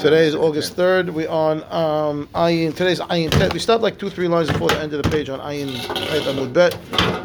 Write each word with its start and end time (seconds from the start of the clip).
Today 0.00 0.26
is 0.26 0.34
August 0.34 0.74
3rd. 0.76 1.10
We 1.10 1.28
on 1.28 1.62
um, 1.72 2.28
Ayin. 2.34 2.74
Today's 2.74 2.98
Ayin 2.98 3.30
Tet. 3.30 3.52
We 3.52 3.60
stopped 3.60 3.80
like 3.82 3.96
two, 3.96 4.10
three 4.10 4.26
lines 4.26 4.48
before 4.50 4.68
the 4.68 4.80
end 4.80 4.92
of 4.92 5.00
the 5.04 5.08
page 5.08 5.28
on 5.28 5.38
Ayin 5.38 5.70
Tet 6.08 6.22
Amud 6.22 6.52
Bet. 6.52 6.76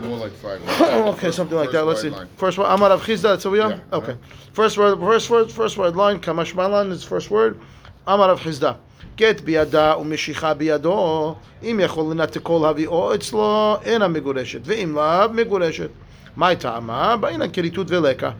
More 0.04 0.18
like 0.18 0.32
five. 0.34 0.62
okay, 0.82 1.20
First- 1.20 1.38
something 1.38 1.58
like 1.58 1.72
first 1.72 1.74
that. 1.74 1.86
Let's 1.86 2.02
see. 2.04 2.10
wide 2.12 2.18
line. 2.20 2.28
First 2.38 2.58
word, 2.60 2.66
Amar 2.68 2.90
Rav 2.92 3.02
Chizda. 3.02 3.42
So 3.42 3.50
we 3.50 3.60
on? 3.60 3.72
Yeah, 3.72 3.80
Okay. 3.92 4.12
uh-huh. 4.12 4.36
First 4.54 4.78
word, 4.78 5.00
first 5.00 5.30
word, 5.32 5.52
first 5.52 5.78
word 5.80 5.96
line. 5.96 6.20
Kamash 6.20 6.54
Malan 6.54 6.92
is 6.92 7.04
first 7.04 7.32
word. 7.32 7.60
Amar 8.06 8.30
Rav 8.30 8.40
Chizda. 8.40 8.76
גט 9.18 9.42
בידה 9.42 9.96
ומשיכה 10.00 10.54
בידו, 10.54 11.36
אם 11.64 11.80
יכול 11.84 12.12
לנתקו 12.12 12.60
להביאו 12.64 13.16
אצלו, 13.16 13.76
אינה 13.86 14.08
מגורשת, 14.08 14.60
ואם 14.64 14.96
לאו, 14.96 15.30
מגורשת. 15.34 15.90
מה 16.36 16.56
טעמה? 16.56 17.18
בעניין 17.18 17.52
כריתות 17.54 17.92
ולקה. 17.92 18.32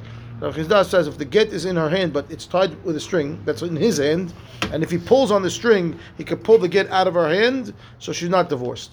Rav 0.44 0.56
Chizda 0.56 0.86
says 0.86 1.08
if 1.08 1.18
the 1.18 1.26
get 1.26 1.54
is 1.54 1.66
in 1.66 1.78
her 1.78 1.90
hand, 1.90 2.12
but 2.12 2.30
it's 2.30 2.46
tied 2.46 2.76
with 2.84 2.98
a 2.98 3.00
string 3.00 3.42
that's 3.46 3.62
in 3.62 3.76
his 3.76 3.98
hand, 3.98 4.34
and 4.72 4.84
if 4.84 4.92
he 4.92 4.98
pulls 4.98 5.32
on 5.32 5.42
the 5.42 5.50
string, 5.50 5.98
he 6.18 6.24
could 6.24 6.44
pull 6.44 6.58
the 6.58 6.68
get 6.68 6.90
out 6.90 7.08
of 7.08 7.14
her 7.14 7.30
hand, 7.30 7.74
so 8.00 8.12
she's 8.12 8.30
not 8.30 8.50
divorced 8.50 8.92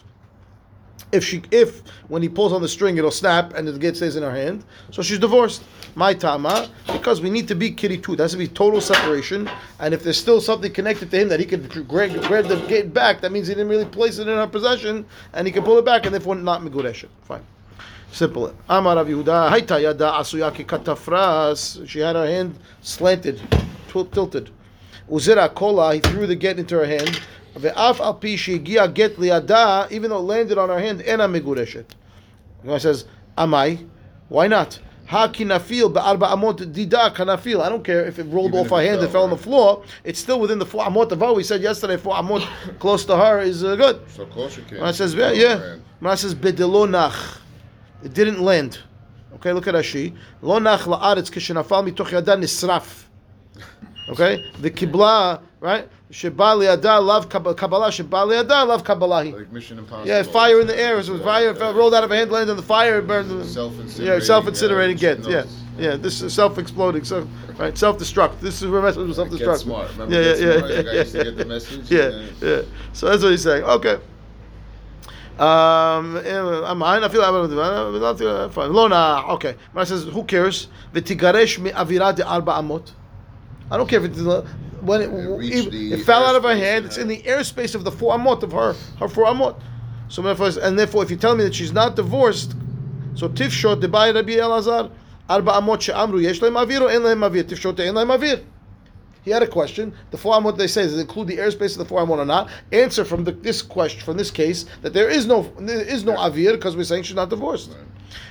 if 1.13 1.25
she 1.25 1.43
if 1.51 1.83
when 2.09 2.23
he 2.23 2.29
pulls 2.29 2.53
on 2.53 2.63
the 2.63 2.69
string 2.69 2.97
it'll 2.97 3.11
snap 3.11 3.55
and 3.55 3.67
the 3.67 3.79
get 3.79 3.97
stays 3.97 4.17
in 4.17 4.23
her 4.23 4.31
hand, 4.31 4.65
so 4.91 5.03
she's 5.03 5.19
divorced. 5.19 5.63
My 5.97 6.15
tama 6.15 6.69
because 6.87 7.21
we 7.21 7.31
need 7.31 7.49
to 7.49 7.57
be 7.57 7.73
kiritu. 7.73 8.17
There 8.17 8.25
has 8.25 8.33
to 8.33 8.39
be 8.39 8.47
total 8.47 8.81
separation, 8.81 9.51
and 9.81 9.93
if 9.93 10.05
there's 10.05 10.19
still 10.19 10.41
something 10.41 10.73
connected 10.73 11.11
to 11.11 11.21
him 11.21 11.29
that 11.29 11.41
he 11.41 11.47
could 11.47 11.69
grab, 11.89 12.13
grab 12.25 12.47
the 12.47 12.57
get 12.69 12.95
back, 12.95 13.21
that 13.23 13.33
means 13.33 13.49
he 13.49 13.55
didn't 13.55 13.69
really 13.69 13.87
place 13.87 14.19
it 14.19 14.29
in 14.29 14.37
her 14.37 14.47
possession, 14.47 15.05
and 15.33 15.47
he 15.49 15.53
can 15.53 15.65
pull 15.65 15.79
it 15.79 15.85
back, 15.85 16.07
and 16.07 16.15
therefore 16.15 16.37
not 16.37 16.63
migureshet. 16.63 17.09
Fine. 17.23 17.45
Simple. 18.13 18.55
Amar 18.69 18.97
Rav 18.97 19.07
Yehuda, 19.07 19.51
Haita 19.51 19.81
yada 19.81 20.13
asuya 20.13 20.53
ki 20.55 20.65
katafras. 20.65 21.87
She 21.89 22.01
had 22.01 22.17
her 22.17 22.27
hand 22.27 22.59
slanted, 22.83 23.41
til- 23.89 24.07
tilted. 24.07 24.51
Uzira 25.11 25.53
kola, 25.55 25.95
he 25.95 26.01
threw 26.01 26.27
the 26.27 26.35
get 26.35 26.59
into 26.59 26.77
her 26.77 26.87
hand. 26.87 27.21
Ve'af 27.57 28.01
al 28.01 28.15
pi 28.15 28.35
shegiya 28.37 28.93
get 28.93 29.17
liada, 29.17 29.91
even 29.91 30.11
though 30.11 30.19
it 30.19 30.23
landed 30.23 30.59
on 30.59 30.69
her 30.69 30.79
hand, 30.79 31.03
ena 31.03 31.29
migureshet. 31.29 31.85
The 32.65 32.79
says, 32.79 33.07
Amai, 33.37 33.89
why 34.29 34.47
not? 34.47 34.79
Ha 35.07 35.29
kinafil 35.29 35.93
be'arba 35.93 36.29
amot 36.29 36.59
dida 36.73 37.13
kanafil. 37.15 37.61
I 37.61 37.69
don't 37.69 37.83
care 37.83 38.07
if 38.07 38.19
it 38.21 38.25
rolled 38.25 38.55
Even 38.55 38.61
off 38.61 38.71
her 38.71 38.81
hand 38.81 39.01
and 39.01 39.11
fell, 39.11 39.13
fell 39.13 39.23
on 39.25 39.31
the 39.31 39.37
floor. 39.37 39.83
It's 40.05 40.21
still 40.21 40.39
within 40.39 40.59
the 40.61 40.67
four 40.67 40.85
amot 40.85 41.11
of 41.11 41.37
We 41.37 41.43
said 41.43 41.63
yesterday 41.63 41.97
four 41.97 42.15
amot 42.15 42.47
close 42.79 43.05
to 43.07 43.17
her 43.17 43.41
is 43.41 43.65
uh, 43.65 43.75
good. 43.75 44.01
So 44.11 44.27
kosher 44.27 44.63
came. 44.63 44.81
When 44.81 44.91
it 44.91 44.95
says, 44.95 45.15
yeah, 45.15 45.33
yeah. 45.33 45.77
When 45.99 46.13
it 46.13 46.17
says 46.19 46.35
it 48.03 48.15
didn't 48.15 48.41
land. 48.41 48.79
Okay, 49.35 49.53
look 49.53 49.67
at 49.69 49.75
Rashi. 49.75 50.17
Lo 50.43 50.59
nach 50.59 50.81
la'aretz 50.81 51.31
kishenafal 51.31 51.89
mitoch 51.89 52.11
yada 52.11 52.37
nisraf. 52.37 53.05
Okay, 54.09 54.45
the 54.61 54.71
kibla, 54.71 55.41
right? 55.61 55.89
Sheba 56.11 56.43
liada 56.57 57.01
lav 57.01 57.29
kab- 57.29 57.57
kabbalah. 57.57 57.93
Sheba 57.93 58.17
liada 58.27 58.67
lav 58.67 58.83
kabbalah. 58.83 59.23
Like 59.25 59.53
Mission 59.53 59.79
Impossible. 59.79 60.09
Yeah, 60.09 60.23
fire 60.25 60.61
in 60.61 60.67
the 60.67 60.77
air. 60.77 60.95
It 60.99 61.09
was 61.09 61.23
fire 61.23 61.55
fell, 61.55 61.73
rolled 61.75 61.95
out 61.95 62.03
of 62.03 62.11
a 62.11 62.17
hand, 62.17 62.33
landed 62.33 62.51
on 62.51 62.57
the 62.57 62.63
fire, 62.65 62.99
it 62.99 63.07
burned. 63.07 63.31
the- 63.31 63.45
Self-incinerating, 63.45 64.05
Yeah, 64.07 64.19
self-incinerating 64.19 64.97
uh, 64.97 64.99
get. 64.99 65.29
Yeah, 65.29 65.45
yeah. 65.79 65.97
This 65.97 66.21
is 66.23 66.35
self-exploding. 66.35 67.05
So, 67.05 67.29
right, 67.57 67.79
self-destruct. 67.79 68.41
This 68.41 68.61
is 68.63 68.69
where 68.69 68.83
message 68.83 69.07
with 69.07 69.15
self-destruct. 69.15 69.39
Get 69.39 69.59
smart. 69.59 69.91
Remember 69.93 70.15
yeah, 70.15 70.35
yeah, 70.35 70.55
yeah, 70.55 70.61
The 70.77 70.83
guy 70.83 70.93
used 70.95 71.13
to 71.13 71.19
yeah, 71.19 71.25
get 71.25 71.37
the 71.37 71.45
message 71.45 71.91
Yeah, 71.91 72.01
and 72.03 72.43
yeah. 72.43 72.63
So 72.93 73.07
that's 73.09 73.23
what 73.23 73.31
he's 73.31 73.45
saying. 73.45 73.63
Okay. 73.63 73.99
Um, 75.41 76.19
I'm 76.19 76.83
I 76.83 77.09
feel 77.09 77.23
I'm 77.23 78.51
fine. 78.51 78.73
Lona, 78.75 79.25
okay. 79.31 79.57
Mara 79.73 79.87
says, 79.87 80.05
who 80.05 80.23
cares? 80.25 80.69
V'tigaresh 80.93 81.59
mi 81.59 81.71
avira 81.71 82.15
de 82.15 82.29
arba 82.29 82.53
amot. 82.53 82.93
I 83.71 83.79
don't 83.79 83.89
care 83.89 84.05
if 84.05 84.19
it 84.19 84.45
when 84.83 85.01
it, 85.01 85.09
It 85.43 85.75
it, 85.75 85.93
it 85.93 86.05
fell 86.05 86.27
out 86.27 86.37
of 86.37 86.43
her 86.43 86.55
hand. 86.55 86.85
It's 86.85 86.99
in 86.99 87.09
the 87.09 87.23
airspace 87.23 87.75
of 87.75 87.85
the 87.85 87.91
four 87.91 88.15
amot 88.15 88.43
of 88.43 88.53
her 88.53 88.75
her 88.99 89.09
four 89.09 89.25
amot. 89.25 89.59
So 90.09 90.21
therefore, 90.21 90.51
and 90.61 90.79
therefore, 90.79 91.05
if 91.05 91.11
you 91.11 91.17
tell 91.17 91.35
me 91.35 91.45
that 91.45 91.55
she's 91.55 91.73
not 91.73 91.97
divorced, 91.97 92.55
so 93.15 93.27
tifshot 93.27 93.81
debay 93.81 94.15
Rabbi 94.15 94.33
Elazar 94.33 94.91
arba 95.27 95.53
amot 95.53 95.81
she'amru 95.81 96.21
yesh 96.23 96.41
lehem 96.41 96.63
avir 96.63 96.83
or 96.83 96.91
en 96.91 97.01
lehem 97.01 97.27
avir 97.27 97.45
tifshot 97.45 97.81
en 97.81 97.95
lehem 97.95 98.15
avir. 98.15 98.45
He 99.23 99.31
had 99.31 99.43
a 99.43 99.47
question. 99.47 99.93
The 100.11 100.17
four 100.19 100.35
amot 100.35 100.57
they 100.57 100.67
say 100.67 100.83
does 100.83 100.97
it 100.97 101.01
include 101.01 101.29
the 101.29 101.37
airspace 101.37 101.73
of 101.73 101.79
the 101.79 101.85
four 101.85 102.01
amot 102.01 102.19
or 102.19 102.25
not? 102.25 102.49
Answer 102.73 103.05
from 103.05 103.25
the, 103.25 103.33
this 103.33 103.61
question 103.63 104.01
from 104.03 104.17
this 104.17 104.31
case 104.31 104.65
that 104.83 104.93
there 104.95 105.11
is 105.11 105.27
no 105.27 105.43
there 105.59 105.83
is 105.83 106.05
no 106.05 106.15
avir 106.17 106.53
because 106.53 106.77
we're 106.77 106.85
saying 106.85 107.03
she's 107.03 107.17
not 107.17 107.29
divorced. 107.29 107.71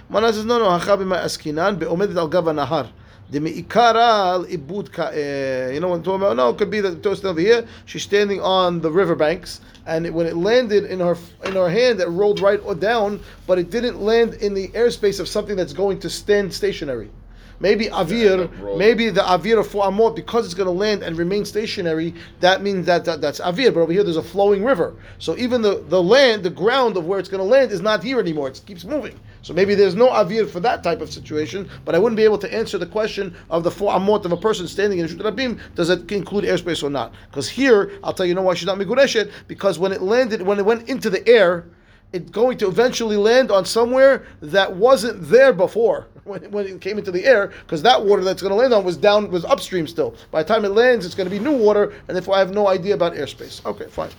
Mana 0.10 0.34
says 0.34 0.46
no 0.46 0.58
no 0.58 0.66
hachabi 0.66 1.06
ma 1.06 1.18
askinan 1.18 1.78
beomedet 1.78 2.16
al 2.18 2.28
gav 2.28 2.46
nahar. 2.46 2.90
The 3.30 3.40
meikara 3.40 4.34
al 4.34 4.46
ibud 4.46 4.92
ka. 4.92 5.12
eh, 5.14 5.70
You 5.74 5.80
know 5.80 5.90
what 5.90 5.98
I'm 5.98 6.04
talking 6.04 6.22
about? 6.22 6.36
No, 6.38 6.50
it 6.50 6.58
could 6.58 6.72
be 6.72 6.82
that 6.82 6.90
the 6.90 7.00
toast 7.00 7.24
over 7.24 7.40
here. 7.40 7.68
She's 7.86 8.02
standing 8.02 8.42
on 8.42 8.82
the 8.82 8.90
riverbanks, 8.90 9.62
and 9.86 10.08
it, 10.08 10.14
when 10.16 10.26
it 10.26 10.36
landed 10.36 10.86
in 10.86 11.00
her 11.00 11.16
in 11.46 11.54
her 11.54 11.70
hand, 11.70 12.02
it 12.02 12.08
rolled 12.08 12.40
right 12.40 12.60
or 12.64 12.74
down, 12.74 13.20
but 13.46 13.60
it 13.60 13.70
didn't 13.70 14.02
land 14.02 14.34
in 14.34 14.56
the 14.56 14.70
airspace 14.70 15.20
of 15.20 15.28
something 15.28 15.56
that's 15.56 15.74
going 15.74 16.00
to 16.00 16.10
stand 16.10 16.52
stationary. 16.52 17.12
Maybe 17.60 17.86
avir, 17.88 18.78
maybe 18.78 19.10
the 19.10 19.22
avir 19.22 19.60
of 19.60 19.68
four 19.68 19.84
amot 19.86 20.16
because 20.16 20.46
it's 20.46 20.54
going 20.54 20.68
to 20.68 20.72
land 20.72 21.04
and 21.04 21.18
remain 21.18 21.44
stationary. 21.46 22.14
That 22.40 22.62
means 22.62 22.86
that, 22.86 23.06
that 23.06 23.22
that's 23.22 23.40
avir. 23.40 23.74
But 23.74 23.82
over 23.82 23.92
here, 23.92 24.04
there's 24.04 24.18
a 24.18 24.24
flowing 24.24 24.64
river. 24.64 24.96
So 25.18 25.38
even 25.38 25.62
the 25.62 25.84
the 25.88 26.02
land, 26.02 26.44
the 26.44 26.50
ground 26.50 26.98
of 26.98 27.06
where 27.06 27.20
it's 27.20 27.30
going 27.30 27.44
to 27.44 27.50
land 27.50 27.72
is 27.72 27.82
not 27.82 28.04
here 28.04 28.20
anymore. 28.20 28.48
It 28.48 28.62
keeps 28.66 28.86
moving. 28.86 29.20
So 29.42 29.54
maybe 29.54 29.76
there's 29.76 29.96
no 29.96 30.10
avir 30.10 30.50
for 30.50 30.60
that 30.62 30.84
type 30.84 31.02
of 31.02 31.12
situation. 31.12 31.70
But 31.86 31.96
I 31.96 32.00
wouldn't 32.00 32.18
be 32.18 32.24
able 32.24 32.38
to 32.40 32.54
answer 32.54 32.78
the 32.78 32.86
question 32.86 33.36
of 33.50 33.64
the 33.64 33.72
four 33.72 33.94
amot 33.94 34.26
of 34.26 34.32
a 34.32 34.38
person 34.38 34.68
standing 34.68 35.00
in 35.00 35.08
Shut 35.08 35.20
Rabim. 35.20 35.60
Does 35.76 35.90
it 35.90 36.12
include 36.12 36.46
airspace 36.46 36.84
or 36.84 36.90
not? 36.90 37.14
Because 37.30 37.50
here, 37.50 37.92
I'll 38.04 38.14
tell 38.14 38.26
you, 38.26 38.34
know 38.34 38.42
why 38.42 38.54
she's 38.54 38.68
not 38.68 38.78
migureshet 38.78 39.32
because 39.48 39.80
when 39.80 39.92
it 39.92 40.02
landed, 40.02 40.42
when 40.42 40.60
it 40.60 40.66
went 40.66 40.90
into 40.90 41.10
the 41.10 41.28
air 41.28 41.66
it's 42.12 42.30
going 42.32 42.58
to 42.58 42.68
eventually 42.68 43.18
land 43.18 43.52
on 43.52 43.66
somewhere 43.66 44.26
that 44.42 44.76
wasn't 44.76 45.30
there 45.30 45.54
before 45.54 46.08
when, 46.24 46.50
when 46.52 46.66
it 46.66 46.82
came 46.82 46.98
into 46.98 47.12
the 47.12 47.26
air, 47.26 47.48
because 47.66 47.82
that 47.84 48.04
water 48.04 48.24
that's 48.24 48.42
going 48.42 48.52
to 48.52 48.56
land 48.56 48.74
on 48.74 48.84
was 48.84 48.98
down 48.98 49.30
was 49.30 49.46
upstream 49.46 49.88
still. 49.88 50.16
By 50.32 50.44
the 50.44 50.48
time 50.48 50.66
it 50.66 50.70
lands, 50.70 51.06
it's 51.06 51.16
going 51.16 51.30
to 51.30 51.36
be 51.36 51.40
new 51.40 51.56
water, 51.56 51.94
and 52.08 52.16
therefore 52.16 52.36
I 52.36 52.40
have 52.40 52.52
no 52.52 52.68
idea 52.68 52.94
about 52.94 53.14
airspace. 53.14 53.64
Okay, 53.66 53.86
fine. 53.86 54.10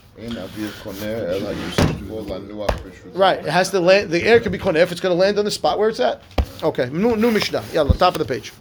Right, 3.13 3.39
it 3.39 3.45
has 3.45 3.69
to 3.71 3.79
land. 3.79 4.09
The 4.09 4.23
air 4.23 4.39
can 4.39 4.51
be 4.51 4.57
koner 4.57 4.77
if 4.77 4.91
it's 4.91 5.01
going 5.01 5.15
to 5.15 5.19
land 5.19 5.37
on 5.37 5.45
the 5.45 5.51
spot 5.51 5.79
where 5.79 5.89
it's 5.89 5.99
at. 5.99 6.21
Okay, 6.63 6.89
new, 6.91 7.15
Mishnah. 7.15 7.63
Yeah, 7.73 7.83
the 7.83 7.93
top 7.93 8.15
of 8.15 8.19
the 8.19 8.25
page. 8.25 8.53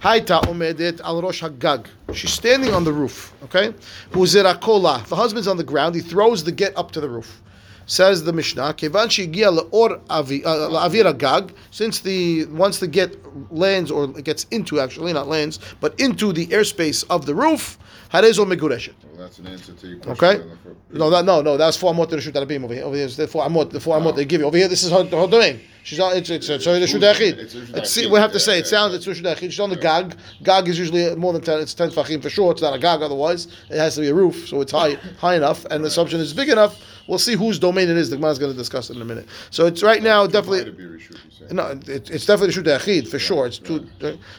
Haita 0.00 0.42
omedet 0.44 1.00
al 1.00 1.20
rosh 1.22 1.42
hagag. 1.42 1.86
She's 2.14 2.32
standing 2.32 2.72
on 2.72 2.84
the 2.84 2.92
roof. 2.92 3.32
Okay, 3.44 3.74
who's 4.10 4.32
The 4.32 5.16
husband's 5.16 5.48
on 5.48 5.56
the 5.56 5.64
ground. 5.64 5.94
He 5.94 6.00
throws 6.00 6.44
the 6.44 6.52
get 6.52 6.76
up 6.76 6.92
to 6.92 7.00
the 7.00 7.08
roof. 7.08 7.42
Says 7.88 8.24
the 8.24 8.32
Mishnah, 8.32 8.74
Kevan 8.74 9.08
shegia 9.08 9.56
leor 9.56 10.00
uh, 10.10 10.22
la'avir 10.22 11.16
gag. 11.16 11.54
Since 11.70 12.00
the 12.00 12.46
once 12.46 12.80
the 12.80 12.88
get 12.88 13.16
lands 13.52 13.92
or 13.92 14.08
gets 14.08 14.44
into 14.50 14.80
actually 14.80 15.12
not 15.12 15.28
lands, 15.28 15.60
but 15.80 15.98
into 16.00 16.32
the 16.32 16.48
airspace 16.48 17.04
of 17.08 17.26
the 17.26 17.34
roof, 17.34 17.78
harezo 18.12 18.44
megureshet. 18.44 18.94
Well, 19.16 19.26
that's 19.26 19.38
an 19.38 19.46
answer 19.46 19.72
to 19.72 19.86
your 19.86 19.98
question. 19.98 20.28
Okay. 20.28 20.44
No, 20.90 21.08
that 21.08 21.24
no, 21.24 21.40
no. 21.40 21.56
That's 21.56 21.76
four 21.76 21.94
amot 21.94 22.10
to 22.10 22.16
the 22.16 22.22
Rishut 22.22 22.32
Arabim 22.32 22.64
over 22.64 22.74
here. 22.74 22.84
Over 22.84 22.96
here, 22.96 23.06
is 23.06 23.16
the 23.16 23.26
four 23.26 23.44
amot. 23.44 23.70
The 23.70 23.80
four 23.80 23.98
amot 23.98 24.14
they 24.14 24.26
give 24.26 24.42
you 24.42 24.46
over 24.46 24.58
here. 24.58 24.68
This 24.68 24.82
is 24.82 24.90
her, 24.90 25.04
her 25.04 25.26
domain. 25.26 25.58
She's 25.84 26.00
on. 26.00 26.16
It's 26.16 26.28
it's, 26.28 26.48
it's 26.50 26.66
her 26.66 26.72
Rishut 26.72 27.00
Achid. 27.00 28.10
We 28.10 28.18
have 28.18 28.32
to 28.32 28.40
say 28.40 28.58
it 28.58 28.66
sounds 28.66 28.92
it's 28.92 29.06
Rishut 29.06 29.22
Achid. 29.22 29.52
She's 29.52 29.60
on 29.60 29.70
the 29.70 29.76
gag. 29.76 30.16
Gag 30.42 30.68
is 30.68 30.78
usually 30.78 31.14
more 31.16 31.32
than 31.32 31.40
ten. 31.40 31.60
It's 31.60 31.72
ten 31.72 31.90
fachim 31.90 32.20
for 32.20 32.28
sure. 32.28 32.52
It's 32.52 32.60
not 32.60 32.74
a 32.74 32.78
gag 32.78 33.00
otherwise. 33.00 33.46
It 33.70 33.78
has 33.78 33.94
to 33.94 34.02
be 34.02 34.08
a 34.08 34.14
roof, 34.14 34.48
so 34.48 34.60
it's 34.60 34.72
high 34.72 34.94
high 35.18 35.36
enough, 35.36 35.64
and 35.70 35.82
the 35.82 35.88
assumption 35.88 36.20
is 36.20 36.34
big 36.34 36.50
enough. 36.50 36.78
We'll 37.08 37.18
see 37.18 37.36
whose 37.36 37.58
domain 37.58 37.88
it 37.88 37.96
is. 37.96 38.10
The 38.10 38.16
Gemara 38.16 38.32
is 38.32 38.38
going 38.40 38.50
to 38.50 38.58
discuss 38.58 38.90
it 38.90 38.96
in 38.96 39.02
a 39.02 39.04
minute. 39.04 39.28
So 39.50 39.66
it's 39.66 39.82
right 39.82 40.02
now 40.02 40.26
definitely. 40.26 40.72
be 40.72 40.82
Rishut, 40.82 41.24
you 41.24 41.30
say. 41.30 41.54
No, 41.54 41.68
it, 41.68 42.10
it's 42.10 42.26
definitely 42.26 42.48
the 42.48 42.52
Shut 42.52 42.82
Achid 42.82 43.08
for 43.08 43.18
sure. 43.18 43.46
It's 43.46 43.58
two, 43.58 43.88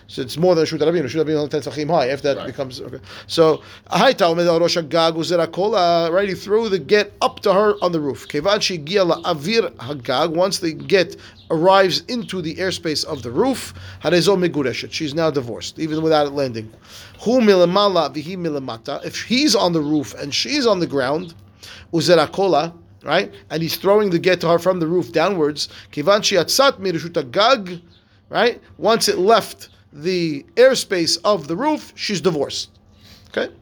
so 0.08 0.22
it's 0.22 0.38
more 0.38 0.54
than 0.54 0.66
Shut 0.66 0.82
Rabin. 0.82 1.08
Shut 1.08 1.20
Rabin 1.20 1.38
only 1.38 1.50
ten 1.50 1.62
tachim 1.62 1.90
high. 1.90 2.08
If 2.08 2.24
that 2.24 2.46
becomes 2.46 2.82
okay, 2.82 3.00
so 3.28 3.64
Hai 3.90 4.12
Talmud 4.12 4.48
al 4.48 4.60
Rosh 4.68 4.76
Hagag 4.76 5.16
uzerakola. 5.16 6.12
Right, 6.12 6.28
he 6.28 6.36
threw 6.36 6.68
the 6.68 6.78
get 6.78 7.14
up 7.22 7.40
to 7.40 7.54
her 7.54 7.76
on 7.82 7.94
the 7.94 8.02
roof. 8.02 8.28
Kevan 8.28 8.60
shegia 8.60 9.24
avir 9.24 9.72
Hagag. 9.76 10.36
Once 10.36 10.60
the 10.60 10.74
get 10.74 11.16
arrives 11.50 12.02
into 12.10 12.42
the 12.42 12.56
airspace 12.56 13.06
of 13.06 13.24
the 13.24 13.32
roof, 13.32 13.74
harezo 14.04 14.36
megureshet. 14.36 14.92
She's 14.92 15.14
now 15.14 15.32
divorced, 15.32 15.80
even 15.80 16.02
without 16.02 16.28
it 16.28 16.32
landing. 16.32 16.70
Hu 17.22 17.40
milamala 17.40 18.14
vihi 18.14 18.36
milamata. 18.36 19.06
If 19.06 19.24
he's 19.24 19.56
on 19.56 19.72
the 19.72 19.80
roof 19.80 20.14
and 20.16 20.34
she's 20.34 20.68
on 20.68 20.82
the 20.82 20.88
ground, 20.88 21.34
uzerakola. 21.94 22.74
Right, 23.04 23.34
and 23.50 23.62
he's 23.62 23.78
throwing 23.78 24.10
the 24.10 24.20
get 24.20 24.42
to 24.42 24.50
her 24.50 24.60
from 24.60 24.82
the 24.82 24.88
roof 24.88 25.14
downwards. 25.14 25.70
Kivan 25.94 26.20
shiatzat 26.20 26.82
mirishut 26.82 27.32
gag 27.32 27.82
right? 28.28 28.62
Once 28.78 29.08
it 29.08 29.18
left 29.18 29.70
the 29.94 30.44
airspace 30.56 31.18
of 31.24 31.48
the 31.48 31.56
roof, 31.56 31.94
she's 31.96 32.20
divorced. 32.20 32.70
Okay? 33.30 33.54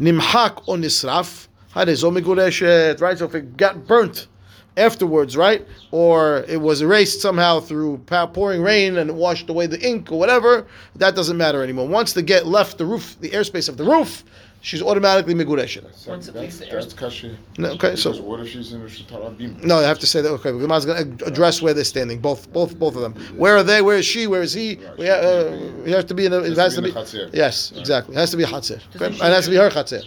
Nimhak 0.00 0.62
or 0.66 0.76
nisraf, 0.76 1.48
harezo 1.74 2.12
migureshet, 2.12 3.00
right? 3.00 3.18
So 3.18 3.26
if 3.26 3.34
it 3.34 3.56
got 3.56 3.86
burnt, 3.86 4.28
afterwards, 4.76 5.36
right? 5.36 5.66
Or 5.90 6.44
it 6.48 6.60
was 6.60 6.82
erased 6.82 7.20
somehow 7.20 7.60
through 7.60 7.98
pouring 7.98 8.62
rain 8.62 8.96
and 8.98 9.10
it 9.10 9.14
washed 9.14 9.48
away 9.48 9.66
the 9.66 9.80
ink 9.86 10.10
or 10.10 10.18
whatever. 10.18 10.66
That 10.96 11.14
doesn't 11.14 11.36
matter 11.36 11.62
anymore. 11.62 11.88
Once 11.88 12.12
the 12.12 12.22
get 12.22 12.46
left 12.46 12.78
the 12.78 12.86
roof, 12.86 13.16
the 13.20 13.30
airspace 13.30 13.68
of 13.68 13.76
the 13.76 13.84
roof, 13.84 14.24
she's 14.64 14.82
automatically 14.82 15.34
migureshet. 15.34 15.84
Once 16.08 16.28
it 16.28 16.34
leaves 16.34 16.58
That's, 16.58 16.58
the 16.58 16.74
air- 16.74 16.80
that's 16.80 16.94
kashi. 16.94 17.36
No, 17.58 17.68
okay, 17.72 17.94
so- 17.96 18.12
what 18.22 18.40
if 18.40 18.48
she's 18.48 18.72
in 18.72 18.80
a 18.80 18.84
Shatarabim? 18.86 19.62
No, 19.62 19.78
I 19.78 19.82
have 19.82 19.98
to 20.00 20.06
say 20.06 20.20
that. 20.22 20.30
Okay, 20.30 20.50
Gemara's 20.50 20.86
going 20.86 21.18
to 21.18 21.24
address 21.26 21.62
where 21.62 21.74
they're 21.74 21.84
standing. 21.84 22.18
Both, 22.20 22.52
both, 22.52 22.78
both 22.78 22.96
of 22.96 23.02
them. 23.02 23.14
Where 23.36 23.56
are 23.56 23.62
they? 23.62 23.82
Where 23.82 23.98
is 23.98 24.06
she? 24.06 24.26
Where 24.26 24.42
is 24.42 24.52
he? 24.52 24.80
We, 24.98 25.08
uh, 25.08 25.56
we 25.84 25.90
have 25.92 26.06
to 26.06 26.14
be 26.14 26.26
in. 26.26 26.32
A, 26.32 26.38
it 26.38 26.56
has 26.56 26.74
to 26.76 26.82
be. 26.82 26.92
Yes, 27.32 27.72
exactly. 27.76 28.16
It 28.16 28.18
has 28.18 28.30
to 28.30 28.36
be 28.36 28.44
a 28.44 28.46
chatzir. 28.46 28.80
Okay? 28.96 29.06
And 29.06 29.14
it 29.14 29.20
has 29.38 29.44
to 29.44 29.50
be 29.50 29.56
her 29.56 29.70
chatzir. 29.70 30.02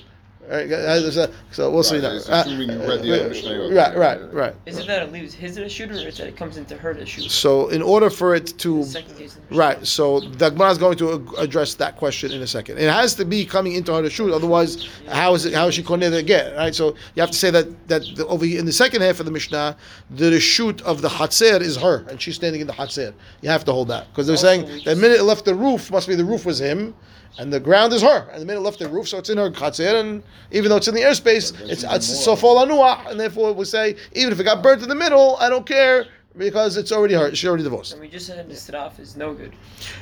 Right? 0.50 0.72
uh, 0.72 1.28
So 1.52 1.70
we'll 1.70 1.84
see 1.84 1.96
Right, 1.96 2.04
now. 2.04 2.12
it's 2.16 2.30
Uh, 2.30 2.44
assuming 2.46 2.70
you 2.72 2.80
read 2.88 3.02
the 3.02 3.20
other 3.26 3.30
Mishnayot. 3.34 3.76
Right, 3.76 3.98
right, 3.98 4.34
right. 4.34 4.56
Is 4.66 4.78
it 4.78 4.88
that 4.88 5.04
it 5.04 5.12
leaves 5.12 5.34
his 5.34 5.56
to 5.56 5.68
shoot, 5.68 5.90
or 5.92 5.96
is 5.96 6.02
it 6.04 6.16
that 6.16 6.28
it 6.28 6.38
comes 6.38 6.56
into 6.58 6.78
her 6.78 6.94
to 6.94 7.06
shoot? 7.06 7.30
So, 7.30 7.68
in 7.68 7.82
order 7.82 8.10
for 8.10 8.34
it 8.36 8.58
to 8.60 8.78
The 8.80 8.86
second 8.86 9.18
case. 9.18 9.36
of 9.36 9.50
the 9.50 9.56
Right. 9.56 9.86
So 9.86 10.22
the 10.22 10.50
Gemara 10.50 10.72
is 10.72 10.78
going 10.78 10.98
to 11.00 11.28
address 11.38 11.74
that 11.76 11.98
question 11.98 12.32
in 12.32 12.42
a 12.42 12.48
second. 12.48 12.78
It 12.78 12.90
has 12.90 13.14
to 13.16 13.26
be 13.26 13.46
coming 13.46 13.74
into 13.74 13.94
her 13.94 14.02
to 14.02 14.10
shoot. 14.10 14.32
Otherwise, 14.34 14.88
how 15.10 15.34
is 15.34 15.46
it? 15.46 15.54
How 15.54 15.68
is 15.68 15.76
she 15.76 15.84
going 15.84 16.00
to 16.02 16.24
get? 16.24 16.56
Right. 16.56 16.74
So 16.74 16.96
you 17.16 17.22
have 17.22 17.32
to 17.32 17.38
say 17.38 17.50
that 17.52 17.68
that 17.90 18.04
the, 18.16 18.26
over 18.28 18.46
here 18.46 18.60
in 18.60 18.66
the 18.66 18.72
second 18.74 19.02
half 19.02 19.20
of 19.20 19.26
the 19.26 19.32
Mishnah, 19.32 19.76
the 20.12 20.40
shoot 20.40 20.82
of 20.84 21.02
the 21.02 21.10
Hatzer 21.10 21.60
is 21.60 21.76
her, 21.78 22.06
and 22.10 22.22
she's 22.22 22.36
standing 22.36 22.62
in 22.62 22.68
the 22.68 22.74
Hatzer. 22.74 23.14
You 23.42 23.50
have 23.50 23.66
to 23.66 23.74
hold 23.74 23.90
that 23.90 24.08
because 24.12 24.28
they're 24.28 24.36
Also, 24.36 24.48
saying 24.48 24.66
we 24.66 24.84
the 24.86 24.96
minute 24.96 25.18
it 25.20 25.24
left 25.24 25.44
the 25.46 25.56
roof 25.56 25.92
must 25.92 26.08
be 26.08 26.16
the 26.16 26.24
roof 26.26 26.46
was 26.46 26.60
him. 26.60 26.94
And 27.40 27.54
the 27.54 27.60
ground 27.60 27.94
is 27.94 28.02
her, 28.02 28.28
and 28.32 28.42
the 28.42 28.46
minute 28.46 28.62
it 28.62 28.64
left 28.64 28.80
the 28.80 28.90
roof, 28.90 29.08
so 29.08 29.20
it's 29.20 29.30
in 29.30 29.38
her 29.38 29.52
chatzir, 29.52 30.00
and 30.00 30.24
even 30.52 30.70
though 30.70 30.78
it's 30.78 30.88
in 30.88 30.96
the 30.96 31.02
airspace, 31.02 31.54
it's 31.70 31.84
that's 31.84 32.10
it's 32.10 32.28
even 32.28 32.38
so 32.38 32.56
anuah, 32.56 33.12
and 33.12 33.20
therefore 33.20 33.54
we 33.54 33.66
say 33.66 33.96
even 34.14 34.32
if 34.34 34.40
it 34.40 34.44
got 34.44 34.64
burnt 34.64 34.82
in 34.82 34.90
the 34.90 34.96
middle, 34.96 35.38
I 35.38 35.50
don't 35.50 35.66
care 35.66 36.06
because 36.38 36.78
it's 36.78 36.92
already 36.92 37.14
her. 37.16 37.34
She's 37.34 37.48
already 37.48 37.64
divorced. 37.64 37.94
And 37.94 38.02
we 38.02 38.08
just 38.08 38.28
said 38.28 38.48
the 38.48 38.54
straf 38.54 39.00
is 39.00 39.16
no 39.16 39.34
good. 39.34 39.54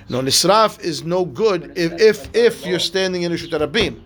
No, 0.09 0.21
nisraf 0.21 0.79
is 0.79 1.03
no 1.03 1.25
good 1.25 1.77
if 1.77 1.93
if, 1.99 2.35
if 2.35 2.65
you're 2.65 2.79
standing 2.79 3.23
in 3.23 3.31
Rishut 3.31 3.51
Rabim. 3.51 4.01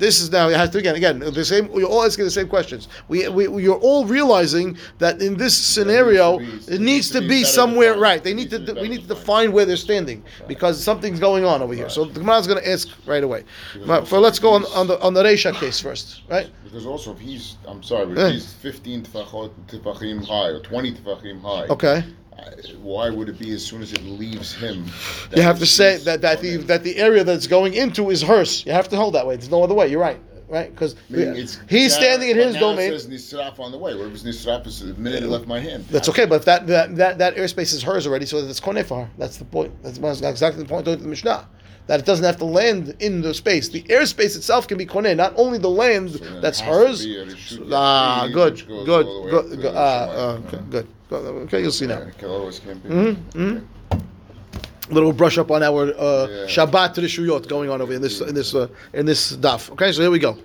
This 0.00 0.20
is 0.20 0.32
now 0.32 0.48
it 0.48 0.56
has 0.56 0.70
to 0.70 0.78
again 0.78 0.96
again 0.96 1.18
the 1.20 1.44
same. 1.44 1.70
You're 1.72 1.88
all 1.88 2.02
asking 2.04 2.24
the 2.24 2.30
same 2.30 2.48
questions. 2.48 2.88
We, 3.08 3.28
we 3.28 3.62
you're 3.62 3.78
all 3.78 4.04
realizing 4.06 4.76
that 4.98 5.20
in 5.22 5.36
this 5.36 5.56
scenario 5.56 6.38
be- 6.38 6.46
it 6.74 6.80
needs 6.80 7.10
to 7.10 7.20
be 7.20 7.42
better 7.42 7.44
somewhere 7.60 7.88
defined. 7.90 8.02
right. 8.02 8.24
They 8.24 8.34
need 8.34 8.50
to 8.50 8.58
to 8.66 8.72
we 8.80 8.88
need 8.88 9.02
to 9.02 9.08
define 9.08 9.52
where 9.52 9.66
they're 9.66 9.76
standing 9.76 10.24
because 10.48 10.82
something's 10.82 11.20
going 11.20 11.44
on 11.44 11.62
over 11.62 11.74
here. 11.74 11.88
So 11.90 12.06
the 12.06 12.18
Gemara 12.20 12.38
is 12.38 12.46
going 12.46 12.62
to 12.62 12.68
ask 12.68 12.88
right 13.06 13.22
away. 13.22 13.44
But 13.86 14.08
for 14.08 14.18
let's 14.18 14.38
go 14.38 14.50
on, 14.54 14.64
on 14.74 14.86
the 14.88 14.98
on 15.00 15.12
the 15.14 15.22
Reisha 15.22 15.52
case 15.54 15.78
first, 15.80 16.22
right? 16.30 16.48
Because 16.64 16.86
also, 16.86 17.12
if 17.12 17.18
he's, 17.18 17.56
I'm 17.66 17.82
sorry, 17.82 18.06
but 18.06 18.18
Eh. 18.18 18.26
if 18.28 18.32
he's 18.34 18.52
15 18.54 19.02
tefachot, 19.04 19.50
tefachim 19.66 20.24
high 20.24 20.48
or 20.48 20.60
20 20.60 20.94
tefachim 20.94 21.42
high, 21.42 21.66
Okay. 21.66 22.04
Why 22.80 23.10
would 23.10 23.28
it 23.28 23.38
be 23.38 23.52
as 23.52 23.64
soon 23.64 23.82
as 23.82 23.92
it 23.92 24.02
leaves 24.02 24.54
him? 24.54 24.86
You 25.34 25.42
have 25.42 25.58
to 25.58 25.66
say 25.66 25.98
that 25.98 26.20
that 26.22 26.40
the 26.40 26.56
that 26.58 26.82
the 26.82 26.96
area 26.96 27.24
that's 27.24 27.46
going 27.46 27.74
into 27.74 28.10
is 28.10 28.22
hers. 28.22 28.64
You 28.66 28.72
have 28.72 28.88
to 28.88 28.96
hold 28.96 29.14
that 29.14 29.26
way. 29.26 29.36
There's 29.36 29.50
no 29.50 29.62
other 29.62 29.74
way. 29.74 29.88
You're 29.88 30.00
right, 30.00 30.18
right? 30.48 30.70
Because 30.70 30.96
he's 31.08 31.94
standing 31.94 32.30
in 32.30 32.36
his 32.36 32.56
domain. 32.56 32.92
It 32.92 33.00
says 33.00 33.08
nisraf 33.08 33.58
on 33.58 33.72
the 33.72 33.78
way. 33.78 33.94
What 33.94 34.06
if 34.06 34.14
it's 34.14 34.22
nisraf 34.22 34.66
is 34.66 34.80
the 34.80 34.94
minute 34.94 35.22
it 35.22 35.28
left 35.28 35.46
my 35.46 35.60
hand? 35.60 35.86
That's 35.90 36.08
okay, 36.08 36.24
but 36.26 36.36
if 36.36 36.44
that, 36.46 36.66
that 36.68 36.96
that 36.96 37.18
that 37.18 37.36
airspace 37.36 37.74
is 37.74 37.82
hers 37.82 38.06
already, 38.06 38.26
so 38.26 38.40
that's 38.42 38.60
koneh 38.60 38.84
for 38.84 39.04
her. 39.04 39.10
That's 39.18 39.36
the 39.36 39.44
point. 39.44 39.72
That's 39.82 39.98
exactly 39.98 40.62
the 40.62 40.68
point 40.68 40.86
of 40.88 41.00
the 41.02 41.08
Mishnah. 41.08 41.48
That 41.86 42.00
it 42.00 42.06
doesn't 42.06 42.24
have 42.24 42.36
to 42.38 42.44
land 42.44 42.94
in 43.00 43.20
the 43.20 43.34
space. 43.34 43.68
The 43.68 43.82
airspace 43.82 44.36
itself 44.36 44.68
can 44.68 44.78
be 44.78 44.86
koneh, 44.86 45.16
not 45.16 45.32
only 45.36 45.58
the 45.58 45.70
land 45.70 46.12
So 46.12 46.40
that's 46.40 46.60
hers. 46.60 47.04
be 47.04 47.16
a 47.16 47.26
reshut 47.26 47.68
Ah, 47.72 48.28
good, 48.32 48.64
good, 48.66 49.06
all 49.06 49.22
the 49.22 49.26
way 49.26 49.30
good. 49.30 49.44
up 49.44 49.50
good 49.50 49.60
the 49.60 49.72
ah, 49.76 50.08
uh, 50.08 50.40
okay, 50.46 50.58
good. 50.70 50.86
Okay, 51.12 51.60
you'll 51.62 51.72
see 51.72 51.86
now. 51.86 51.98
Yeah, 52.00 52.10
can't 52.10 52.82
be. 52.82 52.88
Mm-hmm. 52.88 53.58
Little 54.94 55.12
brush 55.12 55.38
up 55.38 55.50
on 55.50 55.62
our 55.62 55.82
uh, 55.82 56.26
Yeah. 56.28 56.46
Shabbat 56.46 56.94
Rishuyot 56.96 57.48
going 57.48 57.70
on 57.70 57.80
over 57.80 57.92
in 57.92 58.02
this 58.02 58.20
in 58.20 58.34
this 58.34 58.54
uh, 58.54 58.68
in 58.92 59.06
this 59.06 59.36
daf. 59.36 59.70
Okay, 59.70 59.92
so 59.92 60.02
here 60.02 60.10
we 60.10 60.18
go. 60.18 60.36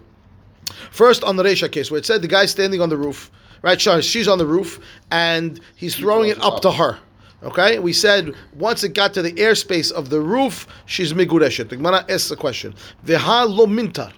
First 0.92 1.24
on 1.24 1.36
the 1.36 1.44
Reisha 1.44 1.72
case, 1.72 1.90
where 1.92 1.98
it 1.98 2.06
said 2.06 2.22
the 2.22 2.28
guy's 2.28 2.52
standing 2.52 2.82
on 2.82 2.90
the 2.90 2.98
roof, 2.98 3.32
right? 3.62 3.80
She's 3.80 4.28
on 4.28 4.38
the 4.38 4.46
roof, 4.46 4.80
and 5.12 5.60
he's 5.76 5.96
throwing 5.96 6.30
it 6.30 6.40
up. 6.42 6.62
to 6.62 6.72
her. 6.72 7.00
Okay, 7.44 7.78
we 7.80 7.94
said 7.94 8.34
once 8.56 8.84
it 8.84 8.94
got 8.94 9.14
to 9.14 9.22
the 9.22 9.34
airspace 9.34 9.92
of 9.92 10.10
the 10.10 10.20
roof, 10.20 10.68
she's 10.86 11.14
migureshet. 11.14 11.70
The 11.70 11.76
Gemara 11.78 12.06
asks 12.10 12.30
the 12.30 12.36
question: 12.36 12.74
Veha 13.06 13.48
lo 13.48 13.66
mintar. 13.68 14.12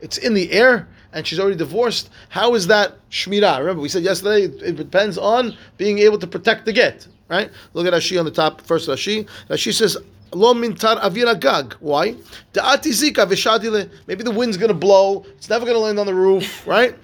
It's 0.00 0.18
in 0.18 0.34
the 0.34 0.50
air, 0.52 0.86
and 1.14 1.26
she's 1.26 1.40
already 1.40 1.56
divorced. 1.56 2.10
How 2.28 2.54
is 2.54 2.66
that 2.66 2.96
shmirah? 3.10 3.60
Remember, 3.60 3.80
we 3.80 3.88
said 3.88 4.02
yesterday 4.02 4.42
it, 4.42 4.76
depends 4.76 5.16
on 5.16 5.56
being 5.78 6.00
able 6.00 6.18
to 6.18 6.26
protect 6.26 6.66
the 6.66 6.72
get. 6.72 7.06
Right? 7.28 7.50
Look 7.72 7.86
at 7.86 7.94
Rashi 7.94 8.18
on 8.18 8.26
the 8.26 8.30
top. 8.30 8.60
First 8.60 8.88
Rashi. 8.88 9.26
Rashi 9.48 9.72
says. 9.72 9.96
Lo 10.32 10.52
mintar 10.52 11.00
avira 11.00 11.38
gag. 11.38 11.74
Why? 11.74 12.14
Da'ati 12.52 12.90
zika 12.90 13.24
v'shadile. 13.24 13.88
Maybe 14.08 14.24
the 14.24 14.32
wind's 14.32 14.56
gonna 14.56 14.74
blow. 14.74 15.24
It's 15.36 15.48
never 15.48 15.64
gonna 15.64 15.78
land 15.78 15.98
on 16.00 16.06
the 16.06 16.14
roof, 16.14 16.66
right? 16.66 16.96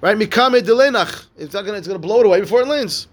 Right? 0.00 0.16
Mikame 0.18 0.60
delenach. 0.60 1.26
It's 1.38 1.54
not 1.54 1.64
gonna. 1.64 1.78
It's 1.78 1.86
gonna 1.86 2.00
blow 2.00 2.20
it 2.20 2.26
away 2.26 2.40
before 2.40 2.62
it 2.62 2.66
lands. 2.66 3.06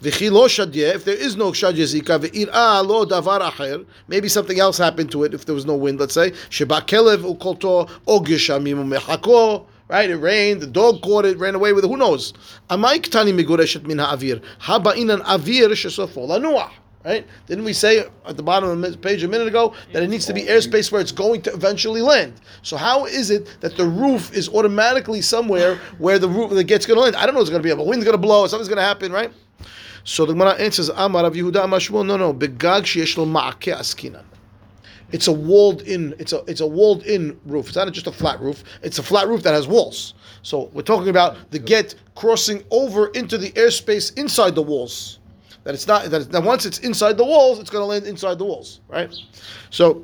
V'chi 0.00 0.30
lo. 0.30 0.44
If 0.46 1.04
there 1.04 1.16
is 1.16 1.36
no 1.36 1.50
shadye 1.50 2.00
zika 2.00 2.20
ve'ira 2.20 2.86
lo 2.86 3.04
davar 3.04 3.40
acher. 3.40 3.84
Maybe 4.06 4.28
something 4.28 4.60
else 4.60 4.78
happened 4.78 5.10
to 5.10 5.24
it. 5.24 5.34
If 5.34 5.46
there 5.46 5.54
was 5.54 5.66
no 5.66 5.74
wind, 5.74 5.98
let's 5.98 6.14
say 6.14 6.32
sheba 6.48 6.82
kelev 6.82 7.24
ukolto 7.36 7.90
og 8.06 8.26
yeshamim 8.28 8.88
mechako. 8.88 9.66
Right? 9.92 10.08
It 10.08 10.16
rained. 10.16 10.62
The 10.62 10.66
dog 10.66 11.02
caught 11.02 11.26
it. 11.26 11.36
Ran 11.36 11.54
away 11.54 11.74
with 11.74 11.84
it. 11.84 11.88
Who 11.88 11.98
knows? 11.98 12.32
Amai 12.70 13.02
ktani 13.02 13.38
migureshet 13.38 13.86
min 13.86 13.98
ha'avir. 13.98 14.42
Haba 14.60 14.94
inan 14.94 15.20
avir 15.20 15.68
shesofo 15.68 16.26
lanuah. 16.26 16.70
Right? 17.04 17.26
Didn't 17.46 17.64
we 17.64 17.74
say 17.74 18.06
at 18.24 18.38
the 18.38 18.42
bottom 18.42 18.70
of 18.70 18.90
the 18.90 18.96
page 18.96 19.22
a 19.22 19.28
minute 19.28 19.48
ago 19.48 19.74
that 19.92 20.02
it 20.02 20.08
needs 20.08 20.24
to 20.26 20.32
be 20.32 20.44
airspace 20.44 20.90
where 20.90 21.00
it's 21.02 21.12
going 21.12 21.42
to 21.42 21.52
eventually 21.52 22.00
land? 22.00 22.40
So 22.62 22.78
how 22.78 23.04
is 23.04 23.28
it 23.28 23.58
that 23.60 23.76
the 23.76 23.84
roof 23.84 24.32
is 24.32 24.48
automatically 24.48 25.20
somewhere 25.20 25.76
where 25.98 26.18
the 26.18 26.28
roof 26.28 26.52
the 26.52 26.64
get's 26.64 26.86
going 26.86 26.96
to 26.96 27.02
land? 27.02 27.16
I 27.16 27.26
don't 27.26 27.34
know 27.34 27.42
It's 27.42 27.50
going 27.50 27.62
to 27.62 27.66
be. 27.66 27.70
A 27.70 27.84
wind's 27.84 28.06
going 28.06 28.14
to 28.14 28.18
blow. 28.18 28.46
Something's 28.46 28.68
going 28.68 28.78
to 28.78 28.82
happen, 28.82 29.12
right? 29.12 29.30
So 30.04 30.24
the 30.24 30.32
Gemara 30.32 30.52
answers, 30.52 30.88
Amar 30.88 31.24
Rav 31.24 31.34
Yehuda 31.34 31.64
Amar 31.64 31.80
Shmuel, 31.80 32.06
no, 32.06 32.16
no, 32.16 32.32
begag 32.32 32.84
sheyesh 32.84 33.18
lo 33.18 33.26
ma'akeh 33.26 33.76
askinan. 33.76 34.24
It's 35.12 35.28
a 35.28 35.32
walled 35.32 35.82
in. 35.82 36.14
It's 36.18 36.32
a 36.32 36.42
it's 36.46 36.60
a 36.60 36.66
walled 36.66 37.04
in 37.04 37.38
roof. 37.44 37.68
It's 37.68 37.76
not 37.76 37.90
just 37.92 38.06
a 38.06 38.12
flat 38.12 38.40
roof. 38.40 38.64
It's 38.82 38.98
a 38.98 39.02
flat 39.02 39.28
roof 39.28 39.42
that 39.42 39.52
has 39.52 39.68
walls. 39.68 40.14
So 40.42 40.70
we're 40.72 40.82
talking 40.82 41.08
about 41.08 41.36
the 41.50 41.58
get 41.58 41.94
crossing 42.14 42.64
over 42.70 43.08
into 43.08 43.38
the 43.38 43.50
airspace 43.52 44.16
inside 44.18 44.54
the 44.54 44.62
walls. 44.62 45.18
That 45.64 45.74
it's 45.74 45.86
not 45.86 46.06
that, 46.06 46.32
that 46.32 46.42
once 46.42 46.66
it's 46.66 46.78
inside 46.78 47.16
the 47.16 47.24
walls, 47.24 47.60
it's 47.60 47.70
going 47.70 47.82
to 47.82 47.86
land 47.86 48.06
inside 48.06 48.38
the 48.38 48.44
walls, 48.44 48.80
right? 48.88 49.14
So, 49.70 50.02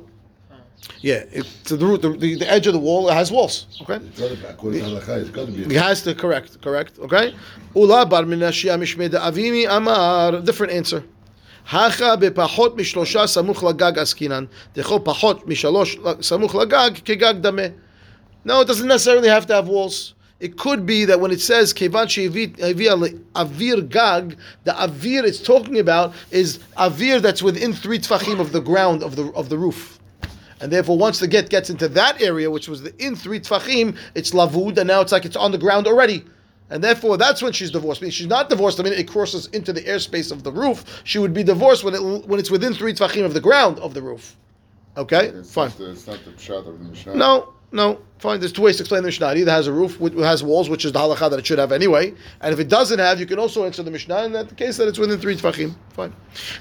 yeah, 1.01 1.25
it, 1.33 1.45
to 1.65 1.75
the 1.75 1.85
root, 1.85 2.01
the, 2.01 2.11
the, 2.11 2.35
the 2.35 2.49
edge 2.49 2.65
of 2.65 2.73
the 2.73 2.79
wall 2.79 3.09
has 3.09 3.29
walls. 3.29 3.67
Okay. 3.81 3.95
It's 3.95 4.19
got 4.19 4.29
to 4.29 4.37
be, 4.37 4.45
according 4.45 4.79
to 4.79 4.85
halakha, 4.85 5.19
it's 5.19 5.29
got 5.29 5.47
to 5.47 5.51
be. 5.51 5.65
He 5.65 5.73
has 5.75 6.01
to 6.03 6.15
correct, 6.15 6.61
correct, 6.61 6.97
okay? 6.99 7.35
Ula 7.75 8.05
bar 8.05 8.23
minashia 8.23 8.79
mishmei 8.79 9.09
avimi 9.09 9.67
amar, 9.69 10.41
different 10.41 10.71
answer. 10.71 11.03
Hacha 11.70 12.16
בפחות 12.16 12.76
משלושה 12.76 13.26
סמוך 13.26 13.64
לגג 13.64 13.98
עסקינן, 13.98 14.44
דכל 14.74 14.98
פחות 15.02 15.46
משלוש 15.46 15.98
סמוך 16.20 16.54
לגג 16.54 16.90
כגג 17.04 17.34
דמה. 17.40 17.62
No, 18.44 18.60
it 18.60 18.66
doesn't 18.66 18.86
necessarily 18.86 19.28
have 19.28 19.46
to 19.46 19.54
have 19.54 19.68
walls. 19.68 20.14
It 20.38 20.58
could 20.58 20.84
be 20.84 21.06
that 21.06 21.20
when 21.20 21.30
it 21.30 21.40
says 21.40 21.72
kevan 21.72 22.08
she'avia 22.08 22.50
avir 23.34 23.88
gag, 23.88 24.36
the 24.64 24.72
avir 24.72 25.24
it's 25.24 25.40
talking 25.40 25.78
about 25.78 26.12
is 26.30 26.58
avir 26.76 27.22
that's 27.22 27.42
within 27.42 27.72
three 27.72 27.98
tfachim 27.98 28.40
of 28.40 28.52
the 28.52 28.60
ground 28.60 29.02
of 29.02 29.16
the 29.16 29.32
of 29.32 29.48
the 29.48 29.56
roof. 29.56 29.98
And 30.60 30.70
therefore, 30.70 30.98
once 30.98 31.18
the 31.18 31.28
get 31.28 31.48
gets 31.48 31.70
into 31.70 31.88
that 31.88 32.20
area, 32.20 32.50
which 32.50 32.68
was 32.68 32.82
the 32.82 32.92
in 33.02 33.16
three 33.16 33.40
tfachim, 33.40 33.96
it's 34.14 34.32
lavud, 34.32 34.76
and 34.76 34.88
now 34.88 35.00
it's 35.00 35.12
like 35.12 35.24
it's 35.24 35.36
on 35.36 35.52
the 35.52 35.58
ground 35.58 35.86
already. 35.86 36.24
And 36.69 36.83
therefore, 36.83 37.17
that's 37.17 37.41
when 37.41 37.51
she's 37.51 37.71
divorced. 37.71 38.01
I 38.01 38.05
mean, 38.05 38.11
she's 38.11 38.27
not 38.27 38.49
divorced. 38.49 38.79
I 38.79 38.83
mean, 38.83 38.93
it 38.93 39.07
crosses 39.07 39.47
into 39.47 39.73
the 39.73 39.81
airspace 39.81 40.31
of 40.31 40.43
the 40.43 40.51
roof. 40.51 41.01
She 41.03 41.17
would 41.17 41.33
be 41.33 41.43
divorced 41.43 41.83
when 41.83 41.95
it 41.95 42.01
when 42.27 42.39
it's 42.39 42.51
within 42.51 42.73
three 42.73 42.93
tfachim 42.93 43.25
of 43.25 43.33
the 43.33 43.41
ground 43.41 43.79
of 43.79 43.93
the 43.93 44.01
roof. 44.01 44.35
Okay, 44.97 45.27
It's 45.27 45.53
fine. 45.53 45.69
Not 45.69 45.77
the, 45.77 45.91
it's 45.91 46.07
not 46.07 46.25
the 46.25 46.31
pshat 46.31 46.67
of 46.67 46.79
the 46.79 46.85
Mishnah. 46.85 47.15
No, 47.15 47.53
no, 47.71 47.99
fine. 48.17 48.39
There's 48.39 48.51
two 48.51 48.63
ways 48.63 48.77
to 48.77 48.83
explain 48.83 49.03
the 49.03 49.07
Mishnah. 49.07 49.31
It 49.31 49.37
either 49.37 49.51
has 49.51 49.67
a 49.67 49.71
roof, 49.71 49.99
which 49.99 50.13
has 50.15 50.43
walls, 50.43 50.69
which 50.69 50.83
is 50.83 50.91
the 50.91 50.99
halacha 50.99 51.29
that 51.29 51.39
it 51.39 51.45
should 51.45 51.59
have 51.59 51.71
anyway. 51.71 52.13
And 52.41 52.51
if 52.53 52.59
it 52.59 52.67
doesn't 52.67 52.99
have, 52.99 53.19
you 53.19 53.25
can 53.25 53.39
also 53.39 53.65
answer 53.65 53.83
the 53.83 53.91
Mishnah 53.91 54.25
in 54.25 54.31
that 54.33 54.49
the 54.49 54.55
case 54.55 54.77
that 54.77 54.87
it's 54.87 54.97
within 54.97 55.19
three 55.19 55.35
tefachim. 55.35 55.75
Fine. 55.93 56.13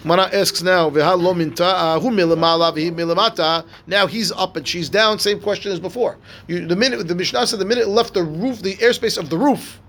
Mana 0.05 0.29
asks 0.33 0.63
now, 0.63 0.91
"V'ha 0.91 1.21
lo 1.21 1.35
minta, 1.35 1.65
uh. 1.65 3.63
Now 3.87 4.07
he's 4.07 4.31
up 4.33 4.57
and 4.57 4.69
she's 4.69 4.89
down. 4.89 5.19
Same 5.19 5.41
question 5.41 5.73
as 5.73 5.81
before. 5.81 6.19
You, 6.47 6.67
the 6.67 6.77
minute 6.77 7.09
the 7.09 7.15
Mishnah 7.15 7.47
said 7.47 7.59
the 7.59 7.65
minute 7.65 7.83
it 7.83 7.89
left 7.89 8.15
the 8.15 8.23
roof, 8.23 8.63
the 8.63 8.77
airspace 8.77 9.19
of 9.19 9.31
the 9.31 9.39
roof 9.39 9.81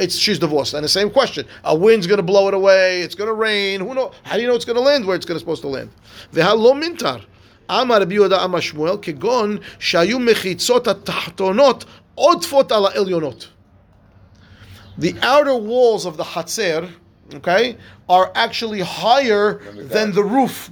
it's 0.00 0.16
she's 0.16 0.38
divorced. 0.38 0.74
And 0.74 0.84
the 0.84 0.88
same 0.88 1.10
question: 1.10 1.46
a 1.64 1.74
wind's 1.74 2.06
going 2.06 2.18
to 2.18 2.22
blow 2.22 2.48
it 2.48 2.54
away. 2.54 3.02
It's 3.02 3.14
going 3.14 3.28
to 3.28 3.34
rain. 3.34 3.80
Who 3.80 3.94
knows? 3.94 4.14
How 4.22 4.36
do 4.36 4.42
you 4.42 4.48
know 4.48 4.54
it's 4.54 4.64
going 4.64 4.76
to 4.76 4.82
land 4.82 5.06
where 5.06 5.16
it's 5.16 5.26
going 5.26 5.36
to 5.36 5.40
supposed 5.40 5.62
to 5.62 5.68
land? 5.68 5.90
Mintar. 6.32 7.24
Amar 7.68 8.00
Rabbi 8.00 8.14
Yehuda 8.14 8.44
Amar 8.44 8.60
Shmuel 8.60 9.00
kegon 9.00 9.62
shayu 9.78 10.18
mechitzot 10.18 10.84
atachtonot 10.84 11.86
odfot 12.18 12.70
ala. 12.72 13.34
The 14.98 15.14
outer 15.22 15.54
walls 15.54 16.04
of 16.04 16.16
the 16.16 16.24
hatzer, 16.24 16.90
okay, 17.34 17.76
are 18.08 18.32
actually 18.34 18.80
higher 18.80 19.60
than 19.72 20.12
the 20.12 20.24
roof 20.24 20.70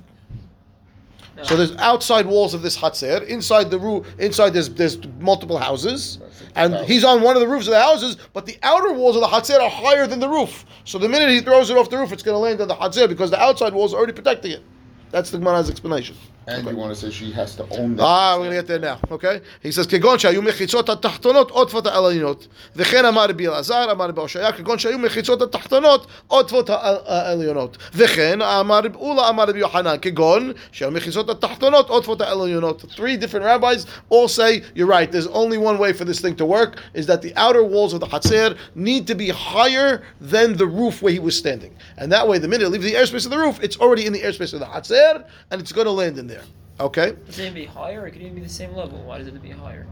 so 1.42 1.56
there's 1.56 1.76
outside 1.76 2.26
walls 2.26 2.54
of 2.54 2.62
this 2.62 2.76
hatzer. 2.76 3.24
Inside 3.26 3.70
the 3.70 3.78
roof, 3.78 4.06
inside 4.18 4.50
there's 4.50 4.68
there's 4.70 4.98
multiple 5.20 5.58
houses, 5.58 6.18
and 6.58 6.74
he's 6.86 7.04
on 7.04 7.22
one 7.22 7.36
of 7.36 7.40
the 7.40 7.48
roofs 7.48 7.66
of 7.66 7.72
the 7.72 7.80
houses. 7.80 8.16
But 8.32 8.44
the 8.44 8.58
outer 8.62 8.92
walls 8.92 9.16
of 9.16 9.22
the 9.22 9.28
Hatzer 9.28 9.60
are 9.60 9.70
higher 9.70 10.06
than 10.06 10.18
the 10.18 10.28
roof. 10.28 10.66
So 10.84 10.98
the 10.98 11.08
minute 11.08 11.30
he 11.30 11.40
throws 11.40 11.70
it 11.70 11.76
off 11.76 11.88
the 11.88 11.98
roof, 11.98 12.12
it's 12.12 12.22
going 12.22 12.34
to 12.34 12.38
land 12.38 12.60
on 12.60 12.68
the 12.68 12.74
Hatzer 12.74 13.08
because 13.08 13.30
the 13.30 13.40
outside 13.40 13.72
walls 13.72 13.94
are 13.94 13.98
already 13.98 14.12
protecting 14.12 14.52
it. 14.52 14.62
That's 15.10 15.30
the 15.30 15.38
Gemara's 15.38 15.70
explanation. 15.70 16.16
And 16.47 16.67
you 16.67 16.75
want 16.75 16.93
to 16.93 16.99
say 16.99 17.09
she 17.09 17.31
has 17.31 17.55
to 17.55 17.63
own 17.71 17.95
that. 17.95 18.03
Ah, 18.03 18.35
we're 18.37 18.45
gonna 18.45 18.55
get 18.57 18.67
there 18.67 18.77
now. 18.79 18.99
Okay? 19.09 19.39
He 19.61 19.71
says, 19.71 19.87
כגון 19.87 20.19
שהיו 20.19 20.41
מחיצות 20.41 20.89
התחתונות 20.89 21.51
עוטפות 21.51 21.87
העליונות. 21.87 22.47
וכן 22.75 23.05
אמר 23.05 23.25
רבי 23.29 23.47
אלעזר, 23.47 23.91
אמר 23.91 24.05
רבי 24.05 24.21
הושעיה, 24.21 24.51
כגון 24.51 24.79
שהיו 24.79 24.99
מחיצות 24.99 25.41
התחתונות 25.41 26.07
עוטפות 26.27 26.69
העל- 26.69 26.97
העליונות. 27.05 27.77
וכן 27.93 28.41
אמר 28.41 28.77
רבי 28.77 28.97
אולה, 28.97 29.29
אמר 29.29 29.43
רבי 29.43 29.59
יוחנן, 29.59 29.95
כגון 30.01 30.51
שהיו 30.71 30.91
מחיצות 30.91 31.29
התחתונות 31.29 31.89
עוטפות 31.89 32.21
העליונות. 32.21 32.81
Three 32.95 33.15
different 33.17 33.43
rabbis 33.45 33.85
all 34.09 34.27
say, 34.27 34.63
you're 34.75 34.85
right, 34.85 35.11
there's 35.11 35.27
only 35.27 35.57
one 35.57 35.77
way 35.77 35.93
for 35.93 36.03
this 36.03 36.19
thing 36.19 36.35
to 36.35 36.45
work, 36.45 36.71
is 36.93 37.05
that 37.05 37.21
the 37.21 37.33
outer 37.37 37.63
walls 37.63 37.93
of 37.93 38.01
the 38.01 38.07
Hatzer 38.07 38.57
need 38.75 39.07
to 39.07 39.15
be 39.15 39.29
higher 39.29 40.01
than 40.19 40.57
the 40.57 40.67
roof 40.67 41.01
where 41.01 41.13
he 41.13 41.19
was 41.19 41.37
standing. 41.37 41.73
And 41.97 42.11
that 42.11 42.27
way, 42.27 42.37
the 42.37 42.49
minute 42.49 42.65
it 42.67 42.69
leaves 42.71 42.83
the 42.83 42.95
airspace 42.95 43.23
of 43.23 43.31
the 43.31 43.37
roof, 43.45 43.59
it's 43.63 43.77
already 43.77 44.05
in 44.07 44.11
the 44.11 44.19
airspace 44.27 44.53
of 44.53 44.59
the 44.59 44.65
Hatzer, 44.75 45.23
and 45.49 45.61
it's 45.61 45.71
gonna 45.71 45.89
land 46.03 46.17
in 46.17 46.27
there. 46.27 46.33
Okay? 46.80 47.14
Does 47.26 47.38
it 47.38 47.42
even 47.42 47.54
be 47.54 47.64
higher? 47.64 48.02
Or 48.02 48.06
it 48.06 48.12
could 48.12 48.22
even 48.22 48.34
be 48.36 48.40
the 48.40 48.48
same 48.48 48.74
level. 48.74 48.98
Why 49.02 49.18
does 49.18 49.26
it 49.26 49.32
have 49.34 49.42
to 49.42 49.48
be 49.48 49.54
higher? 49.54 49.86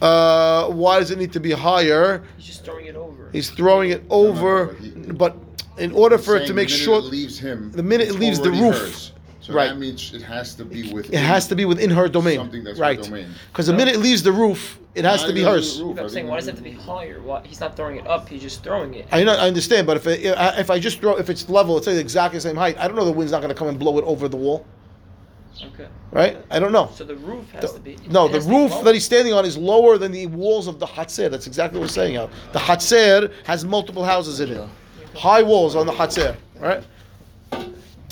Uh, 0.00 0.68
why 0.68 0.98
does 0.98 1.10
it 1.10 1.18
need 1.18 1.32
to 1.32 1.40
be 1.40 1.50
higher? 1.50 2.22
He's 2.36 2.46
just 2.46 2.64
throwing 2.64 2.86
it 2.86 2.96
over. 2.96 3.28
He's 3.32 3.50
throwing 3.50 3.90
it 3.90 4.02
over, 4.08 4.66
but 4.66 4.76
he- 4.78 4.90
but 5.12 5.36
in 5.76 5.92
order 5.92 6.16
for 6.18 6.36
it 6.36 6.40
to 6.40 6.46
Saying 6.46 6.56
make 6.56 6.68
the 6.68 6.74
minute 6.74 6.84
sure 6.84 6.98
it 6.98 7.04
leaves 7.04 7.38
him, 7.38 7.70
the 7.72 7.82
minute 7.82 8.08
it 8.08 8.14
leaves 8.14 8.40
the 8.40 8.50
roof. 8.50 8.74
hers. 8.76 9.12
So 9.40 9.54
Right. 9.54 9.68
that 9.68 9.78
means 9.78 10.12
it 10.14 10.22
has 10.22 10.54
to 10.56 10.64
be 10.64 10.92
with. 10.92 11.12
it 11.12 11.18
has 11.18 11.48
to 11.48 11.54
be 11.56 11.64
within 11.64 11.90
her 11.90 12.08
domain, 12.08 12.36
Something 12.36 12.62
that's 12.64 12.78
her 12.78 12.82
right? 12.82 13.02
domain. 13.02 13.26
Because 13.52 13.66
the 13.66 13.72
minute 13.72 13.94
it 13.94 13.98
leaves 14.00 14.22
the 14.22 14.32
roof, 14.32 14.78
it 14.94 15.04
has 15.04 15.24
to 15.24 15.32
be 15.32 15.42
hers. 15.42 15.80
I'm 15.80 16.08
saying, 16.08 16.28
why 16.28 16.36
does 16.36 16.46
it 16.46 16.52
have 16.52 16.58
to 16.58 16.62
be 16.64 16.70
higher? 16.72 17.20
Why, 17.22 17.40
he's 17.44 17.60
not 17.60 17.76
throwing 17.76 17.96
it 17.96 18.06
up. 18.06 18.28
He's 18.28 18.42
just 18.42 18.62
throwing 18.62 18.94
it. 18.94 19.06
I 19.12 19.24
know, 19.24 19.32
I 19.34 19.48
understand, 19.48 19.86
but 19.86 19.96
if 19.96 20.06
it, 20.06 20.20
if 20.24 20.70
I 20.70 20.78
just 20.78 21.00
throw, 21.00 21.16
if 21.16 21.28
it's 21.30 21.48
level, 21.48 21.76
it's 21.78 21.86
exactly 21.88 22.36
the 22.38 22.42
same 22.42 22.56
height. 22.56 22.76
I 22.78 22.86
don't 22.86 22.96
know 22.96 23.04
the 23.04 23.12
wind's 23.12 23.32
not 23.32 23.40
going 23.42 23.52
to 23.52 23.58
come 23.58 23.68
and 23.68 23.78
blow 23.78 23.98
it 23.98 24.04
over 24.04 24.28
the 24.28 24.36
wall, 24.36 24.64
Okay. 25.62 25.88
right? 26.12 26.38
I 26.50 26.58
don't 26.58 26.72
know. 26.72 26.90
So 26.94 27.04
the 27.04 27.16
roof 27.16 27.50
has 27.52 27.72
to 27.72 27.80
be. 27.80 27.96
No, 28.08 28.28
the 28.28 28.34
has 28.34 28.44
to 28.44 28.50
be 28.50 28.56
roof 28.56 28.84
that 28.84 28.94
he's 28.94 29.04
standing 29.04 29.32
on 29.34 29.44
is 29.44 29.56
lower 29.58 29.98
than 29.98 30.12
the 30.12 30.26
walls 30.26 30.66
of 30.66 30.78
the 30.78 30.86
Hatzer. 30.86 31.30
That's 31.30 31.46
exactly 31.46 31.78
what 31.78 31.84
we're 31.84 31.92
saying 31.92 32.16
out. 32.16 32.30
The 32.52 32.58
Hatzer 32.58 33.32
has 33.44 33.64
multiple 33.64 34.04
houses 34.04 34.40
in 34.40 34.50
it. 34.50 34.68
High 35.14 35.42
walls 35.42 35.76
on 35.76 35.86
the 35.86 35.92
Hatzer, 35.92 36.36
right? 36.58 36.84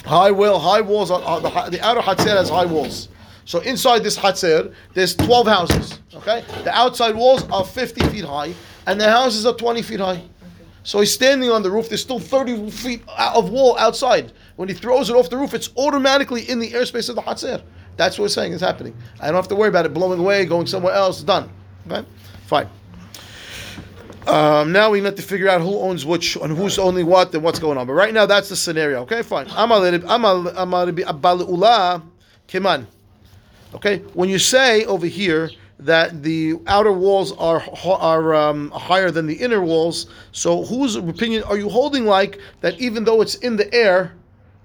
High 0.04 0.30
wall, 0.30 0.58
high 0.58 0.80
walls 0.80 1.10
on, 1.10 1.22
on 1.22 1.42
the 1.42 1.70
the 1.70 1.86
outer 1.86 2.00
Hatzer 2.00 2.36
has 2.36 2.48
high 2.48 2.64
walls. 2.64 3.08
So 3.44 3.60
inside 3.60 4.00
this 4.00 4.18
Hatzer, 4.18 4.74
there's 4.94 5.14
12 5.16 5.46
houses. 5.46 6.00
Okay, 6.14 6.44
the 6.64 6.76
outside 6.76 7.14
walls 7.14 7.48
are 7.50 7.64
50 7.64 8.00
feet 8.08 8.24
high, 8.24 8.54
and 8.86 9.00
the 9.00 9.10
houses 9.10 9.46
are 9.46 9.54
20 9.54 9.82
feet 9.82 10.00
high. 10.00 10.22
So 10.82 11.00
he's 11.00 11.12
standing 11.12 11.50
on 11.50 11.62
the 11.62 11.70
roof. 11.70 11.88
There's 11.88 12.00
still 12.00 12.18
30 12.18 12.70
feet 12.70 13.02
of 13.18 13.50
wall 13.50 13.76
outside. 13.78 14.32
When 14.58 14.68
he 14.68 14.74
throws 14.74 15.08
it 15.08 15.14
off 15.14 15.30
the 15.30 15.36
roof, 15.36 15.54
it's 15.54 15.70
automatically 15.76 16.42
in 16.50 16.58
the 16.58 16.72
airspace 16.72 17.08
of 17.08 17.14
the 17.14 17.22
Hatzer. 17.22 17.62
That's 17.96 18.18
what 18.18 18.24
we're 18.24 18.28
saying 18.30 18.54
is 18.54 18.60
happening. 18.60 18.92
I 19.20 19.26
don't 19.26 19.36
have 19.36 19.46
to 19.48 19.54
worry 19.54 19.68
about 19.68 19.86
it 19.86 19.94
blowing 19.94 20.18
away, 20.18 20.46
going 20.46 20.66
somewhere 20.66 20.94
else. 20.94 21.22
Done. 21.22 21.48
Okay? 21.86 22.04
Fine. 22.46 22.68
Um, 24.26 24.72
now 24.72 24.90
we 24.90 25.00
need 25.00 25.14
to 25.14 25.22
figure 25.22 25.48
out 25.48 25.60
who 25.60 25.78
owns 25.78 26.04
which 26.04 26.34
and 26.34 26.56
who's 26.56 26.76
owning 26.76 27.06
what 27.06 27.32
and 27.34 27.44
what's 27.44 27.60
going 27.60 27.78
on. 27.78 27.86
But 27.86 27.92
right 27.92 28.12
now, 28.12 28.26
that's 28.26 28.48
the 28.48 28.56
scenario. 28.56 29.02
Okay, 29.02 29.22
fine. 29.22 29.46
Kiman. 32.48 32.84
Okay, 33.74 33.98
when 34.14 34.28
you 34.28 34.40
say 34.40 34.84
over 34.86 35.06
here 35.06 35.52
that 35.78 36.24
the 36.24 36.58
outer 36.66 36.92
walls 36.92 37.30
are 37.36 37.62
are 37.84 38.34
um, 38.34 38.72
higher 38.72 39.12
than 39.12 39.28
the 39.28 39.34
inner 39.34 39.62
walls, 39.62 40.06
so 40.32 40.64
whose 40.64 40.96
opinion 40.96 41.44
are 41.44 41.56
you 41.56 41.68
holding? 41.68 42.06
Like 42.06 42.40
that, 42.60 42.80
even 42.80 43.04
though 43.04 43.20
it's 43.20 43.36
in 43.36 43.54
the 43.56 43.72
air, 43.72 44.14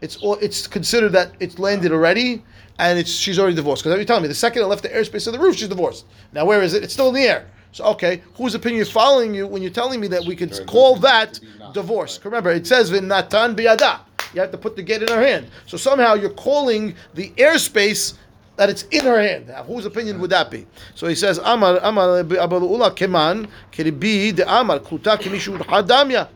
it's 0.03 0.17
all- 0.17 0.37
it's 0.41 0.67
considered 0.67 1.13
that 1.13 1.31
it's 1.39 1.57
landed 1.57 1.91
already, 1.91 2.43
and 2.77 2.99
it's 2.99 3.11
she's 3.11 3.39
already 3.39 3.55
divorced. 3.55 3.83
Because 3.83 3.97
you're 3.97 4.05
telling 4.05 4.23
me 4.23 4.27
the 4.27 4.35
second 4.47 4.61
it 4.61 4.65
left 4.67 4.83
the 4.83 4.89
airspace 4.89 5.25
of 5.27 5.33
the 5.33 5.39
roof, 5.39 5.55
she's 5.57 5.69
divorced. 5.69 6.05
Now 6.33 6.45
where 6.45 6.61
is 6.61 6.73
it? 6.73 6.83
It's 6.83 6.93
still 6.93 7.09
in 7.09 7.15
the 7.15 7.23
air. 7.33 7.45
So 7.71 7.85
okay, 7.95 8.21
whose 8.35 8.53
opinion 8.53 8.81
is 8.83 8.91
following 8.91 9.33
you 9.33 9.47
when 9.47 9.61
you're 9.63 9.71
telling 9.83 9.99
me 9.99 10.07
that 10.09 10.23
we 10.25 10.35
could 10.35 10.51
call 10.67 10.95
that 10.97 11.33
to 11.35 11.41
be 11.41 11.47
not, 11.59 11.73
divorce? 11.73 12.19
Remember, 12.23 12.51
it 12.51 12.67
says 12.67 12.91
v'natan 12.91 13.55
biyada. 13.55 13.99
You 14.33 14.41
have 14.41 14.51
to 14.51 14.57
put 14.57 14.75
the 14.75 14.83
get 14.83 15.01
in 15.01 15.07
her 15.09 15.21
hand. 15.23 15.47
So 15.67 15.77
somehow 15.77 16.13
you're 16.15 16.29
calling 16.49 16.95
the 17.13 17.29
airspace 17.37 18.13
that 18.57 18.69
it's 18.69 18.83
in 18.91 19.03
her 19.05 19.19
hand. 19.21 19.47
Now, 19.47 19.63
whose 19.63 19.85
opinion 19.85 20.19
would 20.19 20.29
that 20.31 20.51
be? 20.51 20.67
So 20.95 21.07
he 21.07 21.15
says, 21.15 21.39
Amar 21.43 21.79
Amar 21.81 22.23
Abalula 22.23 22.95
Keman 22.95 23.47
Kiribi 23.71 24.35
de 24.35 24.43
Amar 24.59 24.79
Kluta 24.79 25.17
Kimishu 25.17 25.57
Hadamya. 25.57 26.27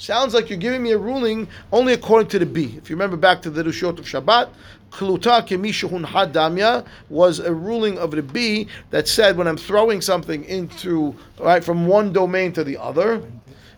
Sounds 0.00 0.32
like 0.32 0.48
you're 0.48 0.60
giving 0.60 0.84
me 0.84 0.92
a 0.92 0.98
ruling 0.98 1.48
only 1.72 1.92
according 1.92 2.28
to 2.28 2.38
the 2.38 2.46
B. 2.46 2.72
If 2.76 2.88
you 2.88 2.94
remember 2.94 3.16
back 3.16 3.42
to 3.42 3.50
the 3.50 3.64
Rishot 3.64 3.98
of 3.98 4.04
Shabbat, 4.04 4.48
Kluta 4.92 5.44
Kemishahun 5.44 6.04
Hadamya 6.06 6.86
was 7.08 7.40
a 7.40 7.52
ruling 7.52 7.98
of 7.98 8.12
the 8.12 8.22
B 8.22 8.68
that 8.90 9.08
said 9.08 9.36
when 9.36 9.48
I'm 9.48 9.56
throwing 9.56 10.00
something 10.00 10.44
into 10.44 11.16
right 11.40 11.64
from 11.64 11.88
one 11.88 12.12
domain 12.12 12.52
to 12.52 12.62
the 12.62 12.76
other, 12.76 13.20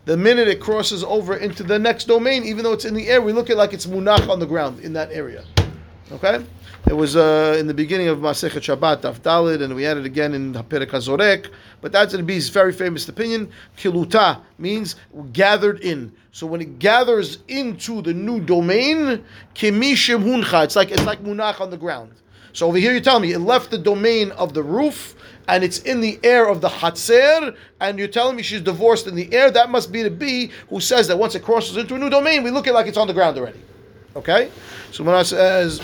the 0.05 0.15
minute 0.15 0.47
it 0.47 0.61
crosses 0.61 1.03
over 1.03 1.37
into 1.37 1.63
the 1.63 1.79
next 1.79 2.05
domain, 2.05 2.45
even 2.45 2.65
though 2.65 2.75
it's 2.75 2.85
in 2.85 2.93
the 2.93 3.09
air, 3.09 3.23
we 3.23 3.33
look 3.33 3.49
at 3.49 3.55
it 3.55 3.57
like 3.57 3.73
it's 3.73 3.87
munach 3.87 4.29
on 4.29 4.39
the 4.39 4.47
ground 4.47 4.81
in 4.81 4.93
that 4.93 5.11
area. 5.13 5.43
Okay? 6.13 6.45
It 6.89 6.95
was 6.95 7.15
uh, 7.15 7.57
in 7.59 7.67
the 7.67 7.75
beginning 7.75 8.09
of 8.09 8.19
Masechet 8.19 8.61
Shabbat, 8.61 9.03
Daf 9.03 9.21
Dalid, 9.21 9.63
and 9.63 9.75
we 9.75 9.83
had 9.83 9.97
it 9.97 10.07
again 10.07 10.35
in 10.35 10.55
Perek 10.55 10.91
HaZorek. 10.91 11.51
But 11.81 11.93
that's 11.93 12.13
the 12.13 12.23
B's 12.23 12.49
very 12.49 12.73
famous 12.73 13.09
opinion. 13.09 13.51
Kiluta 13.77 14.41
means 14.59 14.97
gathered 15.33 15.81
in. 15.81 16.13
So 16.33 16.47
when 16.47 16.61
it 16.61 16.79
gathers 16.79 17.39
into 17.49 18.03
the 18.03 18.15
new 18.15 18.41
domain, 18.41 19.25
kimishim 19.55 20.25
huncha. 20.25 20.65
It's 20.65 20.77
like 20.77 20.91
it's 20.91 21.05
like 21.05 21.23
munach 21.23 21.61
on 21.61 21.71
the 21.71 21.77
ground. 21.77 22.13
So 22.53 22.67
over 22.67 22.79
here, 22.79 22.93
you 22.93 23.01
tell 23.01 23.21
me 23.21 23.33
it 23.33 23.39
left 23.39 23.71
the 23.71 23.79
domain 23.79 24.33
of 24.33 24.55
the 24.55 24.63
roof 24.63 25.15
and 25.49 25.65
it's 25.65 25.81
in 25.81 26.01
the 26.01 26.19
air 26.23 26.49
of 26.49 26.61
the 26.61 26.69
Hatzer, 26.69 27.57
and 27.81 27.99
you're 27.99 28.09
telling 28.09 28.37
me 28.37 28.43
she's 28.43 28.61
divorced 28.61 29.09
in 29.09 29.17
the 29.17 29.33
air. 29.33 29.51
That 29.51 29.69
must 29.69 29.91
be 29.91 30.03
the 30.03 30.11
B 30.11 30.53
who 30.69 30.81
says 30.81 31.09
that 31.09 31.19
once 31.19 31.35
it 31.35 31.43
crosses 31.43 31.77
into 31.77 31.97
a 31.97 31.99
new 31.99 32.09
domain, 32.09 32.45
we 32.45 32.51
look 32.51 32.69
at 32.69 32.71
it 32.71 32.75
like 32.75 32.87
it's 32.87 32.97
on 32.97 33.09
the 33.09 33.13
ground 33.13 33.37
already. 33.37 33.61
Okay? 34.15 34.51
So 34.93 35.03
when 35.03 35.15
I 35.15 35.25
says, 35.25 35.81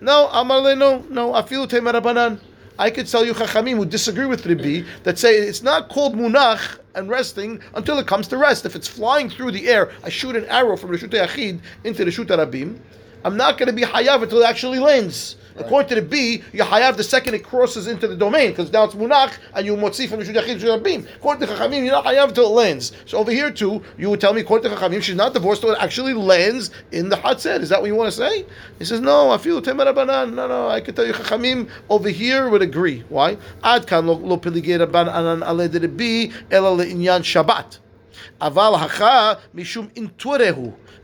no, 0.00 0.28
Amarle, 0.32 0.76
no, 0.76 1.04
no, 1.10 1.32
afilu 1.32 1.66
temarabanan. 1.68 2.40
I 2.78 2.90
could 2.90 3.06
tell 3.06 3.24
you 3.24 3.32
Chachamim 3.32 3.76
who 3.76 3.86
disagree 3.86 4.26
with 4.26 4.44
Ribi 4.44 4.86
that 5.04 5.18
say 5.18 5.36
it's 5.36 5.62
not 5.62 5.88
called 5.88 6.14
munach 6.14 6.78
and 6.94 7.08
resting 7.08 7.60
until 7.74 7.98
it 7.98 8.06
comes 8.06 8.28
to 8.28 8.36
rest. 8.36 8.66
If 8.66 8.76
it's 8.76 8.86
flying 8.86 9.30
through 9.30 9.52
the 9.52 9.68
air, 9.68 9.90
I 10.04 10.10
shoot 10.10 10.36
an 10.36 10.44
arrow 10.46 10.76
from 10.76 10.90
Rishut 10.90 11.08
Yachid 11.08 11.60
into 11.84 12.04
the 12.04 12.10
Rishut 12.10 12.26
Rabim, 12.26 12.78
I'm 13.24 13.36
not 13.36 13.58
going 13.58 13.66
to 13.66 13.72
be 13.72 13.82
hayav 13.82 14.22
until 14.22 14.42
it 14.42 14.48
actually 14.48 14.78
lands. 14.78 15.34
According 15.58 15.88
to 15.88 15.94
the 15.96 16.02
B, 16.02 16.42
you 16.52 16.62
hayav 16.62 16.96
the 16.96 17.04
second 17.04 17.34
it 17.34 17.44
crosses 17.44 17.86
into 17.86 18.06
the 18.06 18.16
domain 18.16 18.50
because 18.50 18.72
now 18.72 18.84
it's 18.84 18.94
munach 18.94 19.38
and 19.54 19.64
you 19.66 19.76
motzi 19.76 20.08
from 20.08 20.20
the 20.20 20.24
Rabim. 20.26 21.06
According 21.16 21.46
to 21.46 21.54
Chachamim, 21.54 21.84
you're 21.84 21.92
not 21.92 22.04
hayav 22.04 22.28
until 22.28 22.46
it 22.46 22.50
lands. 22.50 22.92
So 23.06 23.18
over 23.18 23.30
here 23.30 23.50
too, 23.50 23.82
you 23.98 24.10
would 24.10 24.20
tell 24.20 24.34
me 24.34 24.42
according 24.42 24.70
to 24.70 24.76
Chachamim, 24.76 25.02
she's 25.02 25.16
not 25.16 25.32
divorced 25.34 25.62
until 25.62 25.76
it 25.76 25.82
actually 25.82 26.14
lands 26.14 26.70
in 26.92 27.08
the 27.08 27.16
Hatzed. 27.16 27.60
Is 27.60 27.68
that 27.70 27.80
what 27.80 27.86
you 27.86 27.94
want 27.94 28.12
to 28.12 28.16
say? 28.16 28.44
He 28.78 28.84
says, 28.84 29.00
no, 29.00 29.30
I 29.30 29.38
feel 29.38 29.62
temarabanan. 29.62 30.34
No, 30.34 30.46
no, 30.46 30.68
I 30.68 30.80
can 30.80 30.94
tell 30.94 31.06
you 31.06 31.12
Chachamim 31.12 31.68
over 31.88 32.08
here 32.08 32.48
would 32.50 32.62
agree. 32.62 33.04
Why? 33.08 33.38
Ad 33.62 33.86
kan 33.86 34.06
lo 34.06 34.14
lo 34.14 34.36
peligei 34.36 34.78
rabbanan 34.84 35.46
ale 35.46 35.68
de 35.68 35.80
Rabbi 35.80 36.32
ela 36.50 36.70
le'inyan 36.76 37.22
Shabbat. 37.22 37.78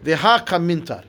Veha 0.04 0.44
kamintar. 0.44 1.04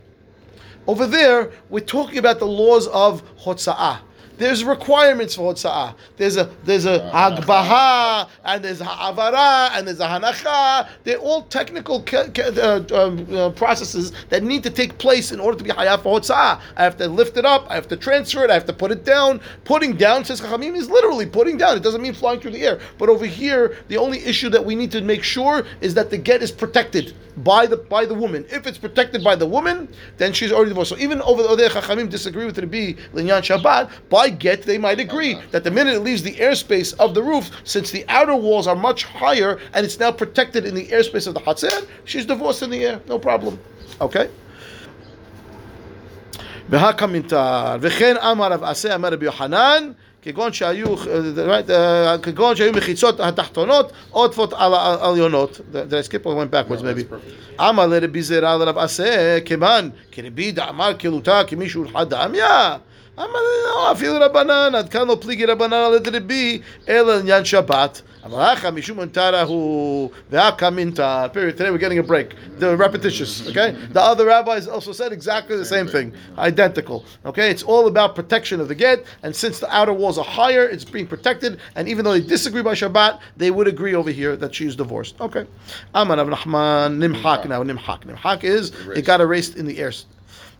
Over 0.86 1.08
there, 1.08 1.52
we're 1.70 1.80
talking 1.80 2.18
about 2.18 2.40
the 2.40 2.46
laws 2.46 2.88
of 2.88 3.24
hotza'ah. 3.40 4.00
There's 4.38 4.64
requirements 4.64 5.36
for 5.36 5.54
hotza'ah. 5.54 5.96
There's 6.18 6.38
a 6.38 6.50
there's 6.66 6.86
a 6.86 7.00
agbaha 7.14 8.28
and 8.44 8.64
there's 8.64 8.82
a 8.82 8.86
avara 8.86 9.70
and 9.74 9.88
there's 9.88 10.00
a 10.00 10.08
hanacha. 10.08 10.90
They're 11.04 11.18
all 11.18 11.44
technical 11.44 12.02
ca- 12.02 12.30
ca- 12.30 12.52
uh, 12.60 12.84
um, 12.94 13.28
uh, 13.36 13.50
processes 13.52 14.12
that 14.30 14.44
need 14.44 14.64
to 14.64 14.70
take 14.70 14.98
place 14.98 15.32
in 15.32 15.40
order 15.40 15.58
to 15.58 15.64
be 15.64 15.70
hayaf 15.70 16.04
for 16.04 16.20
hotza'ah. 16.20 16.60
I 16.76 16.84
have 16.84 16.98
to 16.98 17.08
lift 17.08 17.38
it 17.38 17.46
up. 17.46 17.68
I 17.70 17.76
have 17.76 17.88
to 17.90 17.98
transfer 17.98 18.44
it. 18.44 18.50
I 18.50 18.56
have 18.56 18.66
to 18.66 18.74
put 18.74 18.92
it 18.92 19.06
down. 19.06 19.40
Putting 19.66 19.96
down 19.96 20.26
says 20.26 20.42
chachamim 20.42 20.76
is 20.76 20.90
literally 20.90 21.26
putting 21.28 21.58
down. 21.58 21.78
It 21.78 21.84
doesn't 21.84 22.02
mean 22.02 22.14
flying 22.14 22.40
through 22.40 22.52
the 22.52 22.66
air. 22.66 22.80
But 22.98 23.10
over 23.10 23.26
here, 23.26 23.78
the 23.88 23.98
only 23.98 24.20
issue 24.26 24.50
that 24.50 24.66
we 24.66 24.76
need 24.76 24.92
to 24.92 25.02
make 25.02 25.24
sure 25.24 25.66
is 25.82 25.94
that 25.94 26.10
the 26.10 26.18
get 26.18 26.42
is 26.42 26.52
protected 26.52 27.14
by 27.38 27.66
the 27.66 27.78
by 27.78 28.06
the 28.06 28.14
woman. 28.14 28.46
If 28.50 28.68
it's 28.68 28.78
protected 28.78 29.24
by 29.24 29.36
the 29.36 29.46
woman, 29.46 29.88
then 30.18 30.34
she's 30.34 30.52
already 30.52 30.70
divorced. 30.70 30.90
So 30.92 30.98
even 30.98 31.22
over 31.22 31.56
there, 31.56 31.70
Chachamim 31.70 32.10
disagree 32.10 32.46
with 32.46 32.58
Rabbi 32.58 32.94
Linyan 33.14 33.42
Shabbat. 33.42 33.90
By 34.10 34.23
by 34.23 34.31
get, 34.31 34.63
they 34.63 34.79
might 34.79 35.01
agree 35.01 35.39
that 35.51 35.65
the 35.65 35.71
minute 35.71 35.95
it 35.95 36.01
leaves 36.01 36.23
the 36.23 36.35
airspace 36.35 36.95
of 36.99 37.15
the 37.15 37.23
roof, 37.23 37.51
since 37.65 37.91
the 37.91 38.05
outer 38.09 38.37
walls 38.37 38.67
are 38.67 38.77
much 38.77 39.05
higher 39.05 39.59
and 39.75 39.85
it's 39.87 39.99
now 39.99 40.13
protected 40.13 40.65
in 40.65 40.75
the 40.75 40.87
airspace 40.87 41.27
of 41.27 41.35
the 41.35 41.41
Hatzer, 41.41 41.87
she's 42.05 42.27
divorced 42.27 42.63
in 42.63 42.71
the 42.71 42.85
air. 42.85 43.01
No 43.09 43.19
problem. 43.19 43.59
Okay? 44.01 44.29
והקמינטר, 46.69 47.77
וכן 47.81 48.17
אמר 48.17 48.53
רב 48.53 48.65
עשה 48.65 48.95
אמר 48.95 49.09
רבי 49.09 49.27
יוחנן, 49.27 49.93
כגון 50.23 50.53
שהיו, 50.53 50.95
right, 50.95 51.69
uh, 51.69 52.23
כגון 52.23 52.57
שהיו 52.57 52.73
מחיצות 52.73 53.21
התחתונות 53.21 53.93
עוטפות 54.11 54.53
על 54.53 54.75
העליונות. 54.75 55.61
Did 55.73 55.95
I 55.95 56.03
skip 56.03 56.27
or 56.27 56.35
went 56.35 56.51
backwards 56.51 56.83
maybe? 56.83 57.15
אמר 57.61 57.87
לרבי 57.87 58.23
זירא 58.23 58.57
לרב 58.57 58.79
עשה, 58.79 59.39
כיוון 59.45 59.91
כרבי 60.13 60.53
דאמר 60.53 60.93
כלותה 61.01 61.43
כמישהו 61.47 61.85
חד 61.93 62.15
דמיה. 62.15 62.77
אמר 63.19 63.41
לא, 63.65 63.93
אפילו 63.93 64.15
רבנן, 64.21 64.75
עד 64.75 64.89
כאן 64.89 65.09
לא 65.09 65.19
פליגי 65.21 65.45
רבנן 65.47 65.73
על 65.73 65.95
ידי 65.95 66.11
רבי, 66.11 66.61
אלא 66.89 67.19
עניין 67.19 67.45
שבת. 67.45 68.03
אמר 68.27 68.53
אחא 68.53 68.71
משום 68.71 68.99
מנתרא 68.99 69.43
הוא, 69.43 70.11
והקא 70.31 70.71
מנתר. 70.71 71.27
Period. 71.33 71.57
Today 71.57 71.71
we're 71.71 71.79
getting 71.79 71.99
a 71.99 72.03
break. 72.03 72.35
The 72.59 72.77
repetitious, 72.77 73.49
okay? 73.49 73.75
The 73.93 74.01
other 74.01 74.27
rabbis 74.27 74.69
also 74.69 74.93
said 74.93 75.13
exactly 75.13 75.57
the 75.57 75.65
same 75.65 75.89
thing. 75.89 76.13
Identical. 76.37 77.05
Okay? 77.27 77.51
It's 77.51 77.63
all 77.63 77.89
about 77.89 78.15
protection 78.15 78.61
of 78.61 78.69
the 78.69 78.75
get, 78.75 79.05
and 79.25 79.35
since 79.35 79.59
the 79.59 79.71
outer 79.75 79.93
walls 79.93 80.17
are 80.19 80.25
higher, 80.25 80.65
it's 80.69 80.85
being 80.85 81.07
protected, 81.07 81.59
and 81.75 81.89
even 81.89 82.05
though 82.05 82.13
they 82.13 82.21
disagree 82.21 82.63
by 82.63 82.75
Shabbat, 82.75 83.19
they 83.37 83.51
would 83.51 83.67
agree 83.67 83.95
over 83.95 84.11
here 84.11 84.37
that 84.37 84.55
she's 84.55 84.77
divorced. 84.77 85.21
Okay. 85.21 85.45
Amar 85.95 86.19
Rav 86.19 86.29
Nachman, 86.29 86.99
Nimhak 87.03 87.49
now, 87.49 87.65
Nimhak. 87.65 88.05
Nimhak 88.05 88.45
is, 88.45 88.71
it 88.95 89.05
got 89.05 89.21
erased 89.21 89.57
in 89.57 89.67
the 89.67 89.79
air. 89.79 89.93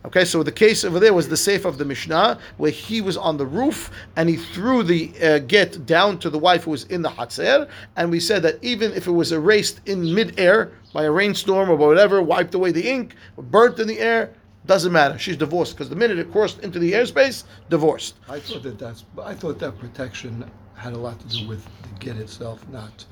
Okay, 0.04 0.26
so 0.26 0.42
the 0.42 0.52
case 0.52 0.84
over 0.84 1.00
there 1.00 1.14
was 1.14 1.30
the 1.30 1.36
safe 1.36 1.64
of 1.64 1.78
the 1.78 1.84
Mishnah, 1.84 2.38
where 2.58 2.70
he 2.70 3.00
was 3.00 3.16
on 3.16 3.38
the 3.38 3.46
roof 3.46 3.90
and 4.16 4.28
he 4.28 4.36
threw 4.36 4.82
the 4.82 5.12
uh, 5.22 5.38
get 5.38 5.86
down 5.86 6.18
to 6.18 6.28
the 6.28 6.38
wife 6.38 6.64
who 6.64 6.72
was 6.72 6.84
in 6.84 7.00
the 7.00 7.08
Hatzer, 7.08 7.68
and 7.96 8.10
we 8.10 8.20
said 8.20 8.42
that 8.42 8.62
even 8.62 8.92
if 8.92 9.06
it 9.06 9.12
was 9.12 9.32
erased 9.32 9.80
in 9.86 10.14
midair 10.14 10.72
by 10.92 11.04
a 11.04 11.10
rainstorm 11.10 11.70
or 11.70 11.76
whatever, 11.76 12.20
wiped 12.20 12.54
away 12.54 12.70
the 12.70 12.86
ink, 12.86 13.14
burnt 13.38 13.78
in 13.78 13.88
the 13.88 13.98
air, 13.98 14.34
doesn't 14.66 14.92
matter. 14.92 15.18
She's 15.18 15.38
divorced 15.38 15.74
because 15.74 15.88
the 15.88 15.96
minute 15.96 16.18
it 16.18 16.30
crossed 16.30 16.60
into 16.60 16.78
the 16.78 16.92
airspace, 16.92 17.44
divorced. 17.70 18.16
I 18.28 18.40
thought 18.40 18.62
that 18.62 18.78
that's, 18.78 19.04
I 19.22 19.34
thought 19.34 19.58
that 19.60 19.78
protection 19.78 20.50
had 20.74 20.92
a 20.92 20.98
lot 20.98 21.18
to 21.20 21.28
do 21.28 21.48
with 21.48 21.64
the 21.64 21.88
get 21.98 22.16
itself, 22.18 22.66
not 22.68 23.06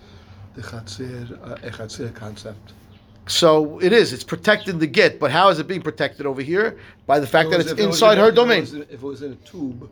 the 0.54 0.62
chatzir, 0.62 1.32
uh, 1.42 1.54
a 1.66 1.70
chatzir 1.70 2.14
concept. 2.14 2.74
So 3.26 3.78
it 3.80 3.92
is. 3.92 4.12
It's 4.12 4.24
protecting 4.24 4.78
the 4.78 4.86
get, 4.86 5.20
but 5.20 5.30
how 5.30 5.48
is 5.48 5.58
it 5.58 5.66
being 5.68 5.82
protected 5.82 6.26
over 6.26 6.42
here? 6.42 6.78
By 7.06 7.20
the 7.20 7.26
fact 7.26 7.50
that 7.50 7.60
If 7.60 7.66
it's 7.70 7.72
it 7.72 7.84
inside 7.84 8.14
in 8.14 8.18
a- 8.18 8.22
her 8.22 8.28
if 8.28 8.32
it 8.32 8.36
domain. 8.36 8.62
in- 8.64 8.82
If 8.82 8.92
it 8.94 9.02
was 9.02 9.22
in 9.22 9.32
a 9.32 9.36
tube, 9.48 9.88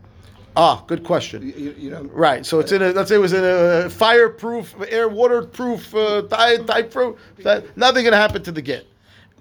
Ah, 0.57 0.83
good 0.89 1.05
question. 1.05 1.43
you- 1.43 1.55
you, 1.65 1.75
you 1.79 1.91
know. 1.91 2.03
Right. 2.13 2.45
So 2.45 2.59
it's 2.59 2.73
in 2.73 2.83
a 2.83 2.91
let's 2.93 3.09
say 3.09 3.15
it 3.15 3.19
was 3.21 3.33
in 3.33 3.45
a 3.45 3.89
fireproof, 3.89 4.75
air 4.89 5.09
waterproof, 5.09 5.95
uh, 5.95 6.23
type 6.23 6.67
type 6.67 6.91
proof. 6.93 7.17
That 7.45 7.65
nothing 7.77 8.05
gonna 8.05 8.17
happen 8.17 8.43
to 8.43 8.53
the 8.53 8.63
get. 8.63 8.87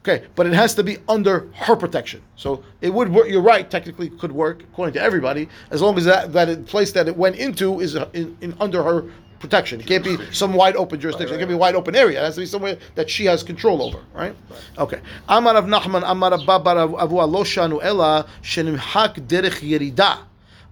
Okay, 0.01 0.23
but 0.35 0.45
it 0.45 0.53
has 0.53 0.75
to 0.75 0.83
be 0.83 0.97
under 1.09 1.47
her 1.55 1.75
protection. 1.75 2.21
So 2.35 2.63
it 2.81 2.93
would 2.93 3.11
work. 3.13 3.27
You're 3.27 3.41
right. 3.41 3.69
Technically, 3.69 4.09
could 4.09 4.31
work 4.31 4.61
according 4.71 4.93
to 4.93 5.01
everybody 5.01 5.49
as 5.71 5.81
long 5.81 5.97
as 5.97 6.05
that 6.05 6.31
that 6.33 6.67
place 6.67 6.91
that 6.91 7.07
it 7.07 7.17
went 7.17 7.35
into 7.37 7.79
is 7.79 7.95
uh, 7.95 8.05
in, 8.13 8.37
in 8.41 8.53
under 8.61 8.83
her 8.83 9.05
protection. 9.39 9.79
It 9.79 9.87
can't 9.87 10.03
be 10.03 10.17
some 10.31 10.53
wide 10.53 10.75
open 10.75 10.99
jurisdiction. 10.99 11.35
It 11.35 11.39
can't 11.39 11.49
be 11.49 11.55
a 11.55 11.57
wide 11.57 11.75
open 11.75 11.95
area. 11.95 12.21
It 12.21 12.25
has 12.25 12.35
to 12.35 12.41
be 12.41 12.45
somewhere 12.45 12.77
that 12.95 13.09
she 13.09 13.25
has 13.25 13.43
control 13.43 13.81
over, 13.81 13.99
right? 14.13 14.35
Okay. 14.77 14.99
Amar 15.27 15.55
of 15.55 15.65
Nachman, 15.65 16.03
Amar 16.05 16.33
of 16.33 16.45
Babar 16.45 16.75
Avu 16.75 17.13
Aloshanu 17.13 17.79
Ela, 17.81 18.27
Shenimhak 18.41 19.27
Derech 19.27 19.61
Yerida, 19.61 20.19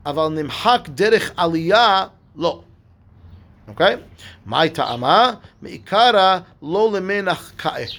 Aval 0.06 0.48
Nimhak 0.48 0.96
Derech 0.96 1.34
Aliyah 1.36 2.12
Lo. 2.36 2.64
Okay? 3.70 4.02
My 4.46 4.70
ta'ama, 4.70 5.42
me'ikara 5.62 6.46
lo 6.62 6.90
lemenach 6.90 7.58
ka'eh. 7.58 7.90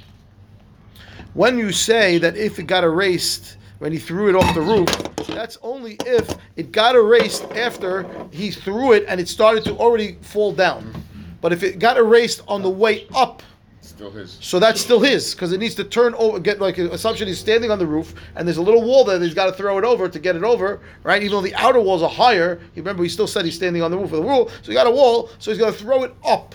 When 1.34 1.58
you 1.58 1.72
say 1.72 2.18
that 2.18 2.36
if 2.36 2.58
it 2.58 2.64
got 2.66 2.84
erased 2.84 3.57
when 3.78 3.92
he 3.92 3.98
threw 3.98 4.28
it 4.28 4.34
off 4.34 4.54
the 4.54 4.60
roof, 4.60 4.88
that's 5.28 5.58
only 5.62 5.96
if 6.06 6.34
it 6.56 6.72
got 6.72 6.96
erased 6.96 7.44
after 7.52 8.06
he 8.30 8.50
threw 8.50 8.92
it 8.92 9.04
and 9.08 9.20
it 9.20 9.28
started 9.28 9.64
to 9.64 9.76
already 9.76 10.18
fall 10.20 10.52
down. 10.52 10.92
But 11.40 11.52
if 11.52 11.62
it 11.62 11.78
got 11.78 11.96
erased 11.96 12.42
on 12.48 12.62
the 12.62 12.70
way 12.70 13.06
up, 13.14 13.42
Still 13.80 14.10
his. 14.10 14.36
so 14.40 14.58
that's 14.58 14.80
still 14.80 15.00
his 15.00 15.34
because 15.34 15.52
it 15.52 15.58
needs 15.58 15.74
to 15.76 15.84
turn 15.84 16.14
over. 16.14 16.38
Get 16.38 16.60
like 16.60 16.78
assumption 16.78 17.26
he's 17.26 17.38
standing 17.38 17.70
on 17.70 17.78
the 17.78 17.86
roof 17.86 18.14
and 18.36 18.46
there's 18.46 18.58
a 18.58 18.62
little 18.62 18.82
wall 18.82 19.04
there 19.04 19.18
that 19.18 19.24
he's 19.24 19.34
got 19.34 19.46
to 19.46 19.52
throw 19.52 19.78
it 19.78 19.84
over 19.84 20.08
to 20.08 20.18
get 20.18 20.36
it 20.36 20.44
over, 20.44 20.80
right? 21.04 21.22
Even 21.22 21.32
though 21.36 21.40
the 21.42 21.54
outer 21.54 21.80
walls 21.80 22.02
are 22.02 22.08
higher, 22.08 22.60
remember 22.76 23.02
he 23.02 23.08
still 23.08 23.26
said 23.26 23.44
he's 23.44 23.54
standing 23.56 23.82
on 23.82 23.90
the 23.90 23.96
roof 23.96 24.12
of 24.12 24.20
the 24.20 24.22
wall. 24.22 24.48
so 24.62 24.70
he 24.70 24.74
got 24.74 24.86
a 24.86 24.90
wall, 24.90 25.30
so 25.38 25.50
he's 25.50 25.58
going 25.58 25.72
to 25.72 25.78
throw 25.78 26.04
it 26.04 26.14
up. 26.24 26.54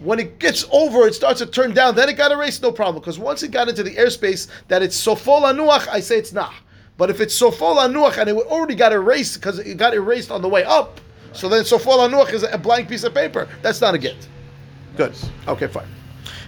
When 0.00 0.18
it 0.18 0.38
gets 0.38 0.66
over, 0.70 1.06
it 1.06 1.14
starts 1.14 1.38
to 1.40 1.46
turn 1.46 1.72
down. 1.72 1.94
Then 1.94 2.08
it 2.08 2.18
got 2.18 2.30
erased, 2.30 2.62
no 2.62 2.70
problem. 2.70 3.00
Because 3.00 3.18
once 3.18 3.42
it 3.42 3.50
got 3.50 3.68
into 3.68 3.82
the 3.82 3.94
airspace 3.94 4.48
that 4.68 4.82
it's 4.82 5.00
sofol 5.00 5.42
anuach, 5.42 5.88
I 5.88 6.00
say 6.00 6.18
it's 6.18 6.32
nah. 6.32 6.52
But 6.98 7.08
if 7.10 7.20
it's 7.20 7.38
sofol 7.38 7.76
anuach 7.76 8.18
and 8.18 8.28
it 8.28 8.36
already 8.36 8.74
got 8.74 8.92
erased 8.92 9.34
because 9.34 9.58
it 9.58 9.76
got 9.78 9.94
erased 9.94 10.30
on 10.30 10.42
the 10.42 10.48
way 10.48 10.64
up, 10.64 11.00
so 11.32 11.48
then 11.48 11.62
sofol 11.62 12.06
anuach 12.06 12.32
is 12.32 12.42
a 12.42 12.58
blank 12.58 12.88
piece 12.90 13.04
of 13.04 13.14
paper. 13.14 13.48
That's 13.62 13.80
not 13.80 13.94
a 13.94 13.98
get. 13.98 14.16
Good. 14.96 15.14
Okay, 15.48 15.68
fine. 15.68 15.88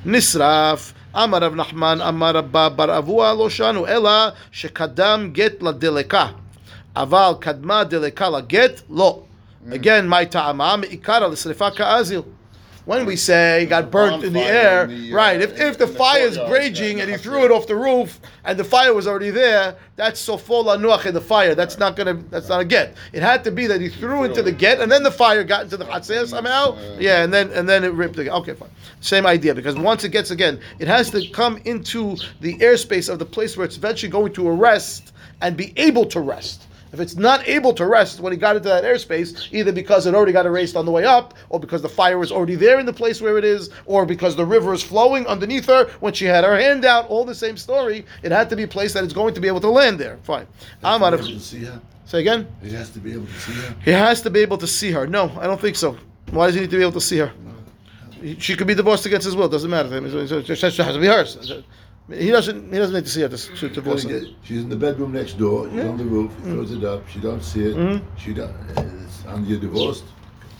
נשרף, 0.04 0.92
אמר 1.16 1.38
רב 1.38 1.54
נחמן, 1.54 2.00
אמר 2.00 2.30
רבא 2.30 2.68
בר 2.68 2.98
אבוה 2.98 3.34
לא 3.34 3.50
שנו, 3.50 3.86
אלא 3.86 4.28
שקדם 4.52 5.30
גט 5.32 5.62
לדלקה. 5.62 6.26
אבל 6.96 7.32
קדמה 7.40 7.84
דלקה 7.84 8.28
לגט, 8.28 8.80
לא. 8.90 9.22
Again, 9.70 10.08
my 10.08 10.24
טעמה, 10.30 10.76
מעיקרא 10.76 11.26
לשרפה 11.26 11.70
כאזיל. 11.70 12.20
When 12.85 13.05
we 13.05 13.15
say 13.15 13.63
it 13.63 13.67
got 13.67 13.91
burnt 13.91 14.23
in 14.23 14.33
the 14.33 14.41
air, 14.41 14.83
in 14.85 15.03
the, 15.03 15.13
uh, 15.13 15.15
right? 15.15 15.41
If, 15.41 15.59
if 15.59 15.77
the 15.77 15.83
the 15.85 15.93
fire 15.93 16.21
is 16.21 16.39
raging 16.49 17.01
and 17.01 17.09
he 17.09 17.17
threw 17.17 17.43
it 17.45 17.51
off 17.51 17.67
the 17.67 17.75
roof 17.75 18.19
and 18.45 18.57
the 18.57 18.63
fire 18.63 18.93
was 18.93 19.07
already 19.07 19.29
there, 19.29 19.75
that's 19.95 20.25
sofol 20.25 20.65
anuach 20.65 21.05
in 21.05 21.13
the 21.13 21.21
fire. 21.21 21.55
That's 21.55 21.77
not 21.77 21.95
gonna. 21.95 22.15
That's 22.29 22.49
not 22.49 22.61
a 22.61 22.65
get. 22.65 22.95
It 23.11 23.21
had 23.21 23.43
to 23.43 23.51
be 23.51 23.67
that 23.67 23.81
he 23.81 23.89
threw 23.89 24.23
into 24.23 24.41
the 24.41 24.51
get 24.51 24.79
and 24.79 24.91
then 24.91 25.03
the 25.03 25.11
fire 25.11 25.43
got 25.43 25.63
into 25.63 25.77
the 25.77 25.85
chatzir 25.85 26.27
somehow. 26.27 26.77
Yeah, 26.97 27.23
and 27.23 27.33
then 27.33 27.51
and 27.51 27.67
then 27.67 27.83
it 27.83 27.93
ripped. 27.93 28.15
The, 28.15 28.33
okay, 28.33 28.53
fine. 28.53 28.69
Same 29.01 29.25
idea 29.25 29.53
because 29.53 29.75
once 29.75 30.03
it 30.03 30.09
gets 30.09 30.31
again, 30.31 30.59
it 30.79 30.87
has 30.87 31.09
to 31.11 31.27
come 31.29 31.57
into 31.65 32.15
the 32.41 32.57
airspace 32.59 33.09
of 33.09 33.19
the 33.19 33.25
place 33.25 33.57
where 33.57 33.65
it's 33.65 33.77
eventually 33.77 34.11
going 34.11 34.33
to 34.33 34.47
arrest 34.47 35.13
and 35.41 35.57
be 35.57 35.73
able 35.77 36.05
to 36.05 36.19
rest. 36.19 36.67
If 36.93 36.99
it's 36.99 37.15
not 37.15 37.47
able 37.47 37.73
to 37.73 37.87
rest 37.87 38.19
when 38.19 38.31
he 38.31 38.37
got 38.37 38.55
into 38.55 38.69
that 38.69 38.83
airspace, 38.83 39.51
either 39.51 39.71
because 39.71 40.05
it 40.05 40.13
already 40.13 40.31
got 40.31 40.45
erased 40.45 40.75
on 40.75 40.85
the 40.85 40.91
way 40.91 41.05
up, 41.05 41.33
or 41.49 41.59
because 41.59 41.81
the 41.81 41.89
fire 41.89 42.19
was 42.19 42.31
already 42.31 42.53
there 42.53 42.79
in 42.79 42.85
the 42.85 42.93
place 42.93 43.19
where 43.19 43.39
it 43.39 43.43
is, 43.43 43.71
or 43.87 44.05
because 44.05 44.35
the 44.35 44.45
river 44.45 44.75
is 44.75 44.83
flowing 44.83 45.25
underneath 45.25 45.65
her 45.65 45.89
when 46.01 46.13
she 46.13 46.25
had 46.25 46.43
her 46.43 46.55
hand 46.55 46.85
out, 46.85 47.09
all 47.09 47.25
the 47.25 47.33
same 47.33 47.57
story, 47.57 48.05
it 48.21 48.31
had 48.31 48.47
to 48.51 48.55
be 48.55 48.61
a 48.61 48.67
place 48.67 48.93
that 48.93 49.03
it's 49.03 49.11
going 49.11 49.33
to 49.33 49.41
be 49.41 49.47
able 49.47 49.59
to 49.61 49.69
land 49.69 49.99
there. 49.99 50.19
Fine. 50.21 50.45
I'm 50.83 51.01
out 51.01 51.15
of. 51.15 51.21
to 51.21 51.39
see 51.39 51.63
her. 51.63 51.81
Say 52.05 52.19
again? 52.19 52.47
He 52.61 52.69
has 52.73 52.91
to 52.91 52.99
be 52.99 53.13
able 53.13 53.25
to 53.25 53.39
see 53.39 53.53
her. 53.53 53.75
He 53.83 53.91
has 53.91 54.21
to 54.21 54.29
be 54.29 54.41
able 54.41 54.59
to 54.59 54.67
see 54.67 54.91
her. 54.91 55.07
No, 55.07 55.31
I 55.39 55.47
don't 55.47 55.59
think 55.59 55.75
so. 55.75 55.97
Why 56.29 56.45
does 56.45 56.53
he 56.53 56.61
need 56.61 56.69
to 56.69 56.77
be 56.77 56.83
able 56.83 56.91
to 56.91 57.01
see 57.01 57.17
her? 57.17 57.33
She 58.37 58.55
could 58.55 58.67
be 58.67 58.75
divorced 58.75 59.07
against 59.07 59.25
his 59.25 59.35
will. 59.35 59.49
Doesn't 59.49 59.69
matter. 59.69 59.89
It 59.97 60.03
has 60.03 60.69
to 60.69 60.99
be 60.99 61.07
hers. 61.07 61.63
He 62.09 62.29
doesn't. 62.31 62.71
He 62.71 62.77
doesn't 62.77 62.93
need 62.95 63.05
to 63.05 63.09
see 63.09 63.21
her 63.21 63.29
to, 63.29 63.37
to 63.37 63.69
divorce 63.69 64.03
her. 64.03 64.21
She's 64.43 64.61
in 64.63 64.69
the 64.69 64.75
bedroom 64.75 65.13
next 65.13 65.37
door. 65.37 65.69
She's 65.69 65.83
on 65.85 65.97
the 65.97 66.03
roof. 66.05 66.31
He 66.43 66.49
Mm. 66.49 66.53
throws 66.55 66.71
it 66.73 66.83
up. 66.83 67.07
She 67.07 67.19
don't 67.19 67.41
see 67.41 67.63
it. 67.69 67.75
Mm-hmm. 67.75 68.05
She 68.17 68.33
don't. 68.33 68.53
It's, 68.77 69.23
and 69.25 69.47
you're 69.47 69.59
divorced. 69.59 70.03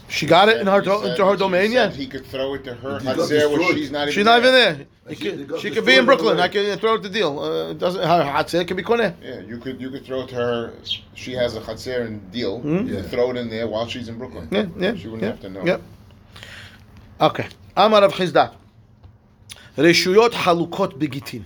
She 0.08 0.26
got 0.26 0.48
it 0.48 0.58
in 0.60 0.66
her 0.66 0.80
do, 0.80 0.98
said- 1.00 1.10
into 1.10 1.24
her 1.26 1.36
domain. 1.36 1.70
Yeah. 1.72 1.90
He 1.90 2.06
could 2.06 2.24
throw 2.26 2.54
it 2.54 2.64
to 2.64 2.74
her 2.74 2.98
He 2.98 3.06
Hatzer 3.06 3.50
where 3.50 3.74
she's 3.74 3.90
not 3.90 4.02
even 4.02 4.12
She's 4.14 4.24
not 4.24 4.38
even 4.38 4.52
there. 4.52 4.86
He 5.08 5.14
She- 5.16 5.44
could, 5.44 5.60
she 5.60 5.70
could 5.70 5.84
be 5.84 5.96
in 5.96 6.04
Brooklyn. 6.06 6.34
away. 6.36 6.44
I 6.44 6.48
can 6.48 6.78
throw 6.78 6.94
out 6.94 7.02
the 7.02 7.08
deal. 7.10 7.38
Uh, 7.38 7.70
it 7.72 7.78
doesn't 7.78 8.02
her 8.02 8.22
Hatzer 8.24 8.66
can 8.66 8.76
be 8.76 8.82
koneh. 8.82 9.14
Yeah, 9.22 9.40
you 9.40 9.58
could 9.58 9.80
you 9.80 9.90
could 9.90 10.04
throw 10.06 10.20
it 10.22 10.28
to 10.28 10.34
her. 10.36 10.72
She 11.14 11.32
has 11.32 11.56
a 11.56 11.60
Hatzer 11.60 12.06
and 12.06 12.30
deal. 12.32 12.60
Hmm? 12.60 12.86
You 12.86 12.96
could 12.96 13.10
throw 13.10 13.30
it 13.32 13.36
in 13.36 13.50
there 13.50 13.66
while 13.68 13.86
she's 13.86 14.08
in 14.08 14.16
Brooklyn. 14.18 14.48
Yeah, 14.50 14.66
yeah. 14.78 14.94
She 14.94 15.08
wouldn't 15.08 15.22
yeah, 15.22 15.28
have 15.30 15.40
to 15.40 15.50
know. 15.50 15.62
Yeah. 15.64 15.78
Okay. 17.20 17.48
Amar 17.76 18.00
Rav 18.02 18.12
Chizda. 18.14 18.52
Reshuyot 19.77 20.31
halukot 20.31 20.97
begitin. 20.99 21.43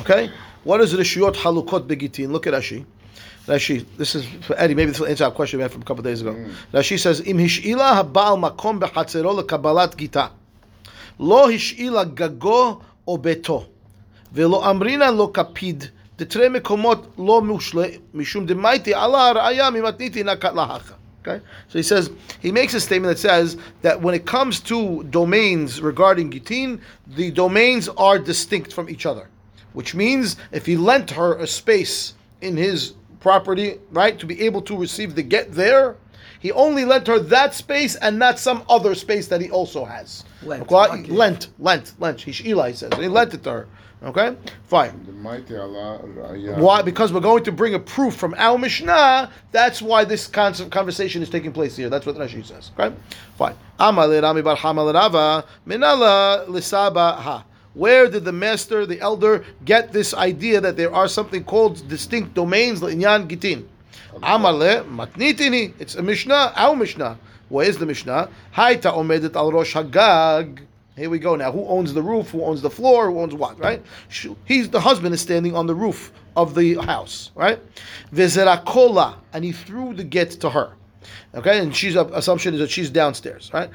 Okay. 0.00 0.30
What 0.64 0.80
is 0.80 0.94
reshuyot 0.94 1.36
halukot 1.36 1.86
begitin? 1.86 2.32
Look 2.32 2.46
at 2.46 2.54
Rashi. 2.54 2.84
Rashi, 3.46 3.84
this 3.96 4.14
is 4.14 4.26
for 4.42 4.54
Eddie. 4.58 4.74
Maybe 4.74 4.90
this 4.90 5.00
will 5.00 5.08
answer 5.08 5.24
our 5.24 5.30
question 5.30 5.58
we 5.58 5.62
had 5.62 5.72
from 5.72 5.82
a 5.82 5.84
couple 5.84 6.00
of 6.00 6.04
days 6.04 6.20
ago. 6.20 6.36
Rashi 6.72 6.98
says, 6.98 7.20
"Im 7.20 7.38
hishila 7.38 8.02
habal 8.02 8.38
makom 8.38 8.78
bechatzero 8.78 9.42
lekabalat 9.42 9.96
gita, 9.96 10.30
lo 11.18 11.48
hishila 11.48 12.04
gago 12.14 12.82
o 13.06 13.18
beto, 13.18 13.66
velo 14.32 14.60
amrina 14.60 15.10
lo 15.16 15.28
kapid." 15.28 15.90
דתרי 16.20 16.48
מקומות 16.48 17.06
לא 17.18 17.42
מושלה, 17.42 17.86
משום 18.14 18.46
דמייטי 18.46 18.94
עלה 18.94 19.28
הראיה 19.28 19.70
ממתניתי 19.70 20.22
נקת 20.22 20.52
להכה. 20.54 20.94
Okay? 21.27 21.43
So 21.67 21.79
he 21.79 21.83
says, 21.83 22.11
he 22.39 22.51
makes 22.51 22.73
a 22.73 22.81
statement 22.81 23.15
that 23.15 23.21
says 23.21 23.57
that 23.81 24.01
when 24.01 24.13
it 24.13 24.25
comes 24.25 24.59
to 24.61 25.03
domains 25.05 25.81
regarding 25.81 26.31
Gitin, 26.31 26.79
the 27.07 27.31
domains 27.31 27.89
are 27.89 28.19
distinct 28.19 28.73
from 28.73 28.89
each 28.89 29.05
other. 29.05 29.29
Which 29.73 29.95
means 29.95 30.37
if 30.51 30.65
he 30.65 30.77
lent 30.77 31.11
her 31.11 31.37
a 31.37 31.47
space 31.47 32.13
in 32.41 32.55
his 32.55 32.93
property, 33.19 33.79
right, 33.91 34.17
to 34.19 34.25
be 34.25 34.41
able 34.43 34.61
to 34.63 34.77
receive 34.77 35.15
the 35.15 35.23
get 35.23 35.51
there, 35.51 35.95
he 36.39 36.51
only 36.51 36.85
lent 36.85 37.07
her 37.07 37.19
that 37.19 37.55
space 37.55 37.95
and 37.95 38.19
not 38.19 38.37
some 38.37 38.63
other 38.69 38.93
space 38.93 39.27
that 39.27 39.41
he 39.41 39.49
also 39.49 39.83
has. 39.83 40.23
Lent, 40.45 40.63
Okay? 40.71 40.99
okay. 40.99 41.11
Lent, 41.11 41.49
lent, 41.59 41.93
lent. 41.99 42.21
He, 42.21 42.49
Eli 42.49 42.71
says 42.73 42.91
he 42.97 43.07
lent 43.07 43.33
it 43.33 43.43
to 43.43 43.51
her. 43.51 43.67
Okay, 44.03 44.35
fine. 44.65 45.03
The 45.05 45.13
mighty 45.13 45.57
Allah, 45.57 45.95
uh, 45.95 46.01
Raya. 46.03 46.57
Why? 46.59 46.81
Because 46.83 47.11
we're 47.11 47.21
going 47.21 47.43
to 47.45 47.51
bring 47.51 47.73
a 47.73 47.79
proof 47.79 48.15
from 48.15 48.35
our 48.37 48.57
Mishnah. 48.57 49.31
That's 49.51 49.81
why 49.81 50.03
this 50.05 50.27
con- 50.27 50.53
conversation 50.69 51.23
is 51.23 51.29
taking 51.29 51.51
place 51.51 51.75
here. 51.75 51.89
That's 51.89 52.05
what 52.05 52.15
Rashi 52.15 52.45
says. 52.45 52.71
Okay, 52.77 52.95
fine. 53.35 53.55
Amale 53.79 54.21
Rami 54.21 54.41
bar 54.43 54.57
Hamal 54.57 54.93
Rava 54.93 55.45
Minala 55.65 56.45
Lisaba 56.47 57.15
Ha. 57.15 57.45
Where 57.73 58.07
did 58.09 58.25
the 58.25 58.31
master, 58.31 58.85
the 58.85 59.01
elder, 59.01 59.43
get 59.65 59.91
this 59.91 60.13
idea 60.13 60.61
that 60.61 60.77
there 60.77 60.93
are 60.93 61.07
something 61.07 61.43
called 61.43 61.87
distinct 61.87 62.33
domains, 62.33 62.81
Inyan 62.81 63.27
Gitin? 63.27 63.65
Amale 64.21 64.87
Matnitini. 64.87 65.73
It's 65.79 65.95
a 65.95 66.01
Mishnah, 66.03 66.53
our 66.55 66.75
Mishnah. 66.75 67.17
Where 67.49 67.67
is 67.67 67.77
the 67.77 67.85
Mishnah? 67.85 68.29
Haita 68.55 68.93
Omedet 68.93 69.35
Al 69.35 69.51
Rosh 69.51 69.75
Hagag. 69.75 70.61
Here 70.95 71.09
we 71.09 71.19
go 71.19 71.35
now. 71.35 71.51
Who 71.51 71.65
owns 71.67 71.93
the 71.93 72.01
roof? 72.01 72.29
Who 72.29 72.43
owns 72.43 72.61
the 72.61 72.69
floor? 72.69 73.11
Who 73.11 73.19
owns 73.19 73.33
what? 73.33 73.59
Right? 73.59 73.83
He's 74.45 74.69
the 74.69 74.79
husband 74.79 75.13
is 75.13 75.21
standing 75.21 75.55
on 75.55 75.67
the 75.67 75.75
roof 75.75 76.13
of 76.37 76.55
the 76.55 76.75
house. 76.75 77.31
Right? 77.35 77.59
Vezerakola, 78.13 79.15
and 79.33 79.43
he 79.43 79.51
threw 79.51 79.93
the 79.93 80.03
get 80.03 80.31
to 80.31 80.49
her. 80.49 80.73
Okay, 81.35 81.59
and 81.59 81.75
she's 81.75 81.97
uh, 81.97 82.07
assumption 82.13 82.53
is 82.53 82.61
that 82.61 82.71
she's 82.71 82.89
downstairs. 82.89 83.51
Right? 83.53 83.69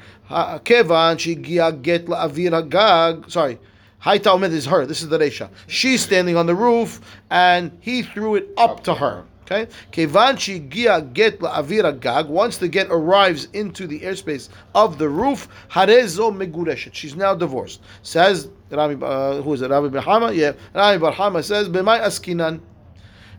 Kevan 0.63 1.17
she 1.19 1.35
get 1.35 2.09
la 2.09 2.27
hagag. 2.27 3.29
Sorry. 3.29 3.59
Haita 4.03 4.35
Omed 4.35 4.51
is 4.51 4.65
her. 4.65 4.87
This 4.87 5.03
is 5.03 5.09
the 5.09 5.19
Resha. 5.19 5.49
She's 5.67 6.01
standing 6.01 6.35
on 6.35 6.47
the 6.47 6.55
roof, 6.55 7.01
and 7.29 7.77
he 7.81 8.01
threw 8.01 8.33
it 8.33 8.49
up 8.57 8.83
to 8.85 8.95
her. 8.95 9.25
Okay? 9.51 9.71
Kevan 9.91 10.37
gia 10.37 11.01
get 11.01 11.39
la'avira 11.39 11.99
gag. 11.99 12.27
Once 12.27 12.57
the 12.57 12.67
get 12.67 12.87
arrives 12.89 13.49
into 13.53 13.85
the 13.85 13.99
airspace 13.99 14.49
of 14.73 14.97
the 14.97 15.09
roof, 15.09 15.47
harezo 15.69 16.31
megureshet. 16.31 16.93
She's 16.93 17.15
now 17.15 17.35
divorced. 17.35 17.81
Says 18.01 18.49
Rami, 18.69 18.97
uh, 19.01 19.41
who 19.41 19.53
is 19.53 19.61
it? 19.61 19.69
Rabbi 19.69 19.89
Bahama? 19.89 20.31
Yeah. 20.31 20.53
Rami 20.73 20.97
bar 20.99 21.11
Hama 21.11 21.43
says, 21.43 21.67
B'mai 21.67 22.01
askinan. 22.01 22.61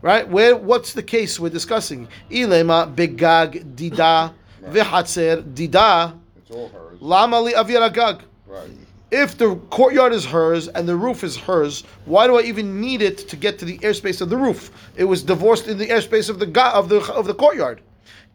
Right? 0.03 0.29
Where? 0.29 0.57
What's 0.57 0.92
the 0.92 1.03
case 1.03 1.40
we're 1.40 1.48
discussing? 1.48 2.09
Ilema 2.31 2.92
begag 2.94 3.75
dida 3.77 4.35
v'hatzer 4.62 5.42
dida 5.55 6.18
It's 6.37 6.51
all 6.51 6.68
hers. 6.68 7.01
lama 7.01 7.40
li 7.40 7.53
avira 7.53 7.90
gag. 7.92 8.22
Right. 8.46 8.68
If 9.12 9.37
the 9.37 9.57
courtyard 9.68 10.14
is 10.14 10.25
hers 10.25 10.68
and 10.68 10.88
the 10.88 10.96
roof 10.96 11.22
is 11.22 11.37
hers, 11.37 11.85
why 12.07 12.27
do 12.27 12.38
I 12.38 12.44
even 12.44 12.81
need 12.81 13.03
it 13.03 13.18
to 13.29 13.37
get 13.37 13.59
to 13.59 13.66
the 13.66 13.77
airspace 13.81 14.22
of 14.22 14.31
the 14.31 14.38
roof? 14.38 14.70
It 14.96 15.05
was 15.05 15.22
divorced 15.22 15.68
in 15.68 15.77
the 15.77 15.88
airspace 15.88 16.31
of 16.31 16.38
the 16.38 16.46
of 16.75 16.88
the 16.88 17.01
of 17.12 17.27
the 17.27 17.35
courtyard. 17.35 17.83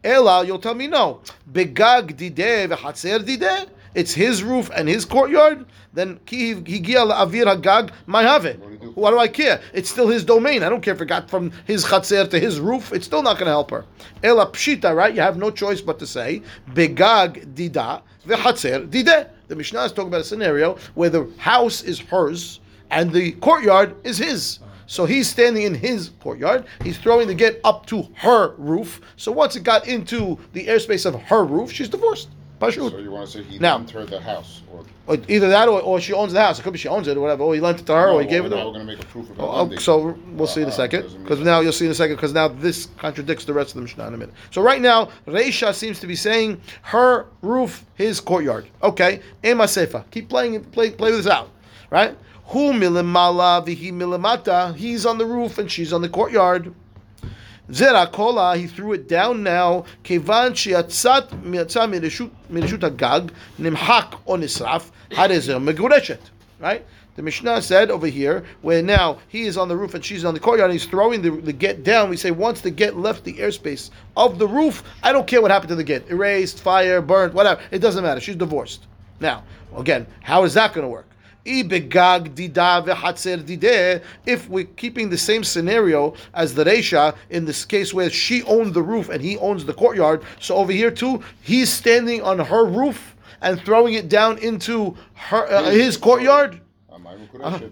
Ela, 0.04 0.46
you'll 0.46 0.60
tell 0.60 0.76
me 0.76 0.86
no. 0.86 1.20
Begag 1.50 2.16
dide 2.16 2.70
v'hatzer 2.70 3.40
dide. 3.40 3.70
It's 3.96 4.14
his 4.14 4.44
roof 4.44 4.70
and 4.72 4.88
his 4.88 5.04
courtyard. 5.04 5.66
Then 5.94 6.20
higia 6.26 7.10
la'avir 7.10 7.52
hagag 7.52 7.90
mayhave. 8.06 8.94
Why 8.94 9.10
do 9.10 9.18
I 9.18 9.26
care? 9.26 9.60
It's 9.74 9.90
still 9.90 10.06
his 10.06 10.24
domain. 10.24 10.62
I 10.62 10.68
don't 10.68 10.80
care 10.80 10.94
if 10.94 11.00
it 11.00 11.06
got 11.06 11.28
from 11.28 11.50
his 11.66 11.84
chatzer 11.86 12.30
to 12.30 12.38
his 12.38 12.60
roof. 12.60 12.92
It's 12.92 13.04
still 13.04 13.22
not 13.22 13.34
going 13.34 13.46
to 13.46 13.50
help 13.50 13.72
her. 13.72 13.84
Ela 14.22 14.46
pshita, 14.46 14.94
right? 14.94 15.12
You 15.12 15.22
have 15.22 15.38
no 15.38 15.50
choice 15.50 15.80
but 15.80 15.98
to 15.98 16.06
say 16.06 16.40
begag 16.72 17.52
dida 17.56 18.02
v'hatzer 18.24 18.88
dide. 18.88 19.30
The 19.48 19.56
Mishnah 19.56 19.82
is 19.84 19.92
talking 19.92 20.08
about 20.08 20.20
a 20.20 20.24
scenario 20.24 20.76
where 20.94 21.10
the 21.10 21.28
house 21.38 21.82
is 21.82 21.98
hers 21.98 22.60
and 22.90 23.10
the 23.12 23.32
courtyard 23.32 23.96
is 24.04 24.18
his. 24.18 24.60
So 24.86 25.04
he's 25.04 25.28
standing 25.28 25.64
in 25.64 25.74
his 25.74 26.10
courtyard. 26.20 26.66
He's 26.82 26.98
throwing 26.98 27.28
the 27.28 27.34
get 27.34 27.60
up 27.64 27.84
to 27.86 28.08
her 28.14 28.54
roof. 28.56 29.00
So 29.16 29.32
once 29.32 29.56
it 29.56 29.62
got 29.62 29.86
into 29.88 30.38
the 30.52 30.66
airspace 30.66 31.04
of 31.04 31.14
her 31.22 31.44
roof, 31.44 31.70
she's 31.72 31.88
divorced. 31.88 32.28
Pashut. 32.60 32.90
So 32.90 32.98
you 32.98 33.10
want 33.10 33.26
to 33.30 33.38
say 33.38 33.42
he 33.44 33.58
Now- 33.58 33.78
her 33.78 34.04
the 34.04 34.20
house, 34.20 34.62
Or 34.72 34.84
either 35.28 35.48
that 35.48 35.68
or, 35.68 35.80
or 35.80 36.00
she 36.00 36.12
owns 36.12 36.32
the 36.32 36.40
house. 36.40 36.58
It 36.58 36.62
could 36.62 36.72
be 36.72 36.78
she 36.78 36.88
owns 36.88 37.08
it 37.08 37.16
or 37.16 37.20
whatever. 37.20 37.42
Or 37.44 37.54
he 37.54 37.60
lent 37.60 37.80
it 37.80 37.86
to 37.86 37.94
her 37.94 38.08
or 38.10 38.20
he 38.20 38.26
gave 38.26 38.44
it 38.44 38.50
to 38.50 38.56
her. 38.58 38.66
we're 38.66 38.72
going 38.72 38.86
to 38.86 38.92
make 38.92 39.02
a 39.02 39.06
proof 39.06 39.30
of 39.30 39.40
Oh, 39.40 39.62
lending. 39.62 39.78
so 39.78 40.16
we'll 40.32 40.46
see 40.46 40.60
in 40.62 40.66
a 40.68 40.70
Uh, 40.70 40.74
second 40.74 41.02
because 41.22 41.40
now 41.40 41.60
you'll 41.60 41.72
see 41.72 41.86
in 41.86 41.90
a 41.90 41.94
second 41.94 42.16
because 42.16 42.32
now 42.34 42.48
this 42.48 42.88
contradicts 42.98 43.44
the 43.44 43.52
rest 43.54 43.70
of 43.70 43.74
the 43.76 43.82
Mishnah 43.82 44.06
in 44.08 44.14
a 44.14 44.16
minute. 44.18 44.34
So 44.50 44.60
right 44.60 44.80
now, 44.82 45.08
Reisha 45.26 45.74
seems 45.74 45.98
to 46.00 46.06
be 46.06 46.14
saying 46.16 46.60
her 46.82 47.26
roof, 47.42 47.84
his 47.94 48.20
courtyard. 48.20 48.66
Okay, 48.82 49.20
Ema 49.44 49.64
Sefa. 49.64 50.04
Keep 50.10 50.28
playing 50.28 50.54
it, 50.54 50.70
play 50.72 50.90
play 50.90 51.10
this 51.10 51.26
out, 51.26 51.50
right? 51.90 52.16
Hu 52.46 52.72
milimala 52.72 53.64
vihi 53.66 53.92
milimata. 53.92 54.74
He's 54.74 55.04
on 55.06 55.18
the 55.18 55.26
roof 55.26 55.58
and 55.58 55.70
she's 55.70 55.92
on 55.92 56.00
the 56.02 56.08
courtyard. 56.08 56.74
Zera 57.70 58.10
kola, 58.10 58.56
he 58.56 58.66
threw 58.66 58.92
it 58.92 59.08
down 59.08 59.42
now. 59.42 59.84
Kevan 60.02 60.52
shiatzat 60.52 61.28
miatza 61.42 61.86
mireshut 61.86 62.30
mireshut 62.50 62.80
hagag 62.80 63.30
nimhak 63.58 64.18
o 64.26 64.36
nisraf 64.36 64.90
harezer 65.10 65.58
megureshet. 65.62 66.20
Right? 66.58 66.84
The 67.16 67.22
Mishnah 67.22 67.62
said 67.62 67.90
over 67.90 68.06
here, 68.06 68.44
where 68.62 68.80
now 68.80 69.18
he 69.26 69.42
is 69.42 69.56
on 69.56 69.66
the 69.66 69.76
roof 69.76 69.94
and 69.94 70.04
she's 70.04 70.24
on 70.24 70.34
the 70.34 70.40
courtyard, 70.40 70.70
and 70.70 70.78
he's 70.78 70.88
throwing 70.88 71.20
the, 71.20 71.30
the 71.30 71.52
get 71.52 71.82
down. 71.82 72.10
We 72.10 72.16
say 72.16 72.30
once 72.30 72.60
the 72.60 72.70
get 72.70 72.96
left 72.96 73.24
the 73.24 73.34
airspace 73.34 73.90
of 74.16 74.38
the 74.38 74.46
roof, 74.46 74.84
I 75.02 75.12
don't 75.12 75.26
care 75.26 75.42
what 75.42 75.50
happened 75.50 75.70
to 75.70 75.74
the 75.74 75.82
get, 75.82 76.08
erased, 76.10 76.60
fire, 76.60 77.02
burnt, 77.02 77.34
whatever. 77.34 77.60
It 77.72 77.80
doesn't 77.80 78.04
matter. 78.04 78.20
She's 78.20 78.36
divorced. 78.36 78.86
Now, 79.18 79.42
again, 79.76 80.06
how 80.22 80.44
is 80.44 80.54
that 80.54 80.72
going 80.72 80.84
to 80.84 80.88
work? 80.88 81.07
If 84.26 84.48
we're 84.48 84.64
keeping 84.64 85.10
the 85.10 85.18
same 85.18 85.44
scenario 85.44 86.14
as 86.34 86.54
the 86.54 86.64
Reisha 86.64 87.16
in 87.30 87.44
this 87.44 87.64
case 87.64 87.94
where 87.94 88.10
she 88.10 88.42
owned 88.44 88.74
the 88.74 88.82
roof 88.82 89.08
and 89.08 89.22
he 89.22 89.36
owns 89.38 89.64
the 89.64 89.74
courtyard, 89.74 90.22
so 90.40 90.56
over 90.56 90.72
here 90.72 90.90
too, 90.90 91.22
he's 91.42 91.72
standing 91.72 92.22
on 92.22 92.38
her 92.38 92.64
roof 92.64 93.16
and 93.40 93.60
throwing 93.60 93.94
it 93.94 94.08
down 94.08 94.38
into 94.38 94.96
her 95.14 95.46
uh, 95.46 95.70
his 95.70 95.96
courtyard. 95.96 96.60
Amai 97.08 97.28
Mekureshet. 97.28 97.70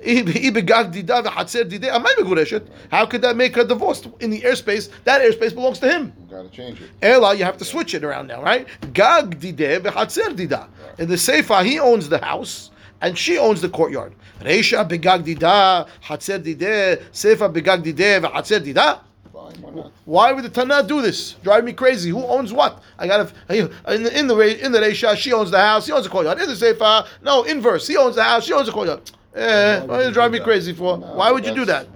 Ibegag 0.00 0.92
dida 0.92 1.22
v'hatzer 1.22 1.64
dideh. 1.70 1.90
Amai 1.90 2.14
megureshet. 2.18 2.66
How 2.90 3.06
could 3.06 3.22
that 3.22 3.36
make 3.36 3.54
her 3.56 3.64
divorced 3.64 4.08
in 4.20 4.30
the 4.30 4.40
airspace? 4.40 4.90
That 5.04 5.20
airspace 5.20 5.54
belongs 5.54 5.78
to 5.80 5.88
him. 5.90 6.12
You 6.18 6.36
got 6.36 6.42
to 6.42 6.48
change 6.48 6.80
it. 6.80 6.90
Ela, 7.02 7.34
you 7.34 7.44
have 7.44 7.58
to 7.58 7.64
switch 7.64 7.94
it 7.94 8.04
around 8.04 8.26
now, 8.26 8.42
right? 8.42 8.66
Gag 8.92 9.38
v'chatzer 9.38 10.34
dida. 10.36 10.68
In 10.98 11.08
the 11.08 11.14
Seifa, 11.14 11.64
he 11.64 11.78
owns 11.78 12.08
the 12.08 12.18
house 12.18 12.70
and 13.00 13.16
she 13.16 13.38
owns 13.38 13.60
the 13.60 13.68
courtyard. 13.68 14.14
Reisha 14.40 14.84
begag 14.88 15.24
dida, 15.24 15.86
hatzer 16.02 16.42
dide, 16.42 17.00
Seifa 17.12 17.48
begag 17.52 17.82
dide 17.84 18.22
v'chatzer 18.22 18.60
dida. 18.60 19.00
Fine, 19.38 19.62
why 19.62 19.70
not? 19.70 19.92
Why 20.04 20.32
would 20.32 20.44
the 20.44 20.48
Tana 20.48 20.82
do 20.82 21.00
this? 21.00 21.34
Drive 21.44 21.64
me 21.64 21.72
crazy. 21.72 22.10
Who 22.10 22.24
owns 22.24 22.52
what? 22.52 22.82
I 22.98 23.06
gotta 23.06 23.32
in 23.48 24.02
the 24.02 24.18
in 24.18 24.26
the 24.26 24.34
Re- 24.34 24.60
in 24.60 24.72
the 24.72 24.80
Reisha, 24.80 25.16
she 25.16 25.32
owns 25.32 25.50
the 25.52 25.60
house, 25.60 25.86
he 25.86 25.92
owns 25.92 26.04
the 26.04 26.10
courtyard. 26.10 26.40
In 26.40 26.48
the 26.48 26.54
Seifa, 26.54 27.06
no 27.22 27.44
inverse. 27.44 27.86
He 27.86 27.96
owns 27.96 28.16
the 28.16 28.24
house, 28.24 28.44
she 28.44 28.52
owns 28.52 28.66
the 28.66 28.72
courtyard. 28.72 29.00
Eh, 29.36 29.80
why 29.82 30.02
you 30.02 30.10
drive 30.10 30.32
me 30.32 30.40
crazy 30.40 30.72
for? 30.72 30.96
Why 30.96 31.30
would 31.30 31.46
you 31.46 31.54
do 31.54 31.64
that? 31.66 31.86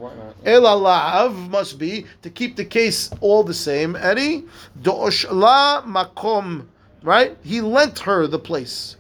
El 0.45 0.63
alav 0.63 1.35
must 1.51 1.79
be 1.79 2.07
to 2.23 2.31
keep 2.31 2.55
the 2.55 2.65
case 2.65 3.11
all 3.21 3.43
the 3.43 3.55
same. 3.55 3.97
Eddie 3.97 4.45
dosh 4.81 5.25
la 5.33 5.83
makom, 5.83 6.67
right? 7.03 7.37
He 7.43 7.61
lent 7.61 7.99
her 8.01 8.29
the 8.29 8.39
place. 8.39 8.97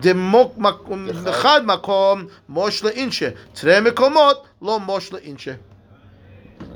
Demok 0.00 0.56
makom 0.56 1.10
makom 1.64 2.30
mosh 2.48 2.82
inche. 2.82 3.36
Tre 3.54 3.80
mekomot 3.80 4.46
lo 4.60 4.80
mosh 4.80 5.12
inche. 5.12 5.58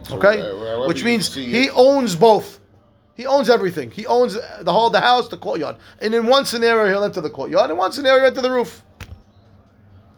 So, 0.08 0.16
Okay, 0.16 0.40
wherever 0.40 0.88
which 0.88 1.04
means 1.04 1.34
he 1.34 1.66
it, 1.66 1.72
owns 1.74 2.16
both. 2.16 2.60
He 3.14 3.26
owns 3.26 3.50
everything. 3.50 3.90
He 3.90 4.06
owns 4.06 4.34
the 4.60 4.72
whole 4.72 4.90
the 4.90 5.00
house, 5.00 5.28
the 5.28 5.36
courtyard. 5.36 5.76
And 6.00 6.14
in 6.14 6.26
one 6.26 6.46
scenario, 6.46 6.88
he'll 6.88 7.04
enter 7.04 7.20
the 7.20 7.30
courtyard. 7.30 7.70
In 7.70 7.76
one 7.76 7.92
scenario, 7.92 8.20
he'll 8.20 8.28
enter 8.28 8.40
the 8.40 8.50
roof. 8.50 8.82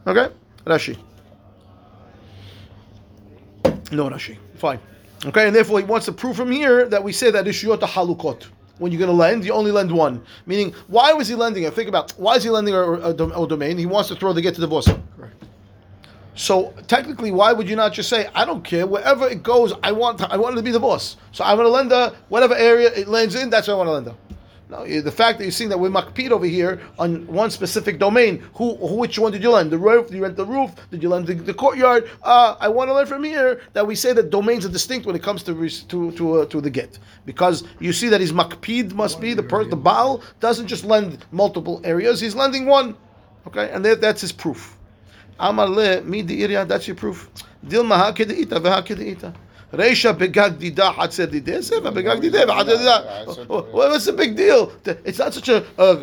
Okay, 0.06 0.32
Rashi. 0.64 0.96
No 3.90 4.08
Rashi. 4.08 4.36
Fine. 4.54 4.78
Okay, 5.26 5.46
and 5.46 5.56
therefore 5.56 5.80
he 5.80 5.84
wants 5.84 6.06
to 6.06 6.12
prove 6.12 6.36
from 6.36 6.50
here 6.50 6.88
that 6.88 7.02
we 7.02 7.12
say 7.12 7.30
that 7.30 7.46
is 7.46 7.56
shiyot 7.56 7.80
halukot. 7.80 8.46
When 8.78 8.92
you're 8.92 8.98
going 8.98 9.10
to 9.10 9.16
lend, 9.16 9.44
you 9.44 9.52
only 9.52 9.72
lend 9.72 9.92
one. 9.92 10.22
Meaning, 10.46 10.72
why 10.86 11.12
was 11.12 11.28
he 11.28 11.34
lending 11.34 11.64
it? 11.64 11.74
Think 11.74 11.88
about 11.88 12.12
why 12.12 12.36
is 12.36 12.44
he 12.44 12.50
lending 12.50 12.74
a, 12.74 12.80
a, 12.80 13.10
a 13.12 13.48
domain? 13.48 13.76
He 13.76 13.84
wants 13.84 14.08
to 14.08 14.14
throw 14.14 14.32
the 14.32 14.40
get 14.40 14.54
to 14.54 14.60
divorce. 14.60 14.88
Correct. 15.16 15.39
So 16.34 16.72
technically, 16.86 17.30
why 17.32 17.52
would 17.52 17.68
you 17.68 17.76
not 17.76 17.92
just 17.92 18.08
say, 18.08 18.28
"I 18.34 18.44
don't 18.44 18.62
care, 18.64 18.86
wherever 18.86 19.28
it 19.28 19.42
goes, 19.42 19.72
I 19.82 19.92
want, 19.92 20.18
to, 20.18 20.32
I 20.32 20.36
want 20.36 20.56
to 20.56 20.62
be 20.62 20.70
the 20.70 20.80
boss." 20.80 21.16
So 21.32 21.44
I'm 21.44 21.56
going 21.56 21.66
to 21.66 21.72
lend 21.72 21.90
her 21.90 22.14
whatever 22.28 22.54
area 22.54 22.90
it 22.94 23.08
lands 23.08 23.34
in. 23.34 23.50
That's 23.50 23.68
what 23.68 23.74
I 23.74 23.76
want 23.78 23.88
to 23.88 23.92
lend 23.92 24.06
her. 24.06 24.14
No, 24.70 24.84
you- 24.84 25.02
the 25.02 25.10
fact 25.10 25.38
that 25.38 25.44
you're 25.44 25.50
seeing 25.50 25.68
that 25.70 25.78
we're 25.80 25.90
makpid 25.90 26.30
over 26.30 26.46
here 26.46 26.80
on 26.96 27.26
one 27.26 27.50
specific 27.50 27.98
domain. 27.98 28.40
Who, 28.54 28.76
who, 28.76 28.94
which 28.94 29.18
one 29.18 29.32
did 29.32 29.42
you 29.42 29.50
lend? 29.50 29.72
The 29.72 29.78
roof? 29.78 30.06
Did 30.06 30.14
you 30.14 30.22
rent 30.22 30.36
the 30.36 30.46
roof? 30.46 30.70
Did 30.92 31.02
you 31.02 31.08
lend 31.08 31.26
the, 31.26 31.34
the 31.34 31.52
courtyard? 31.52 32.08
Uh, 32.22 32.54
I 32.60 32.68
want 32.68 32.88
to 32.88 32.94
learn 32.94 33.06
from 33.06 33.24
here 33.24 33.60
that 33.72 33.84
we 33.84 33.96
say 33.96 34.12
that 34.12 34.30
domains 34.30 34.64
are 34.64 34.68
distinct 34.68 35.06
when 35.06 35.16
it 35.16 35.22
comes 35.24 35.42
to 35.42 35.68
to 35.88 36.12
to, 36.12 36.40
uh, 36.42 36.46
to 36.46 36.60
the 36.60 36.70
get, 36.70 37.00
because 37.26 37.64
you 37.80 37.92
see 37.92 38.08
that 38.08 38.20
he's 38.20 38.32
makpid 38.32 38.92
must 38.94 39.20
be 39.20 39.34
the 39.34 39.42
per, 39.42 39.64
the 39.64 39.76
baal 39.76 40.22
doesn't 40.38 40.68
just 40.68 40.84
lend 40.84 41.26
multiple 41.32 41.80
areas; 41.82 42.20
he's 42.20 42.36
lending 42.36 42.66
one. 42.66 42.94
Okay, 43.48 43.70
and 43.70 43.84
that, 43.84 44.00
that's 44.00 44.20
his 44.20 44.30
proof. 44.30 44.76
Amar 45.40 45.68
le 45.68 46.02
mi 46.02 46.22
di 46.22 46.40
irya, 46.42 46.68
that's 46.68 46.86
your 46.86 46.96
proof. 46.96 47.28
Dilma 47.66 47.96
ha 47.96 48.12
kedeita 48.12 48.60
veha 48.60 48.82
kedeita. 48.86 49.34
Reisha 49.72 50.12
begag 50.12 50.58
dida 50.58 50.92
hatzer 50.92 51.26
dideh, 51.28 51.58
sefa 51.62 51.92
begag 51.92 52.20
dideh 52.20 52.44
v'hatzer 52.44 52.76
dideh. 52.76 53.48
Well, 53.48 53.62
What's 53.90 54.04
the 54.04 54.12
big 54.12 54.36
deal? 54.36 54.72
It's 54.84 55.18
not 55.18 55.32
such 55.32 55.48
a, 55.48 55.64
a 55.78 55.94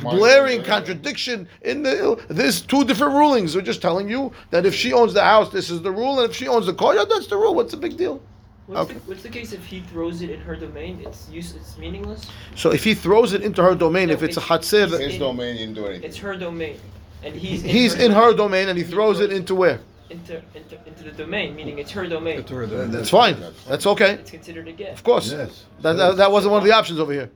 blaring 0.00 0.62
contradiction 0.62 1.48
in 1.62 1.82
the. 1.82 2.22
There's 2.28 2.60
two 2.62 2.84
different 2.84 3.14
rulings. 3.14 3.54
We're 3.54 3.62
just 3.62 3.82
telling 3.82 4.08
you 4.08 4.32
that 4.50 4.64
if 4.64 4.74
she 4.74 4.92
owns 4.92 5.12
the 5.12 5.22
house, 5.24 5.50
this 5.52 5.70
is 5.70 5.82
the 5.82 5.90
rule, 5.90 6.20
and 6.20 6.30
if 6.30 6.36
she 6.36 6.46
owns 6.48 6.66
the 6.66 6.74
courtyard, 6.74 7.08
that's 7.10 7.26
the 7.26 7.36
rule. 7.36 7.54
What's 7.54 7.72
the 7.72 7.78
big 7.78 7.96
deal? 7.96 8.22
What's, 8.66 8.80
Okay. 8.90 8.94
the, 8.94 9.00
what's 9.08 9.22
the 9.22 9.28
case 9.28 9.52
if 9.52 9.64
he 9.64 9.80
throws 9.80 10.22
it 10.22 10.30
in 10.30 10.40
her 10.40 10.56
domain? 10.56 11.02
It's 11.04 11.28
use. 11.28 11.54
It's 11.54 11.76
meaningless. 11.78 12.26
So 12.54 12.70
if 12.72 12.82
he 12.84 12.94
throws 12.94 13.32
it 13.32 13.42
into 13.42 13.62
her 13.62 13.74
domain, 13.74 14.08
No, 14.08 14.14
if 14.14 14.22
it's 14.22 14.36
a 14.36 14.40
it's- 14.40 14.70
hatzer, 14.72 14.98
His 15.00 15.18
domain, 15.18 15.54
you 15.54 15.66
didn't 15.66 15.74
do 15.74 15.86
anything. 15.86 16.04
It's 16.08 16.16
her 16.18 16.36
domain, 16.36 16.78
and 17.26 17.34
he's 17.34 17.62
in 17.62 17.68
he's 17.68 17.94
in 17.94 18.12
her 18.12 18.32
domain 18.32 18.68
and 18.68 18.78
he 18.78 18.84
throws 18.84 19.20
it 19.20 19.32
into 19.32 19.54
where? 19.54 19.80
into, 20.10 20.42
into 20.54 20.78
into 20.86 21.04
the 21.04 21.10
domain, 21.10 21.54
meaning 21.56 21.78
it's 21.78 21.90
her 21.90 22.06
domain. 22.06 22.38
It's 22.38 22.50
her 22.50 22.66
domain. 22.66 22.90
That's 22.90 23.10
fine. 23.10 23.36
That's 23.68 23.86
okay. 23.86 24.12
It's 24.12 24.30
considered 24.30 24.68
a 24.68 24.72
get. 24.72 24.92
Of 24.92 25.02
course. 25.02 25.32
Yes. 25.32 25.64
That, 25.80 25.94
that, 25.94 26.16
that 26.16 26.30
wasn't 26.30 26.52
one 26.52 26.62
of 26.62 26.66
the 26.66 26.72
options 26.72 27.00
over 27.00 27.12
here. 27.12 27.30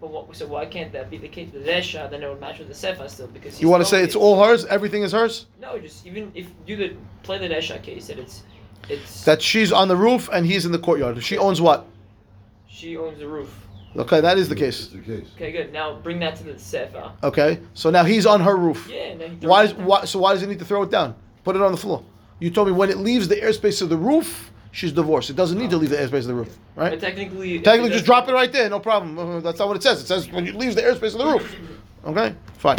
But 0.00 0.10
what, 0.10 0.34
so 0.34 0.46
why 0.46 0.64
can't 0.64 0.92
that 0.92 1.10
be 1.10 1.18
the 1.18 1.28
case 1.28 1.52
with 1.52 1.66
the 1.66 1.70
Resha? 1.70 2.10
Then 2.10 2.22
it 2.22 2.28
would 2.28 2.40
match 2.40 2.58
with 2.58 2.68
the 2.68 2.74
Sefa 2.74 3.10
still 3.10 3.26
because 3.26 3.54
he's 3.54 3.62
You 3.62 3.68
want 3.68 3.82
to 3.82 3.88
say 3.88 4.02
it's 4.02 4.16
all 4.16 4.42
hers? 4.42 4.64
Everything 4.64 5.02
is 5.02 5.12
hers? 5.12 5.46
No, 5.60 5.78
just 5.78 6.06
even 6.06 6.32
if 6.34 6.46
you 6.66 6.78
could 6.78 6.96
play 7.22 7.36
the 7.36 7.54
Resha 7.54 7.82
case 7.82 8.06
that 8.06 8.18
it's 8.18 8.44
it's 8.88 9.24
That 9.24 9.42
she's 9.42 9.72
on 9.72 9.88
the 9.88 9.96
roof 9.96 10.30
and 10.32 10.46
he's 10.46 10.64
in 10.64 10.72
the 10.72 10.78
courtyard. 10.78 11.22
She 11.22 11.36
owns 11.36 11.60
what? 11.60 11.86
she 12.66 12.96
owns 12.96 13.18
the 13.18 13.28
roof. 13.28 13.66
Okay, 13.96 14.20
that 14.20 14.38
is 14.38 14.48
the 14.48 14.54
That's 14.54 14.76
case. 14.78 14.86
the 14.88 14.98
case. 14.98 15.26
Okay, 15.36 15.50
good. 15.52 15.72
Now 15.72 15.96
bring 15.96 16.20
that 16.20 16.36
to 16.36 16.44
the 16.44 16.58
sefer. 16.58 17.10
Okay, 17.24 17.58
so 17.74 17.90
now 17.90 18.04
he's 18.04 18.24
on 18.24 18.40
her 18.40 18.56
roof. 18.56 18.88
Yeah, 18.88 18.98
and 19.00 19.40
he 19.40 19.46
Why, 19.46 19.66
throws 19.66 19.76
does, 19.76 19.86
why? 19.86 20.04
So 20.04 20.18
why 20.20 20.32
does 20.32 20.42
he 20.42 20.46
need 20.46 20.60
to 20.60 20.64
throw 20.64 20.82
it 20.84 20.90
down? 20.90 21.16
Put 21.42 21.56
it 21.56 21.62
on 21.62 21.72
the 21.72 21.78
floor. 21.78 22.04
You 22.38 22.50
told 22.50 22.68
me 22.68 22.72
when 22.72 22.88
it 22.90 22.98
leaves 22.98 23.26
the 23.28 23.36
airspace 23.36 23.82
of 23.82 23.88
the 23.88 23.96
roof, 23.96 24.52
she's 24.72 24.92
divorced. 24.92 25.28
It 25.30 25.36
doesn't 25.36 25.58
need 25.58 25.70
to 25.70 25.76
leave 25.76 25.90
the 25.90 25.96
airspace 25.96 26.20
of 26.20 26.26
the 26.28 26.34
roof, 26.34 26.56
But 26.76 26.82
right? 26.82 27.00
technically, 27.00 27.58
Technically, 27.60 27.90
just 27.90 28.06
doesn't- 28.06 28.06
drop 28.06 28.28
it 28.28 28.32
right 28.32 28.52
there. 28.52 28.70
No 28.70 28.78
problem. 28.78 29.42
That's 29.42 29.58
not 29.58 29.66
what 29.68 29.76
it 29.76 29.82
says. 29.82 30.00
It 30.00 30.06
says 30.06 30.30
when 30.30 30.46
it 30.46 30.54
leaves 30.54 30.74
the 30.76 30.82
airspace 30.82 31.12
of 31.14 31.18
the 31.18 31.26
roof. 31.26 31.56
Okay, 32.06 32.34
fine. 32.56 32.78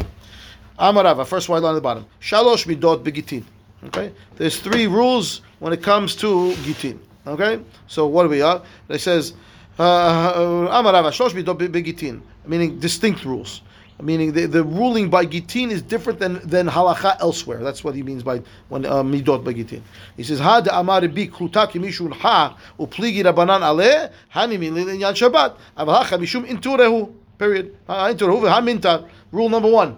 Amarava, 0.79 1.27
first 1.27 1.47
white 1.47 1.61
line 1.61 1.73
at 1.73 1.75
the 1.75 1.81
bottom. 1.81 2.07
Shalosh 2.19 2.65
midot 2.65 3.03
begitin. 3.03 3.45
Okay, 3.83 4.11
there's 4.37 4.59
three 4.59 4.87
rules 4.87 5.41
when 5.59 5.73
it 5.73 5.83
comes 5.83 6.15
to 6.15 6.53
gitin. 6.63 6.97
Okay, 7.27 7.59
so 7.85 8.07
what 8.07 8.23
do 8.23 8.29
we 8.29 8.41
are? 8.41 8.63
It 8.89 8.99
says 8.99 9.33
uh, 9.79 11.67
begitin, 11.69 12.21
meaning 12.45 12.79
distinct 12.79 13.25
rules. 13.25 13.61
Meaning 14.01 14.33
the, 14.33 14.47
the 14.47 14.63
ruling 14.63 15.11
by 15.11 15.27
gitin 15.27 15.69
is 15.69 15.83
different 15.83 16.17
than, 16.17 16.39
than 16.47 16.67
halacha 16.67 17.17
elsewhere. 17.19 17.61
That's 17.63 17.83
what 17.83 17.93
he 17.93 18.01
means 18.01 18.23
by 18.23 18.41
when 18.69 18.83
uh, 18.83 19.03
midot 19.03 19.43
by 19.43 19.53
gitin. 19.53 19.81
He 20.17 20.23
says 20.23 20.39
ha 20.39 20.59
de 20.59 20.75
amar 20.75 21.01
bi 21.01 21.27
kluta 21.27 21.69
kimishun 21.69 22.11
ha 22.13 22.57
upligi 22.79 23.23
rabanan 23.23 23.61
aleh 23.61 24.11
hani 24.33 24.59
min 24.59 24.73
linyan 24.73 25.13
shabbat 25.13 25.55
aval 25.77 26.03
ha 26.03 26.17
mishum 26.17 26.47
inturehu. 26.47 27.13
Period. 27.37 27.77
Inturehu 27.87 28.49
ha 28.49 28.59
mintar. 28.59 29.07
Rule 29.31 29.49
number 29.49 29.69
one. 29.69 29.97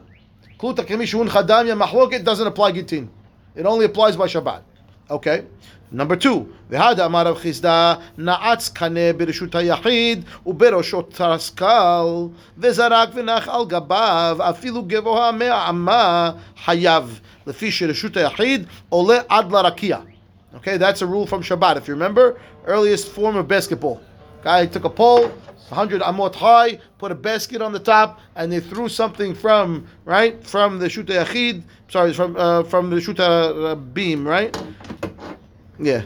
Kluta 0.60 0.86
kimishun 0.86 1.30
chadam 1.30 1.68
ya 1.68 1.76
mahloket 1.76 2.26
doesn't 2.26 2.48
apply 2.48 2.74
gitin. 2.74 3.08
It 3.56 3.66
only 3.66 3.86
applies 3.86 4.18
by 4.18 4.28
Shabbat. 4.28 4.62
Okay. 5.10 5.46
Number 5.93 6.17
two, 6.17 6.45
והדה 6.71 7.07
אמר 7.07 7.27
רב 7.27 7.37
חיסדא, 7.37 7.95
נעץ 8.19 8.69
קנה 8.69 9.13
ברשות 9.17 9.55
היחיד 9.55 10.25
ובראשו 10.47 11.03
תרסקל 11.03 12.05
וזרק 12.59 13.09
ונח 13.15 13.49
על 13.49 13.65
גביו 13.67 14.37
אפילו 14.41 14.83
גבוה 14.83 15.33
מהאמה 15.33 16.31
חייב 16.65 17.21
לפי 17.47 17.71
שרשות 17.71 18.17
היחיד 18.17 18.67
עולה 18.89 19.19
עד 19.29 19.53
לרקיע. 19.53 19.99
Okay, 20.55 20.77
that's 20.77 21.03
a 21.03 21.07
rule 21.07 21.27
from 21.27 21.43
Shabbat. 21.43 21.77
If 21.77 21.89
you 21.89 21.95
remember, 21.95 22.41
earliest 22.67 23.09
form 23.09 23.37
of 23.37 23.47
basketball. 23.47 24.01
Guy 24.43 24.67
took 24.67 24.85
a 24.85 24.91
pole, 24.91 25.31
100 25.69 26.01
amot 26.01 26.35
high, 26.35 26.81
put 26.99 27.13
a 27.13 27.15
basket 27.15 27.61
on 27.61 27.73
the 27.73 27.79
top, 27.79 28.19
and 28.35 28.51
they 28.51 28.61
threw 28.61 28.89
something 28.89 29.35
from 29.35 29.87
right 30.05 30.43
from 30.45 30.79
the 30.79 30.89
shuta 30.89 31.25
yachid. 31.25 31.63
Sorry, 31.89 32.13
from 32.15 32.37
uh, 32.37 32.63
from 32.65 32.89
the 32.91 32.97
shuta 32.97 33.73
uh, 33.73 33.75
beam, 33.75 34.27
right? 34.27 34.57
Yeah. 35.80 36.04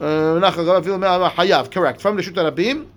Uh, 0.00 0.40
Hayav, 0.40 1.70
correct. 1.70 2.00
From 2.00 2.16
the 2.16 2.22
shuta 2.22 2.54
beam, 2.54 2.90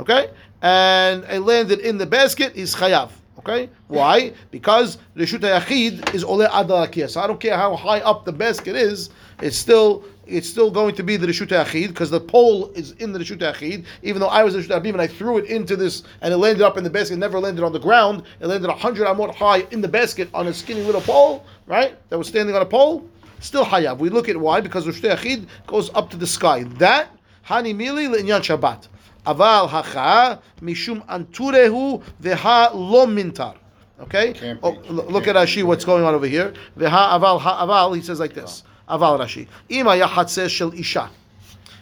okay, 0.00 0.30
and 0.60 1.24
it 1.24 1.40
landed 1.40 1.80
in 1.80 1.98
the 1.98 2.06
basket 2.06 2.54
is 2.54 2.74
chayav. 2.74 3.10
Okay, 3.38 3.68
why? 3.88 4.32
Because 4.50 4.98
the 5.14 5.24
shuta 5.24 5.58
yachid 5.58 6.14
is 6.14 6.22
ole 6.22 6.46
adalakia. 6.46 7.08
So 7.10 7.20
I 7.20 7.26
don't 7.26 7.40
care 7.40 7.56
how 7.56 7.74
high 7.76 8.00
up 8.00 8.24
the 8.24 8.32
basket 8.32 8.76
is, 8.76 9.10
it's 9.40 9.56
still 9.56 10.04
it's 10.26 10.48
still 10.48 10.70
going 10.70 10.94
to 10.94 11.02
be 11.02 11.16
the 11.16 11.26
Rishut 11.26 11.48
Achid 11.48 11.88
because 11.88 12.10
the 12.10 12.20
pole 12.20 12.70
is 12.70 12.92
in 12.92 13.12
the 13.12 13.18
Rishut 13.18 13.38
Achid. 13.38 13.84
Even 14.02 14.20
though 14.20 14.28
I 14.28 14.42
was 14.42 14.54
the 14.54 14.60
Rishut 14.60 14.80
Abim 14.80 14.92
and 14.92 15.00
I 15.00 15.06
threw 15.06 15.38
it 15.38 15.46
into 15.46 15.76
this 15.76 16.02
and 16.22 16.32
it 16.32 16.36
landed 16.38 16.64
up 16.64 16.78
in 16.78 16.84
the 16.84 16.90
basket, 16.90 17.18
never 17.18 17.38
landed 17.38 17.62
on 17.62 17.72
the 17.72 17.78
ground. 17.78 18.22
It 18.40 18.46
landed 18.46 18.68
100 18.68 19.06
amot 19.06 19.34
high 19.34 19.66
in 19.70 19.80
the 19.80 19.88
basket 19.88 20.28
on 20.32 20.46
a 20.46 20.54
skinny 20.54 20.82
little 20.82 21.00
pole, 21.00 21.44
right? 21.66 21.96
That 22.08 22.18
was 22.18 22.28
standing 22.28 22.54
on 22.54 22.62
a 22.62 22.66
pole 22.66 23.08
Still 23.43 23.65
Hayab. 23.65 23.97
We 23.99 24.09
look 24.09 24.27
at 24.29 24.37
why 24.37 24.61
because 24.61 24.85
Rishut 24.85 25.15
Achid 25.17 25.47
goes 25.67 25.89
up 25.95 26.09
to 26.11 26.17
the 26.17 26.27
sky. 26.27 26.63
That 26.63 27.09
Hani 27.47 27.73
Mili 27.75 28.07
L'inyan 28.13 28.41
Shabbat. 28.41 28.87
Aval 29.25 29.69
Hacha 29.69 30.39
Mishum 30.61 31.05
Anturehu 31.07 32.01
Veha 32.21 32.71
Lo 32.73 33.05
Mintar. 33.05 33.55
Okay? 34.01 34.33
Can't 34.33 34.59
Oh, 34.63 34.71
be. 34.73 34.87
l- 34.89 35.05
look 35.09 35.27
at 35.27 35.35
Rashi, 35.35 35.63
what's 35.63 35.85
going 35.85 36.03
on 36.03 36.13
over 36.15 36.25
here. 36.27 36.53
Veha 36.77 37.19
Aval 37.19 37.39
Ha 37.39 37.65
Aval, 37.65 37.95
he 37.95 38.01
says 38.01 38.19
like 38.19 38.33
this. 38.33 38.63
Aval 38.89 39.19
Rashi. 39.19 39.47
Ima 39.69 39.91
Yahatzeh 39.91 40.49
Shel 40.49 40.73
Isha. 40.73 41.09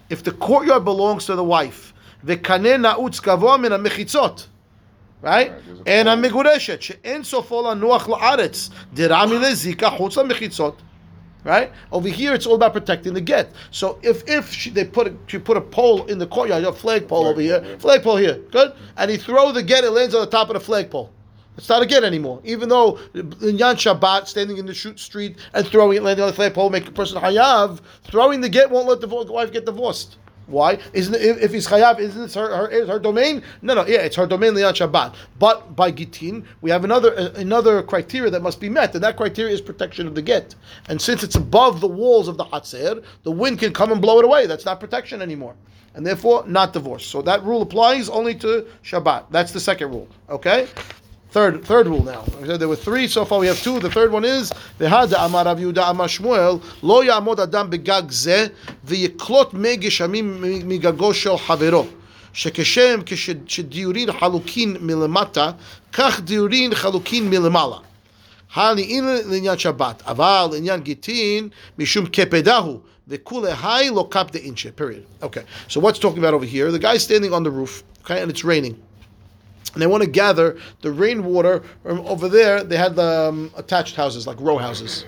If 0.10 0.24
the 0.24 0.32
courtyard 0.32 0.84
belongs 0.86 1.26
to 1.26 1.36
the 1.36 1.44
wife, 1.44 1.94
וקנה 2.24 2.78
נעוץ 2.78 3.20
גבוה 3.20 3.58
מן 3.58 3.72
המחיצות, 3.72 4.48
right? 5.24 5.50
there's 5.52 5.80
a 5.80 5.84
אין 5.86 6.06
pole. 6.08 6.10
המגורשת, 6.10 6.82
שאין 6.82 7.24
סופו 7.24 7.72
לנוח 7.72 8.10
לארץ, 8.10 8.70
דרמי 8.94 9.38
לזיקה 9.40 9.90
חוץ 9.90 10.18
למחיצות. 10.18 10.82
Right 11.45 11.73
over 11.91 12.09
here, 12.09 12.35
it's 12.35 12.47
all 12.47 12.55
about 12.55 12.73
protecting 12.73 13.15
the 13.15 13.21
get. 13.21 13.53
So 13.73 13.99
if 14.03 14.23
if 14.29 14.53
she, 14.53 14.71
they 14.71 14.85
put 14.85 15.09
a, 15.09 15.15
she 15.27 15.39
put 15.39 15.57
a 15.57 15.61
pole 15.61 16.05
in 16.07 16.19
the 16.19 16.27
courtyard, 16.27 16.63
a 16.63 16.73
flag 16.73 17.09
pole 17.09 17.27
over 17.27 17.41
here, 17.41 17.61
Flagpole, 17.61 17.79
flag 17.81 18.03
pole 18.05 18.17
here, 18.17 18.35
good, 18.53 18.73
and 18.97 19.11
he 19.11 19.17
throw 19.17 19.51
the 19.51 19.63
get, 19.63 19.83
it 19.83 19.91
lands 19.91 20.15
on 20.15 20.21
the 20.21 20.31
top 20.31 20.51
of 20.51 20.55
the 20.55 20.61
flag 20.61 20.89
pole. 20.89 21.11
It's 21.59 21.69
not 21.69 21.83
a 21.83 21.87
get 21.87 22.05
anymore. 22.05 22.41
Even 22.45 22.69
though 22.69 22.99
in 23.15 23.59
Yan 23.59 23.77
Shabbat, 23.77 24.27
standing 24.27 24.57
in 24.57 24.67
the 24.67 24.73
shoot 24.73 24.99
street 24.99 25.37
and 25.53 25.67
throwing 25.67 25.97
it, 25.97 26.03
landing 26.03 26.23
on 26.23 26.31
the 26.31 26.37
flagpole, 26.37 26.71
make 26.71 26.87
a 26.87 26.93
person 26.93 27.21
hayav, 27.21 27.81
throwing 28.05 28.41
the 28.41 28.49
get 28.49 28.71
won't 28.71 28.89
let 28.89 29.01
the 29.01 29.09
wife 29.09 29.53
get 29.53 29.67
divorced. 29.67 30.17
Why? 30.47 30.79
Isn't 30.93 31.15
it, 31.15 31.23
if, 31.23 31.53
he's 31.53 31.67
chayav, 31.67 31.99
isn't 31.99 32.23
it 32.23 32.35
her, 32.35 32.57
her, 32.57 32.71
it's 32.71 32.89
her 32.89 32.99
domain? 32.99 33.43
No, 33.63 33.75
no, 33.75 33.87
yeah, 33.87 34.01
it's 34.01 34.17
her 34.17 34.27
domain 34.27 34.53
Liyan 34.53 34.73
Shabbat. 34.73 35.15
But 35.39 35.77
by 35.77 35.93
Gitin, 35.93 36.45
we 36.61 36.71
have 36.71 36.85
another 36.85 37.33
another 37.37 37.83
criteria 37.83 38.31
that 38.31 38.43
must 38.43 38.61
be 38.61 38.69
met, 38.69 38.95
and 38.95 39.03
that 39.05 39.17
criteria 39.17 39.55
is 39.55 39.61
protection 39.61 40.07
of 40.07 40.15
the 40.15 40.23
get. 40.23 40.55
And 40.89 41.01
since 41.01 41.23
it's 41.23 41.37
above 41.37 41.81
the 41.81 41.89
walls 41.89 42.29
of 42.29 42.37
the 42.37 42.45
Hatzer, 42.45 43.03
the 43.23 43.31
wind 43.31 43.59
can 43.59 43.73
come 43.73 43.93
and 43.93 44.01
blow 44.01 44.19
it 44.19 44.25
away. 44.25 44.47
That's 44.47 44.65
not 44.65 44.81
protection 44.81 45.23
anymore. 45.23 45.55
And 45.95 46.07
therefore, 46.07 46.45
not 46.47 46.73
divorce. 46.73 47.07
So 47.07 47.21
that 47.23 47.43
rule 47.45 47.63
applies 47.63 48.09
only 48.09 48.35
to 48.37 48.67
Shabbat. 48.83 49.27
That's 49.31 49.53
the 49.53 49.61
second 49.61 49.91
rule. 49.91 50.09
Okay? 50.31 50.67
Third, 51.32 51.66
third 51.66 51.88
rule 51.88 52.04
now. 52.04 52.24
I 52.42 52.48
said 52.48 52.60
there 52.60 52.70
were 52.70 52.76
three. 52.76 53.08
So 53.08 53.26
far 53.26 53.40
we 53.40 53.48
have 53.48 53.62
two. 53.62 53.80
The 53.80 53.92
third 53.92 54.12
one 54.12 54.26
is 54.26 54.52
v'hada 54.80 55.26
amar 55.26 55.46
Rav 55.46 55.60
Yehuda 55.60 55.90
amar 55.90 56.08
Shmuel 56.08 56.64
lo 56.82 57.04
ya'amod 57.04 57.40
adam 57.40 57.70
begag 57.70 58.08
zeh 58.10 58.50
v'yiklot 58.86 59.54
me 59.54 59.78
geshamim 59.78 60.40
migago 60.64 61.14
shel 61.14 61.38
havero. 61.38 61.88
שכשם 62.34 63.00
כשדיורין 63.06 64.12
חלוקין 64.12 64.78
מלמטה, 64.80 65.52
כך 65.94 66.22
דיורין 66.22 66.76
חלוקין 66.76 67.30
מלמעלה. 67.30 67.78
הנעין 68.54 69.06
לעניין 69.26 69.58
שבת, 69.58 70.04
אבל 70.06 70.48
לעניין 70.52 70.80
גיטין, 70.80 71.50
משום 71.80 72.06
קפדהו, 72.06 72.80
וכולי 73.08 73.52
היי 73.64 73.90
לא 73.90 74.08
קפ 74.10 74.32
דאינשה, 74.32 74.70
period. 74.78 75.06
Okay, 75.24 75.44
so 75.68 75.80
what's 75.80 75.98
talking 75.98 76.20
about 76.20 76.34
over 76.34 76.46
here? 76.46 76.72
The 76.72 76.80
guy's 76.80 77.04
standing 77.04 77.34
on 77.34 77.44
the 77.44 77.50
roof, 77.50 77.84
okay, 78.04 78.22
and 78.22 78.30
it's 78.30 78.44
raining. 78.44 78.76
And 79.73 79.81
they 79.83 79.87
want 79.87 80.03
to 80.03 80.09
gather 80.11 80.59
the 80.83 80.93
rainwater 80.93 81.63
from 81.83 82.01
over 82.01 82.29
there. 82.29 82.63
They 82.63 82.77
had 82.77 82.95
the 82.97 83.29
um, 83.29 83.51
attached 83.57 83.97
houses, 83.97 84.27
like 84.27 84.39
row 84.41 84.59
houses. 84.59 85.05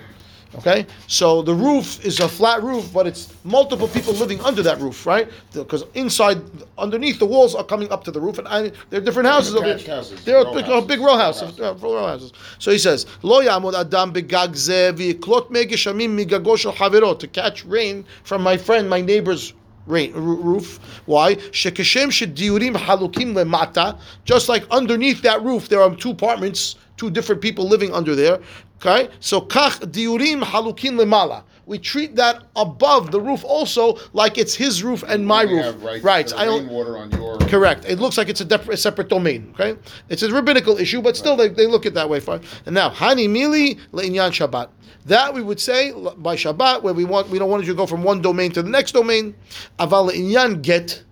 Okay, 0.59 0.85
so 1.07 1.41
the 1.41 1.53
roof 1.53 2.05
is 2.05 2.21
a 2.21 2.29
flat 2.29 2.63
roof, 2.63 2.89
but 2.93 3.05
it's 3.05 3.33
multiple 3.43 3.89
people 3.89 4.13
living 4.13 4.39
under 4.39 4.63
that 4.63 4.79
roof, 4.79 5.05
right? 5.05 5.27
Because 5.51 5.83
inside, 5.95 6.39
underneath, 6.77 7.19
the 7.19 7.25
walls 7.25 7.55
are 7.55 7.63
coming 7.65 7.91
up 7.91 8.05
to 8.05 8.11
the 8.11 8.21
roof, 8.21 8.37
and 8.37 8.47
I, 8.47 8.71
they're 8.89 9.01
different 9.01 9.27
houses. 9.27 9.53
over 9.53 9.67
there. 9.75 9.95
houses, 9.95 10.23
They're 10.23 10.37
a 10.37 10.45
row 10.45 10.53
big, 10.53 10.63
a 10.65 10.67
houses. 10.69 10.99
row 11.01 11.17
Houses. 11.17 11.59
uh, 11.59 11.73
row 11.81 12.07
houses. 12.07 12.31
So 12.59 12.71
he 12.71 12.77
says, 12.77 13.05
"Lo 13.21 13.41
yamod 13.43 13.73
adam 13.77 14.13
begag 14.13 14.51
zeh 14.53 14.93
v'yiklot 14.93 15.49
me 15.49 15.65
geshamim 15.65 16.17
migago 16.17 16.57
shel 16.57 16.71
havero," 16.71 17.19
to 17.19 17.27
catch 17.27 17.65
rain 17.65 18.05
from 18.23 18.41
my 18.41 18.55
friend, 18.55 18.89
my 18.89 19.01
neighbor's 19.01 19.51
roof. 19.87 20.79
Why? 21.05 21.35
Shekeshem 21.35 22.09
shediurim 22.09 22.75
halukim 22.75 23.33
lemata. 23.33 23.99
Just 24.23 24.49
like 24.49 24.65
underneath 24.71 25.21
that 25.21 25.41
roof, 25.43 25.69
there 25.69 25.81
are 25.81 25.95
two 25.95 26.11
apartments, 26.11 26.75
two 26.97 27.09
different 27.09 27.41
people 27.41 27.67
living 27.67 27.93
under 27.93 28.15
there. 28.15 28.39
Okay, 28.77 29.09
so 29.19 29.41
kach 29.41 29.79
diurim 29.91 30.41
halukim 30.43 30.99
lemala. 30.99 31.43
We 31.65 31.79
treat 31.79 32.15
that 32.15 32.43
above 32.55 33.11
the 33.11 33.19
roof 33.19 33.43
also 33.43 33.97
like 34.13 34.37
it's 34.37 34.53
his 34.53 34.83
roof 34.83 35.03
and 35.07 35.25
my 35.25 35.43
roof. 35.43 35.75
rights 35.83 36.03
right. 36.03 36.33
I 36.33 36.45
don't. 36.45 36.65
rainwater 36.67 36.97
on 36.97 37.11
your. 37.11 37.37
Correct. 37.39 37.85
It 37.85 37.99
looks 37.99 38.17
like 38.17 38.29
it's 38.29 38.41
a, 38.41 38.45
dep- 38.45 38.69
a 38.69 38.77
separate 38.77 39.09
domain. 39.09 39.53
Okay, 39.53 39.77
it's 40.09 40.23
a 40.23 40.31
rabbinical 40.31 40.77
issue, 40.77 41.01
but 41.01 41.17
still 41.17 41.35
they, 41.35 41.47
they 41.47 41.67
look 41.67 41.85
at 41.85 41.93
that 41.95 42.09
way. 42.09 42.19
Fine. 42.19 42.41
And 42.65 42.75
now 42.75 42.89
hani 42.89 43.27
mili 43.27 43.79
leinyan 43.91 44.31
Shabbat. 44.31 44.69
That 45.05 45.33
we 45.33 45.41
would 45.41 45.59
say 45.59 45.91
by 46.17 46.35
Shabbat, 46.35 46.81
where 46.83 46.93
we 46.93 47.05
want 47.05 47.29
we 47.29 47.39
don't 47.39 47.49
want 47.49 47.63
you 47.63 47.73
to 47.73 47.77
go 47.77 47.85
from 47.85 48.03
one 48.03 48.21
domain 48.21 48.51
to 48.51 48.61
the 48.61 48.69
next 48.69 48.91
domain. 48.91 49.35
Aval 49.79 50.11
leinyan 50.11 50.61
get. 50.61 51.03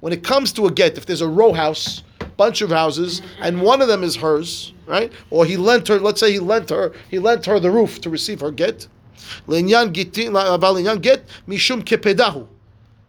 When 0.00 0.12
it 0.12 0.22
comes 0.22 0.52
to 0.52 0.66
a 0.66 0.70
get, 0.70 0.98
if 0.98 1.06
there's 1.06 1.22
a 1.22 1.28
row 1.28 1.52
house, 1.52 2.02
bunch 2.36 2.60
of 2.60 2.70
houses, 2.70 3.22
and 3.40 3.62
one 3.62 3.80
of 3.80 3.88
them 3.88 4.04
is 4.04 4.14
hers, 4.14 4.74
right? 4.86 5.10
Or 5.30 5.46
he 5.46 5.56
lent 5.56 5.88
her. 5.88 5.98
Let's 5.98 6.20
say 6.20 6.32
he 6.32 6.38
lent 6.38 6.68
her. 6.70 6.92
He 7.08 7.18
lent 7.18 7.46
her 7.46 7.58
the 7.58 7.70
roof 7.70 8.00
to 8.02 8.10
receive 8.10 8.40
her 8.40 8.50
get. 8.50 8.86
Gittin 9.48 10.32
get 11.00 11.26
mishum 11.48 11.82
kepedahu. 11.82 12.48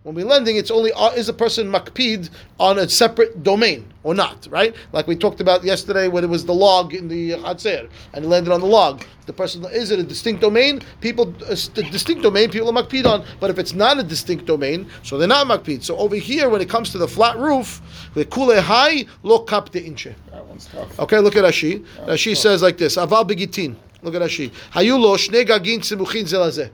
When 0.07 0.15
we're 0.15 0.25
lending, 0.25 0.55
it's 0.55 0.71
only 0.71 0.93
uh, 0.93 1.09
is 1.09 1.27
a 1.27 1.33
person 1.33 1.69
makpid 1.69 2.29
on 2.61 2.79
a 2.79 2.87
separate 2.87 3.43
domain 3.43 3.91
or 4.03 4.15
not, 4.15 4.47
right? 4.49 4.73
Like 4.93 5.05
we 5.05 5.17
talked 5.17 5.41
about 5.41 5.65
yesterday 5.65 6.07
when 6.07 6.23
it 6.23 6.27
was 6.27 6.45
the 6.45 6.53
log 6.53 6.93
in 6.93 7.09
the 7.09 7.31
Hatzer 7.31 7.89
and 8.13 8.23
it 8.23 8.27
landed 8.29 8.53
on 8.53 8.61
the 8.61 8.67
log. 8.67 9.03
The 9.25 9.33
person 9.33 9.65
is 9.65 9.91
it 9.91 9.99
a 9.99 10.03
distinct 10.03 10.39
domain? 10.39 10.81
People 11.01 11.35
a 11.41 11.55
the 11.55 11.85
distinct 11.91 12.23
domain 12.23 12.49
people 12.49 12.69
are 12.69 12.81
makpid 12.81 13.05
on, 13.05 13.25
but 13.41 13.49
if 13.49 13.59
it's 13.59 13.73
not 13.73 13.99
a 13.99 14.03
distinct 14.03 14.45
domain, 14.45 14.89
so 15.03 15.17
they're 15.17 15.27
not 15.27 15.45
makpid. 15.45 15.83
So 15.83 15.97
over 15.97 16.15
here, 16.15 16.47
when 16.47 16.61
it 16.61 16.69
comes 16.69 16.89
to 16.91 16.97
the 16.97 17.07
flat 17.09 17.37
roof, 17.37 17.81
the 18.13 18.23
kule 18.23 18.61
high 18.61 19.05
lo 19.23 19.43
kapte 19.43 19.85
inche. 19.85 20.15
That 20.31 20.45
one's 20.45 20.67
tough. 20.67 20.97
Okay, 21.01 21.19
look 21.19 21.35
at 21.35 21.43
Rashi. 21.43 21.85
Rashi 22.05 22.37
says 22.37 22.61
like 22.61 22.77
this: 22.77 22.95
Aval 22.95 23.27
begitin 23.27 23.75
Look 24.02 24.14
at 24.14 24.22
Rashi. 24.22 24.50
Hayu 24.74 24.98
lo 24.98 25.16
shne 25.16 25.44
gagin 25.46 25.80
tzimuchin 25.80 26.26
זה 26.26 26.38
לזה. 26.38 26.66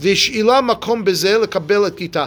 והשאילה 0.00 0.60
מקום 0.60 1.04
בזה 1.04 1.38
לקבל 1.38 1.86
את 1.86 1.96
כיתה. 1.96 2.26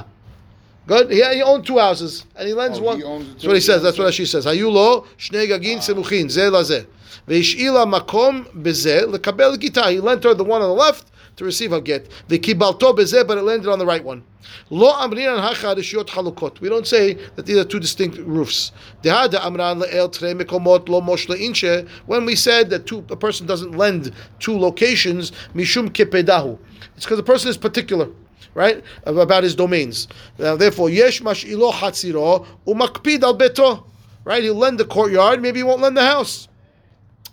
Good. 0.87 1.11
He, 1.11 1.21
he 1.21 1.41
owned 1.43 1.65
two 1.65 1.77
houses, 1.79 2.23
and 2.35 2.47
he 2.47 2.53
lends 2.53 2.79
Oh, 2.79 2.83
one. 2.83 2.97
he 2.97 3.03
owns 3.03 3.23
it 3.27 3.31
That's 3.31 3.41
too? 3.43 3.47
what 3.49 3.55
he 3.55 3.61
says. 3.61 3.83
That's 3.83 3.97
what 3.99 4.07
Rashi 4.07 4.25
says. 4.25 4.45
היו 4.47 4.71
לו 4.71 5.03
שני 5.17 5.47
גגין 5.47 5.81
סמוכים, 5.81 6.29
זה 6.29 6.49
לזה. 6.49 6.81
והשאילה 7.27 7.85
מקום 7.85 8.43
בזה 8.55 9.01
לקבל 9.13 9.55
גיטה. 9.55 9.81
He 9.89 9.99
lent 10.01 10.23
her 10.23 10.33
the 10.33 10.43
one 10.43 10.61
on 10.61 10.69
the 10.77 10.81
left 10.83 11.03
to 11.36 11.44
receive 11.44 11.72
a 11.72 11.80
get. 11.80 12.08
The 12.28 12.38
kibalto 12.38 12.96
bezeh, 12.96 13.26
but 13.26 13.38
it 13.38 13.42
landed 13.42 13.70
on 13.70 13.78
the 13.78 13.86
right 13.86 14.04
one. 14.04 14.24
Lo 14.70 14.92
amrin 14.92 15.36
an 15.36 15.54
hachadishiyot 15.54 16.06
halukot. 16.06 16.60
We 16.60 16.68
don't 16.68 16.86
say 16.86 17.14
that 17.36 17.46
these 17.46 17.56
are 17.56 17.64
two 17.64 17.80
distinct 17.80 18.18
roofs. 18.18 18.72
Dehada 19.02 19.44
amran 19.44 19.80
le'el 19.80 20.12
tre 20.12 20.34
mekomot 20.34 20.88
lo 20.88 21.00
mosh 21.00 21.26
le'inche. 21.28 21.88
When 22.06 22.24
we 22.24 22.36
said 22.36 22.70
that 22.70 22.86
two, 22.86 23.04
a 23.10 23.16
person 23.16 23.46
doesn't 23.46 23.72
lend 23.72 24.12
two 24.38 24.58
locations, 24.58 25.32
mishum 25.54 25.90
kepedahu. 25.90 26.58
It's 26.96 27.04
because 27.04 27.18
the 27.18 27.22
person 27.22 27.50
is 27.50 27.56
particular 27.56 28.08
right? 28.54 28.84
About 29.04 29.42
his 29.42 29.54
domains. 29.54 30.08
Now, 30.38 30.56
therefore, 30.56 30.90
yesh 30.90 31.22
mashilo 31.22 31.72
hatziro 31.72 32.46
umakpid 32.66 33.22
al 33.22 33.36
beto, 33.36 33.84
right? 34.24 34.42
He'll 34.42 34.54
lend 34.54 34.78
the 34.78 34.84
courtyard, 34.84 35.40
maybe 35.40 35.60
he 35.60 35.62
won't 35.62 35.80
lend 35.80 35.96
the 35.96 36.04
house. 36.04 36.48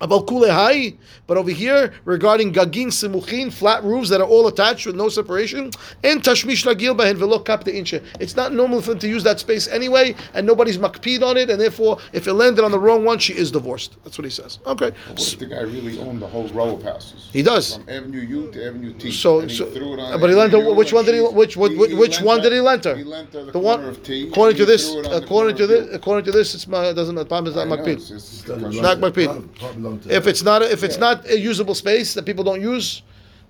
About 0.01 0.27
kulehai, 0.27 0.95
but 1.27 1.35
over 1.35 1.51
here 1.51 1.93
regarding 2.05 2.53
gagin 2.53 2.87
simuchin, 2.87 3.51
flat 3.51 3.83
roofs 3.83 4.07
that 4.09 4.21
are 4.21 4.27
all 4.27 4.47
attached 4.47 4.85
with 4.85 4.95
no 4.95 5.09
separation, 5.09 5.71
and 6.05 6.23
tashmish 6.23 6.63
lagil 6.65 6.95
bahen 6.97 7.17
velo 7.17 7.37
kapte 7.39 7.67
inche. 7.67 8.01
It's 8.17 8.33
not 8.37 8.53
normal 8.53 8.81
for 8.81 8.91
them 8.91 8.99
to 8.99 9.09
use 9.09 9.23
that 9.23 9.41
space 9.41 9.67
anyway, 9.67 10.15
and 10.33 10.47
nobody's 10.47 10.77
makpid 10.77 11.21
on 11.21 11.35
it, 11.35 11.49
and 11.49 11.59
therefore, 11.59 11.97
if 12.13 12.27
it 12.29 12.33
landed 12.33 12.63
on 12.63 12.71
the 12.71 12.79
wrong 12.79 13.03
one, 13.03 13.19
she 13.19 13.33
is 13.33 13.51
divorced. 13.51 13.97
That's 14.05 14.17
what 14.17 14.23
he 14.23 14.29
says. 14.31 14.59
Okay, 14.65 14.91
What 15.09 15.33
if 15.33 15.37
the 15.37 15.45
guy 15.47 15.61
really 15.63 15.99
owned 15.99 16.21
the 16.21 16.27
whole 16.27 16.47
row 16.49 16.75
of 16.75 16.83
houses? 16.83 17.29
he 17.33 17.43
does. 17.43 17.75
From 17.75 17.89
Avenue 17.89 18.21
U 18.21 18.51
to 18.53 18.67
Avenue 18.67 18.93
T. 18.93 19.11
So, 19.11 19.39
and 19.41 19.51
he 19.51 19.57
so 19.57 19.65
threw 19.65 19.95
it 19.95 19.99
on 19.99 20.17
but 20.21 20.29
he 20.29 20.35
lent 20.35 20.53
her. 20.53 20.73
Which 20.73 20.93
one 20.93 21.03
did 21.03 21.15
he? 21.15 21.19
she's- 21.21 21.33
Which 21.33 21.57
which, 21.57 21.77
which, 21.77 21.91
which 21.93 22.15
lent 22.17 22.25
one 22.25 22.37
her- 22.37 22.43
did 22.43 22.53
he 22.53 22.61
lent 22.61 22.85
her? 22.85 22.95
He 22.95 23.03
lent 23.03 23.33
her 23.33 23.39
the, 23.39 23.45
the 23.47 23.51
corner 23.51 23.83
one. 23.83 23.89
of 23.89 24.01
T. 24.03 24.29
according 24.29 24.55
to 24.57 24.65
this, 24.65 24.89
threw 24.91 25.01
it 25.01 25.05
on 25.07 25.11
the 25.11 25.17
according 25.25 25.57
to 25.57 25.67
this, 25.67 25.93
according 25.93 26.23
to 26.23 26.31
this, 26.31 26.55
it's 26.55 26.67
my 26.67 26.93
doesn't. 26.93 27.15
The 27.15 27.25
problem 27.25 27.51
is 27.51 27.55
not 27.57 27.67
I 27.67 27.81
makpid. 27.81 27.97
it's 27.97 28.07
just- 28.07 28.45
Doesn't 28.47 28.65
it's 28.71 28.81
Not 28.81 28.99
belong- 29.01 29.11
makpid. 29.11 29.59
Part- 29.89 30.01
part 30.03 30.11
to 30.11 30.15
If 30.17 30.27
it's 30.27 30.43
not, 30.43 30.61
if 30.61 30.83
it's 30.83 30.95
Yeah. 30.95 30.99
not 31.07 31.29
a 31.29 31.37
usable 31.39 31.75
space 31.75 32.13
that 32.13 32.25
people 32.25 32.43
don't 32.43 32.61
use, 32.61 33.01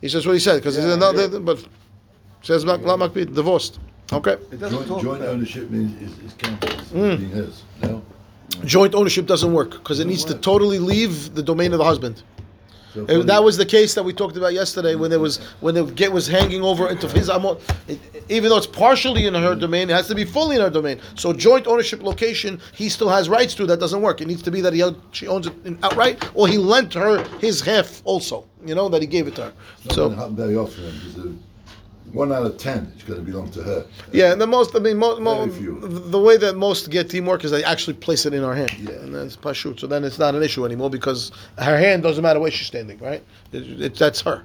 he 0.01 0.09
says 0.09 0.25
what 0.25 0.33
he 0.33 0.39
said 0.39 0.55
because 0.57 0.77
Yeah, 0.77 0.95
not. 0.95 1.15
yeah. 1.15 1.39
But 1.39 1.59
says 2.41 2.63
not 2.65 2.83
not 2.85 2.99
makpid, 2.99 3.33
divorced. 3.35 3.79
Okay, 4.11 4.37
It 4.51 4.59
doesn't 4.59 4.77
Joint, 4.77 4.87
talk 4.87 5.01
joint 5.03 5.21
ownership 5.23 5.69
means 5.69 5.91
is, 6.01 6.11
is 6.25 6.33
counted 6.37 6.73
as 6.73 6.87
Mm. 6.87 7.17
being 7.19 7.29
his. 7.31 7.63
No. 7.83 8.01
joint 8.65 8.95
ownership 8.95 9.25
doesn't 9.27 9.53
work 9.53 9.71
because 9.71 9.99
it 9.99 10.07
needs 10.07 10.25
to 10.25 10.33
totally 10.33 10.79
leave 10.79 11.35
the 11.35 11.43
domain 11.43 11.71
of 11.73 11.77
the 11.77 11.85
husband. 11.85 12.23
Uh, 13.07 13.23
That 13.23 13.43
was 13.43 13.57
the 13.57 13.65
case 13.65 13.93
that 13.93 14.03
we 14.03 14.13
talked 14.13 14.37
about 14.37 14.53
yesterday 14.53 14.95
when 14.95 15.09
there 15.09 15.19
was 15.19 15.37
when 15.59 15.75
the 15.75 15.83
get 15.85 16.11
was 16.11 16.27
hanging 16.27 16.61
over 16.61 16.89
into 16.89 17.07
his 17.07 17.29
amot. 17.29 17.59
Even 18.29 18.49
though 18.49 18.57
it's 18.57 18.67
partially 18.67 19.25
in 19.25 19.33
her 19.33 19.55
domain, 19.55 19.89
it 19.89 19.93
has 19.93 20.07
to 20.07 20.15
be 20.15 20.25
fully 20.25 20.55
in 20.55 20.61
her 20.61 20.69
domain. 20.69 20.99
So 21.15 21.33
joint 21.33 21.67
ownership 21.67 22.01
location, 22.03 22.59
he 22.73 22.89
still 22.89 23.09
has 23.09 23.29
rights 23.29 23.53
to. 23.55 23.65
That 23.65 23.79
doesn't 23.79 24.01
work. 24.01 24.21
It 24.21 24.27
needs 24.27 24.43
to 24.43 24.51
be 24.51 24.61
that 24.61 24.73
he 24.73 24.83
she 25.11 25.27
owns 25.27 25.47
it 25.47 25.53
outright, 25.83 26.23
or 26.33 26.47
he 26.47 26.57
lent 26.57 26.93
her 26.93 27.23
his 27.39 27.61
half 27.61 28.01
also. 28.05 28.45
You 28.65 28.75
know 28.75 28.89
that 28.89 29.01
he 29.01 29.07
gave 29.07 29.27
it 29.27 29.35
to 29.35 29.43
her. 29.43 29.53
Not 29.85 29.93
So 29.93 30.01
going 30.03 30.15
to 30.15 30.21
happen 30.21 30.35
very 30.35 30.55
often 30.55 31.43
one 32.12 32.30
out 32.32 32.46
of 32.46 32.56
ten 32.58 32.92
is 32.96 33.02
going 33.02 33.18
to 33.18 33.24
belong 33.30 33.50
to 33.50 33.62
her. 33.62 33.84
yeah, 34.12 34.32
and 34.32 34.40
the 34.40 34.46
most 34.46 34.70
I 34.76 34.78
mean 34.78 34.98
mo, 34.98 35.18
mo, 35.18 35.46
Very 35.46 35.50
few. 35.60 35.80
the 36.16 36.18
way 36.28 36.36
that 36.36 36.54
most 36.56 36.90
get 36.90 37.10
teamwork 37.10 37.44
is 37.44 37.50
they 37.50 37.64
actually 37.64 37.94
place 38.06 38.24
it 38.28 38.32
in 38.34 38.42
her 38.42 38.54
hand, 38.54 38.72
Yeah. 38.78 39.02
and 39.02 39.14
then 39.14 39.26
it's 39.26 39.36
pashut. 39.36 39.80
So 39.80 39.86
then 39.86 40.04
it's 40.04 40.18
not 40.24 40.34
an 40.34 40.42
issue 40.42 40.64
anymore 40.64 40.90
because 40.90 41.20
her 41.58 41.76
hand 41.84 42.02
doesn't 42.06 42.22
matter 42.22 42.40
where 42.40 42.50
she's 42.50 42.66
standing, 42.74 42.98
right? 42.98 43.22
It, 43.52 43.62
it, 43.86 43.94
that's 43.96 44.20
her. 44.28 44.38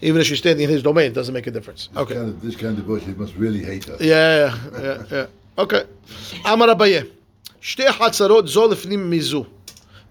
Even 0.00 0.20
if 0.20 0.26
she's 0.26 0.38
standing 0.38 0.64
in 0.64 0.70
his 0.70 0.82
domain, 0.82 1.06
it 1.12 1.14
doesn't 1.14 1.34
make 1.34 1.46
a 1.46 1.50
difference. 1.52 1.82
This 1.88 1.98
Okay. 2.02 2.14
kind 2.14 2.28
of, 2.30 2.42
this 2.42 2.56
kind 2.56 2.72
of 2.72 2.76
divorce, 2.76 3.06
you 3.06 3.14
must 3.14 3.34
really 3.36 3.62
hate 3.70 3.84
her. 3.84 3.96
Yeah, 4.00 4.32
yeah, 4.42 4.80
yeah, 4.82 5.02
yeah. 5.12 5.26
אוקיי. 5.58 5.80
אמר 6.52 6.72
אביי, 6.72 7.00
שתי 7.60 7.92
חצרות 7.92 8.48
זו 8.48 8.68
לפנים 8.68 9.10
מזו. 9.10 9.44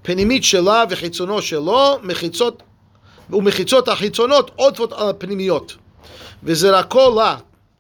פנימית 0.01 0.43
שלה 0.43 0.83
וחיצונו 0.89 1.41
שלו, 1.41 1.99
מחיצות, 2.03 2.63
ומחיצות 3.29 3.87
החיצונות 3.87 4.51
עוטפות 4.55 4.93
על 4.93 5.09
הפנימיות. 5.09 5.75
וזרקו 6.43 7.15
לה, 7.15 7.35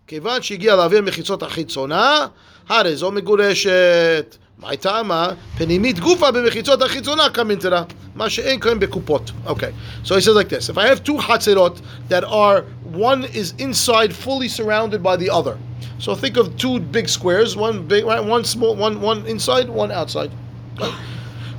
כיוון 0.07 0.41
שהגיע 0.41 0.75
להעביר 0.75 1.01
מחיצות 1.01 1.43
החיצונה, 1.43 2.27
הרי 2.69 2.95
זו 2.95 3.11
מגורשת. 3.11 4.35
מה 4.59 4.69
היא 4.69 4.79
טעמה? 4.79 5.29
פנימית 5.57 5.99
גופה 5.99 6.31
במחיצות 6.31 6.81
החיצונה 6.81 7.29
כמינטרה. 7.29 7.83
מה 8.15 8.29
שאין 8.29 8.59
כאן 8.59 8.79
בקופות. 8.79 9.31
Okay. 9.47 9.71
So 10.03 10.15
he 10.15 10.21
says 10.21 10.35
like 10.35 10.49
this. 10.49 10.69
If 10.69 10.77
I 10.77 10.87
have 10.87 11.03
two 11.03 11.17
chatzerot 11.17 11.81
that 12.09 12.23
are, 12.23 12.65
one 12.91 13.23
is 13.23 13.53
inside 13.57 14.13
fully 14.13 14.47
surrounded 14.47 15.01
by 15.01 15.15
the 15.15 15.29
other. 15.29 15.57
So 15.97 16.15
think 16.15 16.37
of 16.37 16.57
two 16.57 16.79
big 16.79 17.07
squares, 17.09 17.55
one 17.55 17.87
big, 17.87 18.05
right, 18.05 18.23
one 18.23 18.43
small, 18.43 18.75
one, 18.75 19.01
one 19.01 19.25
inside, 19.25 19.69
one 19.69 19.91
outside. 19.91 20.31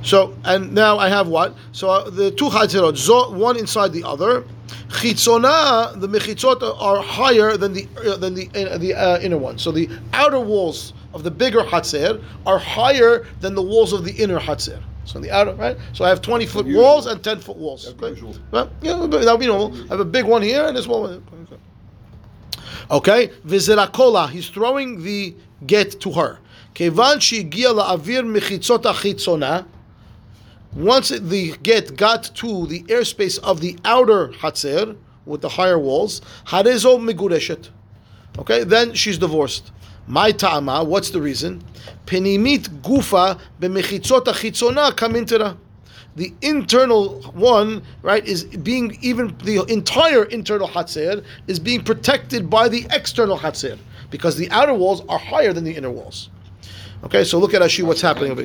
So, 0.03 0.33
and 0.43 0.73
now 0.73 0.97
I 0.97 1.07
have 1.09 1.27
what? 1.27 1.55
So 1.71 1.89
uh, 1.89 2.09
the 2.09 2.31
two 2.31 2.49
chatzerot, 2.49 2.95
zo- 2.95 3.31
one 3.31 3.57
inside 3.57 3.91
the 3.93 4.03
other. 4.03 4.43
Chitzona, 4.88 5.98
the 6.00 6.08
mechitzot 6.08 6.62
are 6.80 7.02
higher 7.02 7.56
than 7.56 7.72
the 7.72 7.88
uh, 8.06 8.16
than 8.16 8.34
the 8.34 8.48
uh, 8.54 8.78
the 8.78 8.94
uh, 8.94 9.18
inner 9.20 9.38
ones. 9.38 9.62
So 9.62 9.72
the 9.72 9.88
outer 10.12 10.40
walls 10.40 10.92
of 11.14 11.22
the 11.22 11.30
bigger 11.30 11.60
hatzer 11.60 12.22
are 12.46 12.58
higher 12.58 13.26
than 13.40 13.54
the 13.54 13.62
walls 13.62 13.92
of 13.92 14.04
the 14.04 14.12
inner 14.12 14.38
hatzer. 14.38 14.82
So 15.04 15.18
the 15.18 15.30
outer, 15.30 15.54
right? 15.54 15.76
So 15.94 16.04
I 16.04 16.10
have 16.10 16.20
20 16.20 16.44
foot 16.44 16.66
walls 16.66 17.06
and 17.06 17.24
10 17.24 17.40
foot 17.40 17.56
walls. 17.56 17.88
Okay? 17.88 18.20
Right? 18.52 18.68
Yeah, 18.82 19.06
that 19.06 19.10
would 19.10 19.40
be 19.40 19.46
normal. 19.46 19.74
I 19.84 19.88
have 19.88 20.00
a 20.00 20.04
big 20.04 20.26
one 20.26 20.42
here 20.42 20.66
and 20.66 20.76
this 20.76 20.86
one. 20.86 21.24
Okay, 22.90 23.28
vizerakola. 23.46 24.28
He's 24.28 24.48
throwing 24.48 25.02
the 25.02 25.34
get 25.66 25.98
to 26.00 26.12
her. 26.12 26.38
Kevan 26.74 27.18
shegiya 27.18 27.74
avir 27.74 28.22
mechitzot 28.22 28.82
achitzona 28.82 29.66
once 30.74 31.08
the 31.08 31.56
get 31.62 31.96
got 31.96 32.24
to 32.36 32.66
the 32.66 32.82
airspace 32.84 33.38
of 33.40 33.60
the 33.60 33.76
outer 33.84 34.28
hatzer 34.28 34.96
with 35.24 35.40
the 35.40 35.48
higher 35.48 35.78
walls, 35.78 36.20
harezo 36.46 36.98
megureshet. 36.98 37.70
Okay, 38.38 38.64
then 38.64 38.94
she's 38.94 39.18
divorced. 39.18 39.72
My 40.06 40.30
ta'ama, 40.30 40.84
what's 40.84 41.10
the 41.10 41.20
reason? 41.20 41.62
Penimit 42.06 42.68
gufa 42.80 43.38
b'mechitzot 43.60 44.24
hachitzona 44.24 44.92
kamintera. 44.92 45.56
The 46.16 46.32
internal 46.42 47.20
one, 47.32 47.82
right, 48.02 48.26
is 48.26 48.44
being 48.44 48.98
even 49.02 49.36
the 49.44 49.64
entire 49.68 50.24
internal 50.24 50.66
hatzer 50.66 51.24
is 51.46 51.58
being 51.58 51.84
protected 51.84 52.50
by 52.50 52.68
the 52.68 52.86
external 52.90 53.38
hatzer 53.38 53.78
because 54.10 54.36
the 54.36 54.50
outer 54.50 54.74
walls 54.74 55.02
are 55.08 55.18
higher 55.18 55.52
than 55.52 55.64
the 55.64 55.76
inner 55.76 55.90
walls. 55.90 56.30
Okay, 57.04 57.22
so 57.24 57.38
look 57.38 57.54
at 57.54 57.62
Rashi, 57.62 57.84
what's 57.84 58.00
happening. 58.00 58.36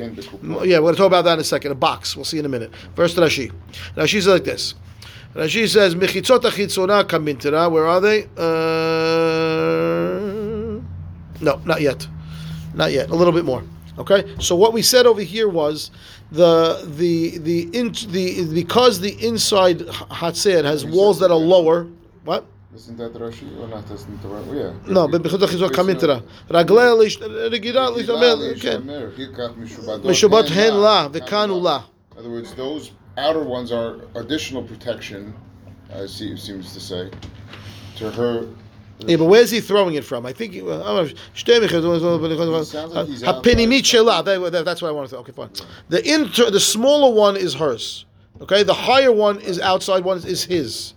Yeah, 0.42 0.78
we're 0.78 0.80
going 0.80 0.94
to 0.94 0.98
talk 0.98 1.08
about 1.08 1.24
that 1.24 1.34
in 1.34 1.40
a 1.40 1.44
second. 1.44 1.72
A 1.72 1.74
box, 1.74 2.14
we'll 2.14 2.24
see 2.24 2.38
in 2.38 2.46
a 2.46 2.48
minute. 2.48 2.72
First 2.94 3.16
Rashi. 3.16 3.52
Rashi 3.96 4.14
says 4.14 4.28
like 4.28 4.44
this. 4.44 4.74
Rashi 5.34 5.68
says, 5.68 5.96
Mechitzot 5.96 6.42
achitzona 6.42 7.02
kamintera. 7.04 7.68
Where 7.70 7.86
are 7.86 8.00
they? 8.00 8.24
Uh, 8.36 8.50
no, 11.40 11.60
not 11.64 11.80
yet. 11.80 12.06
Not 12.74 12.92
yet. 12.92 13.10
A 13.10 13.14
little 13.14 13.32
bit 13.32 13.44
more. 13.44 13.64
Okay. 13.98 14.24
So 14.38 14.54
what 14.54 14.72
we 14.72 14.82
said 14.82 15.06
over 15.06 15.22
here 15.22 15.48
was 15.48 15.90
the 16.30 16.84
the 16.96 17.38
the 17.38 17.62
in, 17.76 17.92
the 18.10 18.48
because 18.52 19.00
the 19.00 19.12
inside 19.24 19.78
hatzer 19.78 20.64
has 20.64 20.84
walls 20.84 21.18
that 21.20 21.30
are 21.30 21.36
lower. 21.36 21.88
What? 22.24 22.46
Isn't 22.75 22.97
that 22.97 23.13
Rashi 23.15 23.47
or 23.59 23.67
not? 23.67 23.85
Isn't 23.89 24.21
the 24.21 24.27
right? 24.27 24.45
Yeah. 24.53 24.93
No, 24.93 25.07
בבחינות 25.07 25.43
החיזוק 25.43 25.73
קמינטרה. 25.75 26.19
רגליה 26.51 26.93
להשת- 26.95 27.21
רגילה 27.51 27.89
להשתמר, 27.89 28.35
כן. 28.61 28.81
משובות 30.03 30.45
הן 30.53 30.73
לה, 30.73 31.07
וכאן 31.11 31.49
הוא 31.49 31.63
לה. 31.63 31.79
In 31.79 32.19
other 32.19 32.25
words, 32.25 32.51
those 32.57 32.91
outer 33.17 33.43
ones 33.43 33.71
are 33.71 34.01
additional 34.15 34.61
protection, 34.63 35.33
as 35.89 36.19
he 36.19 36.37
seems 36.37 36.73
to 36.75 36.79
say, 36.79 37.09
to 37.99 38.11
her. 38.11 38.45
Yeah, 39.07 39.15
but 39.17 39.27
where's 39.33 39.49
he 39.49 39.61
throwing 39.61 39.95
it 39.95 40.03
from? 40.03 40.25
I 40.25 40.33
think 40.33 40.51
he- 40.53 40.61
uh, 40.61 40.65
I 40.65 40.87
don't 40.87 41.07
know, 41.07 41.15
שתי 41.35 41.59
מחיצות, 41.59 42.01
sounds 42.01 42.93
like 42.93 43.07
he's 43.07 43.23
הפנימית 43.27 43.85
שלה, 43.85 44.21
that- 44.21 44.51
that- 44.51 44.65
that's 44.65 44.81
what 44.81 44.89
I 44.89 44.91
want 44.91 45.05
to 45.05 45.15
say. 45.15 45.17
Okay, 45.17 45.31
fine. 45.31 45.49
The 45.89 46.01
inter, 46.15 46.51
the 46.51 46.59
smaller 46.59 47.09
one 47.11 47.35
is 47.37 47.55
hers. 47.55 48.05
Okay, 48.41 48.63
the 48.63 48.73
higher 48.73 49.11
one 49.11 49.37
is 49.39 49.59
outside 49.59 50.03
one 50.03 50.17
is 50.17 50.43
his, 50.43 50.93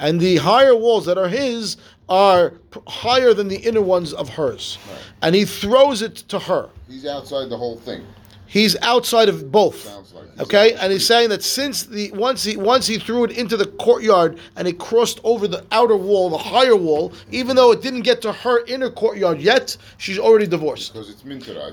and 0.00 0.20
the 0.20 0.36
higher 0.36 0.74
walls 0.74 1.06
that 1.06 1.18
are 1.18 1.28
his 1.28 1.76
are 2.08 2.50
p- 2.72 2.80
higher 2.88 3.32
than 3.32 3.46
the 3.46 3.58
inner 3.58 3.82
ones 3.82 4.12
of 4.12 4.28
hers, 4.30 4.78
and 5.22 5.34
he 5.34 5.44
throws 5.44 6.02
it 6.02 6.16
to 6.16 6.38
her. 6.40 6.68
He's 6.88 7.06
outside 7.06 7.48
the 7.50 7.56
whole 7.56 7.76
thing. 7.76 8.04
He's 8.50 8.76
outside 8.82 9.28
of 9.28 9.52
both. 9.52 9.86
Like 10.12 10.40
Okay, 10.40 10.72
and 10.72 10.90
he's 10.90 11.06
saying 11.06 11.28
that 11.28 11.44
since 11.44 11.84
the 11.84 12.10
once 12.12 12.42
he 12.42 12.56
once 12.56 12.84
he 12.84 12.98
threw 12.98 13.22
it 13.22 13.30
into 13.30 13.56
the 13.56 13.66
courtyard 13.66 14.40
and 14.56 14.66
it 14.66 14.78
crossed 14.78 15.20
over 15.22 15.46
the 15.46 15.64
outer 15.70 15.94
wall, 15.94 16.30
the 16.30 16.38
higher 16.38 16.74
wall, 16.74 17.12
even 17.30 17.54
though 17.54 17.70
it 17.70 17.80
didn't 17.80 18.02
get 18.02 18.20
to 18.22 18.32
her 18.32 18.64
inner 18.64 18.90
courtyard 18.90 19.40
yet, 19.40 19.76
she's 19.98 20.18
already 20.18 20.48
divorced. 20.48 20.94
Because 20.94 21.10
it's. 21.10 21.22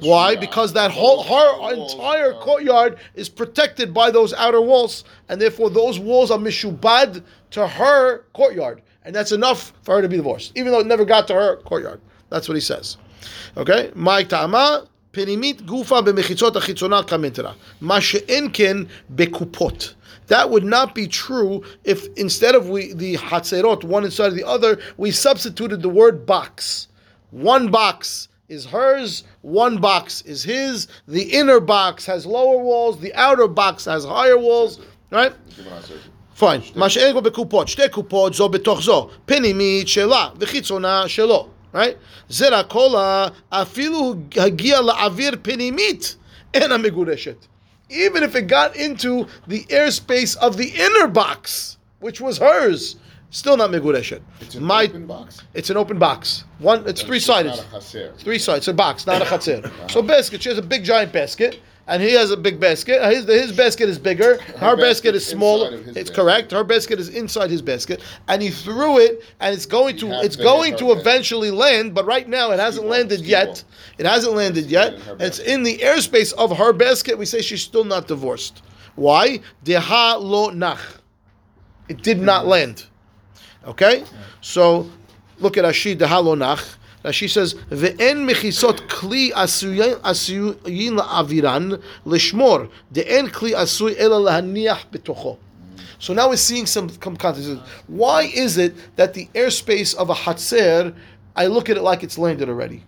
Why? 0.05 0.35
shia. 0.35 0.39
Because 0.39 0.73
that 0.73 0.91
whole 0.91 1.23
her 1.23 1.73
entire 1.73 2.33
courtyard 2.33 2.99
is 3.15 3.27
protected 3.27 3.91
by 3.91 4.11
those 4.11 4.33
outer 4.33 4.61
walls, 4.61 5.03
and 5.29 5.41
therefore 5.41 5.71
those 5.71 5.97
walls 5.97 6.29
are 6.29 6.37
mishubad 6.37 7.23
to 7.50 7.66
her 7.66 8.24
courtyard, 8.32 8.82
and 9.04 9.14
that's 9.14 9.32
enough 9.32 9.72
for 9.82 9.96
her 9.96 10.02
to 10.02 10.08
be 10.08 10.16
divorced, 10.16 10.52
even 10.54 10.72
though 10.72 10.80
it 10.80 10.86
never 10.86 11.04
got 11.04 11.26
to 11.28 11.34
her 11.34 11.56
courtyard. 11.56 12.00
That's 12.30 12.48
what 12.48 12.54
he 12.54 12.60
says. 12.60 12.96
Okay, 13.56 13.90
my 13.94 14.24
tama. 14.24 14.86
פנימית 15.12 15.62
גופה 15.62 16.00
במחיצות 16.00 16.56
החיצונה 16.56 17.02
כמנטרה. 17.02 17.52
מה 17.80 18.00
שאין 18.00 18.48
כן 18.52 18.76
בקופות. 19.10 19.94
That 20.28 20.50
would 20.50 20.64
not 20.64 20.94
be 20.94 21.06
true 21.06 21.62
if 21.84 22.06
instead 22.16 22.54
of 22.54 22.68
we 22.70 22.94
the 22.94 23.16
hatzerot, 23.16 23.84
one 23.84 24.04
inside 24.04 24.28
of 24.28 24.36
the 24.36 24.44
other, 24.44 24.78
we 24.96 25.10
substituted 25.10 25.82
the 25.82 25.90
word 25.90 26.24
box. 26.24 26.88
One 27.30 27.70
box 27.70 28.28
is 28.48 28.64
hers, 28.64 29.24
one 29.42 29.78
box 29.78 30.22
is 30.22 30.42
his. 30.42 30.86
The 31.08 31.22
inner 31.22 31.60
box 31.60 32.06
has 32.06 32.24
lower 32.24 32.58
walls, 32.58 33.00
the 33.00 33.12
outer 33.14 33.48
box 33.48 33.84
has 33.84 34.04
higher 34.04 34.38
walls, 34.38 34.80
right? 35.10 35.34
Fine. 36.39 36.43
מה 36.75 36.89
שאין 36.89 37.13
בו 37.13 37.21
בקופות, 37.21 37.67
שתי 37.67 37.89
קופות 37.91 38.33
זו 38.33 38.49
בתוך 38.49 38.81
זו, 38.81 39.09
פנימית 39.25 39.87
שלה 39.87 40.29
וחיצונה 40.39 41.07
שלו. 41.07 41.47
Right? 41.73 41.77
זה 42.29 42.49
רק 42.49 42.67
כל 42.67 42.95
ה... 42.97 43.27
אפילו 43.49 44.15
הגיע 44.35 44.81
לאוויר 44.81 45.31
פנימית, 45.41 46.15
אין 46.53 46.71
המגורשת. 46.71 47.45
Even 47.89 48.23
if 48.23 48.35
it 48.35 48.47
got 48.47 48.75
into 48.75 49.25
the 49.47 49.63
airspace 49.69 50.35
of 50.37 50.57
the 50.57 50.69
inner 50.75 51.07
box, 51.07 51.77
which 52.01 52.19
was 52.21 52.37
hers, 52.37 52.95
Still 53.29 53.57
not 53.57 53.71
Megureshet. 53.71 54.21
It's 54.39 54.55
an 54.55 54.63
My, 54.63 54.85
open 54.85 55.05
box. 55.05 55.41
It's 55.53 55.69
an 55.69 55.77
open 55.77 55.99
box. 55.99 56.45
One. 56.59 56.87
It's 56.87 57.01
three 57.01 57.19
sided. 57.19 57.53
Three 58.17 58.39
sides. 58.39 58.59
It's 58.59 58.67
a 58.69 58.73
box, 58.73 59.05
not 59.05 59.21
a 59.21 59.25
chatzer. 59.31 59.65
Uh-huh. 59.65 59.87
so 59.89 60.01
basket. 60.01 60.41
She 60.41 60.49
has 60.49 60.57
a 60.57 60.61
big 60.61 60.85
giant 60.85 61.11
basket 61.11 61.59
and 61.87 62.01
he 62.01 62.11
has 62.13 62.31
a 62.31 62.37
big 62.37 62.59
basket. 62.59 63.01
His, 63.11 63.25
his 63.25 63.51
basket 63.51 63.89
is 63.89 63.97
bigger. 63.97 64.37
Her, 64.57 64.75
basket 64.75 64.81
basket 64.81 65.15
is 65.15 65.25
smaller. 65.25 65.67
inside 65.67 65.79
of 65.79 65.85
his 65.85 65.97
It's 65.97 66.09
basket. 66.09 66.15
correct. 66.21 66.51
Her 66.51 66.63
basket 66.63 66.99
is 66.99 67.09
inside 67.09 67.49
his 67.49 67.61
basket, 67.61 68.01
and 68.27 68.41
he 68.41 68.49
threw 68.49 68.97
it, 68.99 69.23
and 69.39 69.53
it's 69.55 69.65
going 69.65 69.95
He 69.95 70.01
to 70.01 70.23
it's 70.23 70.35
going 70.35 70.75
to 70.77 70.89
her 70.89 70.95
basket. 70.95 71.09
eventually 71.09 71.51
land, 71.51 71.93
but 71.93 72.05
right 72.05 72.27
now 72.27 72.51
it 72.51 72.59
hasn't 72.59 72.87
landed 72.87 73.21
yet. 73.21 73.63
It 73.97 74.05
hasn't 74.05 74.33
landed 74.35 74.65
yet. 74.65 74.99
It's 75.19 75.39
in 75.39 75.63
the 75.63 75.77
airspace 75.79 76.33
of 76.33 76.55
her 76.57 76.73
basket. 76.73 77.17
We 77.17 77.25
say 77.25 77.41
she's 77.41 77.61
still 77.61 77.83
not 77.85 78.07
divorced. 78.07 78.61
Why? 78.95 79.41
Deha 79.65 80.19
lo 80.21 80.49
nach. 80.49 80.79
It 81.89 82.01
did 82.03 82.19
not 82.19 82.47
land. 82.47 82.85
Okay? 83.65 84.03
So 84.41 84.89
look 85.39 85.57
at 85.57 85.65
Rashi 85.65 85.95
Dehalonach. 85.97 86.76
Uh, 87.03 87.09
Rashi 87.09 87.29
says, 87.29 87.53
"Ve'en 87.69 88.27
mechisot 88.29 88.87
kli 88.87 89.31
asuyin 89.31 90.99
la'aviran 90.99 91.81
lishmor 92.05 92.69
de'en 92.91 93.29
kli 93.29 93.51
asuy 93.53 93.95
ela 93.97 94.19
lahaniach 94.19 94.85
betocho." 94.91 95.37
So 95.99 96.13
now 96.13 96.29
we're 96.29 96.37
seeing 96.37 96.65
some, 96.65 96.89
some 96.89 97.17
context. 97.17 97.59
Why 97.87 98.23
is 98.23 98.57
it 98.57 98.75
that 98.97 99.13
the 99.13 99.27
airspace 99.33 99.95
of 99.95 100.09
a 100.09 100.13
hatzer, 100.13 100.93
I 101.35 101.47
look 101.47 101.69
at 101.69 101.77
it 101.77 101.81
like 101.81 102.03
it's 102.03 102.17
landed 102.17 102.49
already? 102.49 102.83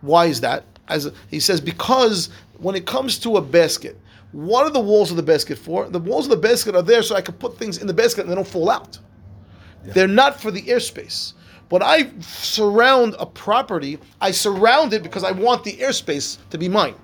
Why 0.00 0.26
is 0.26 0.40
that? 0.42 0.64
As 0.88 1.10
he 1.30 1.40
says, 1.40 1.60
because 1.60 2.30
when 2.58 2.74
it 2.74 2.86
comes 2.86 3.18
to 3.20 3.36
a 3.36 3.40
basket, 3.40 3.98
what 4.32 4.64
are 4.64 4.70
the 4.70 4.80
walls 4.80 5.10
of 5.10 5.16
the 5.16 5.22
basket 5.22 5.58
for? 5.58 5.88
The 5.88 5.98
walls 5.98 6.26
of 6.26 6.30
the 6.30 6.36
basket 6.36 6.74
are 6.74 6.82
there 6.82 7.02
so 7.02 7.14
I 7.14 7.22
can 7.22 7.34
put 7.34 7.58
things 7.58 7.78
in 7.78 7.86
the 7.86 7.94
basket 7.94 8.22
and 8.22 8.30
they 8.30 8.34
don't 8.34 8.46
fall 8.46 8.70
out. 8.70 8.98
They're 9.84 10.08
not 10.08 10.38
for 10.40 10.50
the 10.50 10.62
airspace. 10.62 11.32
When 11.68 11.82
I 11.82 12.10
surround 12.20 13.14
a 13.18 13.26
property, 13.26 13.98
I 14.20 14.30
surround 14.30 14.94
it 14.94 15.02
because 15.02 15.22
I 15.22 15.32
want 15.32 15.64
the 15.64 15.74
airspace 15.74 16.38
to 16.50 16.58
be 16.58 16.68
mine. 16.68 16.94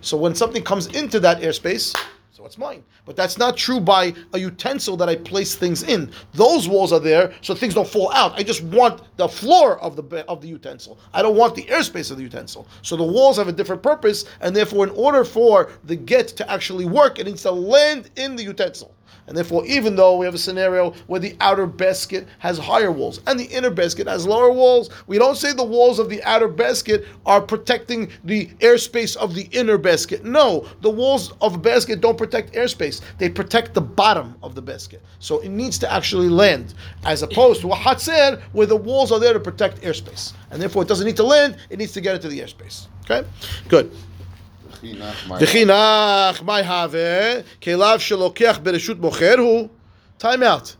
So 0.00 0.16
when 0.16 0.34
something 0.34 0.62
comes 0.62 0.86
into 0.88 1.20
that 1.20 1.40
airspace, 1.40 1.96
so 2.32 2.44
it's 2.44 2.58
mine. 2.58 2.84
But 3.04 3.16
that's 3.16 3.38
not 3.38 3.56
true 3.56 3.80
by 3.80 4.14
a 4.32 4.38
utensil 4.38 4.96
that 4.98 5.08
I 5.08 5.16
place 5.16 5.54
things 5.54 5.82
in. 5.82 6.10
Those 6.34 6.68
walls 6.68 6.92
are 6.92 7.00
there 7.00 7.32
so 7.40 7.54
things 7.54 7.74
don't 7.74 7.88
fall 7.88 8.12
out. 8.12 8.32
I 8.34 8.42
just 8.42 8.62
want 8.62 9.02
the 9.16 9.28
floor 9.28 9.80
of 9.80 9.96
the 9.96 10.24
of 10.28 10.40
the 10.40 10.48
utensil. 10.48 10.98
I 11.12 11.22
don't 11.22 11.36
want 11.36 11.54
the 11.54 11.64
airspace 11.64 12.10
of 12.10 12.16
the 12.16 12.22
utensil. 12.22 12.68
So 12.82 12.96
the 12.96 13.02
walls 13.02 13.38
have 13.38 13.48
a 13.48 13.52
different 13.52 13.82
purpose, 13.82 14.24
and 14.40 14.54
therefore, 14.54 14.86
in 14.86 14.94
order 14.94 15.24
for 15.24 15.72
the 15.84 15.96
get 15.96 16.28
to 16.28 16.48
actually 16.50 16.84
work, 16.84 17.18
it 17.18 17.26
needs 17.26 17.42
to 17.42 17.50
land 17.50 18.10
in 18.16 18.36
the 18.36 18.44
utensil. 18.44 18.94
And 19.28 19.36
therefore, 19.36 19.64
even 19.66 19.94
though 19.94 20.16
we 20.16 20.24
have 20.24 20.34
a 20.34 20.38
scenario 20.38 20.92
where 21.06 21.20
the 21.20 21.36
outer 21.40 21.66
basket 21.66 22.26
has 22.38 22.56
higher 22.56 22.90
walls 22.90 23.20
and 23.26 23.38
the 23.38 23.44
inner 23.44 23.68
basket 23.68 24.08
has 24.08 24.26
lower 24.26 24.50
walls, 24.50 24.88
we 25.06 25.18
don't 25.18 25.36
say 25.36 25.52
the 25.52 25.62
walls 25.62 25.98
of 25.98 26.08
the 26.08 26.22
outer 26.24 26.48
basket 26.48 27.04
are 27.26 27.42
protecting 27.42 28.10
the 28.24 28.46
airspace 28.60 29.16
of 29.18 29.34
the 29.34 29.42
inner 29.52 29.76
basket. 29.76 30.24
No, 30.24 30.66
the 30.80 30.88
walls 30.88 31.34
of 31.42 31.56
a 31.56 31.58
basket 31.58 32.00
don't 32.00 32.16
protect 32.16 32.54
airspace, 32.54 33.02
they 33.18 33.28
protect 33.28 33.74
the 33.74 33.82
bottom 33.82 34.34
of 34.42 34.54
the 34.54 34.62
basket. 34.62 35.02
So 35.18 35.40
it 35.40 35.50
needs 35.50 35.78
to 35.80 35.92
actually 35.92 36.30
land, 36.30 36.72
as 37.04 37.22
opposed 37.22 37.60
to 37.60 37.68
a 37.68 37.76
hatzer 37.76 38.40
where 38.52 38.66
the 38.66 38.76
walls 38.76 39.12
are 39.12 39.20
there 39.20 39.34
to 39.34 39.40
protect 39.40 39.82
airspace. 39.82 40.32
And 40.50 40.60
therefore, 40.62 40.82
it 40.82 40.88
doesn't 40.88 41.06
need 41.06 41.16
to 41.16 41.22
land, 41.22 41.58
it 41.68 41.78
needs 41.78 41.92
to 41.92 42.00
get 42.00 42.14
into 42.14 42.28
the 42.28 42.40
airspace. 42.40 42.86
Okay? 43.04 43.28
Good. 43.68 43.92
V'chinach 44.82 46.42
my 46.44 46.62
have 46.62 46.92
kelav 46.92 47.98
shelokeach 47.98 48.62
bereshut 48.62 49.00
mocher. 49.00 49.70
Time 50.18 50.42
out. 50.42 50.74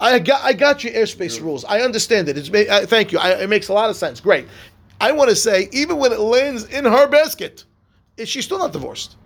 I 0.00 0.18
got, 0.18 0.44
I 0.44 0.52
got 0.52 0.84
your 0.84 0.92
airspace 0.92 1.40
rules. 1.40 1.64
I 1.64 1.80
understand 1.80 2.28
it. 2.28 2.38
It's, 2.38 2.48
uh, 2.50 2.86
thank 2.86 3.12
you. 3.12 3.18
I, 3.18 3.42
it 3.42 3.48
makes 3.48 3.68
a 3.68 3.72
lot 3.72 3.90
of 3.90 3.96
sense. 3.96 4.20
Great. 4.20 4.46
I 5.00 5.12
want 5.12 5.30
to 5.30 5.36
say, 5.36 5.68
even 5.72 5.96
when 5.96 6.12
it 6.12 6.20
lands 6.20 6.64
in 6.66 6.84
her 6.84 7.08
basket, 7.08 7.64
eh, 8.16 8.22
is 8.22 8.28
she 8.28 8.42
still 8.42 8.58
not 8.58 8.72
divorced. 8.72 9.16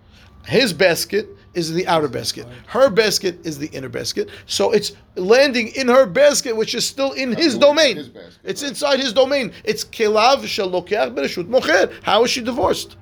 His 0.47 0.73
basket 0.73 1.27
is 1.53 1.69
in 1.69 1.77
the 1.77 1.87
outer 1.87 2.07
basket. 2.07 2.47
Her 2.67 2.89
basket 2.89 3.45
is 3.45 3.57
the 3.59 3.67
inner 3.67 3.89
basket. 3.89 4.29
So 4.45 4.71
it's 4.71 4.93
landing 5.15 5.69
in 5.69 5.87
her 5.87 6.05
basket, 6.05 6.55
which 6.55 6.75
is 6.75 6.85
still 6.85 7.11
in 7.13 7.33
his 7.33 7.57
domain. 7.57 7.97
His 7.97 8.09
basket, 8.09 8.39
it's 8.43 8.61
right. 8.61 8.69
inside 8.69 8.99
his 8.99 9.13
domain. 9.13 9.53
It's 9.63 9.85
kelav 9.85 10.39
shalokeach 10.39 11.15
bereshut 11.15 11.47
mocher. 11.47 11.93
How 12.03 12.23
is 12.23 12.31
she 12.31 12.41
divorced? 12.41 12.97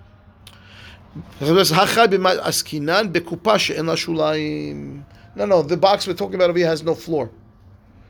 No, 5.36 5.46
no, 5.46 5.62
the 5.62 5.78
box 5.78 6.08
we're 6.08 6.14
talking 6.14 6.36
about 6.36 6.50
over 6.50 6.60
here 6.60 6.68
has 6.68 6.84
no 6.84 6.96
floor. 6.96 7.30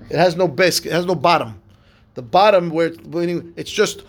It 0.10 0.18
has 0.18 0.36
no 0.36 0.48
base. 0.48 0.80
It 0.86 0.92
has 0.92 1.06
no 1.06 1.16
bottom. 1.16 1.62
The 2.16 2.22
bottom 2.22 2.70
where 2.70 2.88
it- 2.88 3.46
it's 3.56 3.72
just 3.72 4.04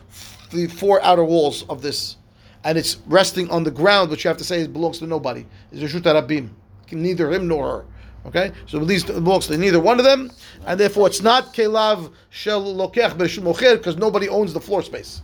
the 0.51 0.66
four 0.66 1.03
outer 1.03 1.24
walls 1.24 1.64
of 1.68 1.82
this, 1.82 2.16
and 2.64 2.76
it's 2.76 2.99
resting 3.07 3.51
on 3.51 3.64
the 3.64 3.70
ground, 3.70 4.11
which 4.11 4.24
you 4.24 4.28
have 4.28 4.36
to 4.38 4.45
say 4.45 4.61
it 4.62 4.72
belongs 4.72 4.99
to 4.99 5.07
nobody. 5.07 5.47
Is 5.70 5.93
Reshut 5.93 6.03
Rabim, 6.03 6.49
neither 6.90 7.30
him 7.32 7.49
nor 7.49 7.68
her. 7.68 7.84
Okay, 8.24 8.53
so 8.66 8.78
at 8.78 8.86
least 8.86 9.11
it 9.11 9.24
belongs 9.24 9.47
to 9.49 9.57
neither 9.57 9.80
one 9.80 9.99
of 9.99 10.05
them, 10.05 10.30
and 10.66 10.78
therefore 10.78 11.09
it's 11.09 11.22
not 11.22 11.55
kelav 11.55 12.11
shel 12.30 12.62
lokech 12.62 13.18
because 13.18 13.97
nobody 13.97 14.28
owns 14.28 14.53
the 14.53 14.61
floor 14.61 14.82
space. 14.82 15.22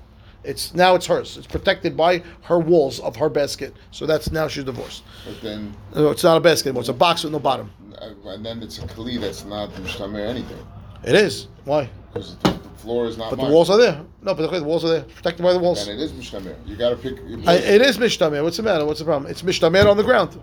It's 0.49 0.75
now 0.75 0.95
it's 0.95 1.07
hers. 1.07 1.37
It's 1.37 1.47
protected 1.47 1.95
by 1.95 2.23
her 2.43 2.59
walls 2.59 3.01
of 3.01 3.15
her 3.17 3.29
basket. 3.29 3.77
So 3.91 4.07
that's 4.07 4.33
now 4.33 4.49
she's 4.49 4.65
divorced. 4.65 5.03
But 5.27 5.41
then, 5.43 5.75
No, 5.95 6.11
it's 6.11 6.25
not 6.25 6.39
a 6.39 6.41
basket 6.41 6.69
anymore. 6.69 6.81
It's 6.81 6.89
a 6.89 6.95
box 6.95 7.23
with 7.23 7.33
no 7.35 7.39
bottom. 7.39 7.71
uh, 8.01 8.31
and 8.31 8.45
then 8.47 8.63
it's 8.63 8.79
a 8.79 8.83
kli 8.83 9.21
that's 9.21 9.45
not 9.45 9.71
mishtamer 9.75 10.27
anything 10.27 10.57
It 11.05 11.15
is. 11.15 11.49
Why? 11.65 11.91
because 12.09 12.37
the, 12.37 12.53
the 12.53 12.69
floor 12.79 13.07
is 13.07 13.19
not. 13.19 13.31
But 13.31 13.45
the 13.45 13.53
walls 13.53 13.69
are 13.69 13.77
there. 13.77 14.01
No, 14.23 14.35
but 14.35 14.51
the 14.51 14.65
walls 14.65 14.85
are 14.87 14.89
there, 14.89 15.03
protected 15.03 15.43
by 15.43 15.53
the 15.53 15.59
walls. 15.59 15.87
And 15.87 16.01
it 16.01 16.03
is 16.03 16.13
mishtamer. 16.13 16.57
You 16.67 16.77
got 16.77 16.91
to 16.91 16.97
pick. 16.97 17.19
I, 17.47 17.55
it 17.57 17.83
is 17.83 17.99
mishtamer. 17.99 18.43
What's 18.43 18.57
the 18.57 18.63
matter? 18.63 18.87
What's 18.87 19.01
the 19.01 19.05
problem? 19.05 19.31
It's 19.31 19.43
mishtamer 19.43 19.85
on 19.91 19.97
the 19.99 20.03
ground. 20.03 20.41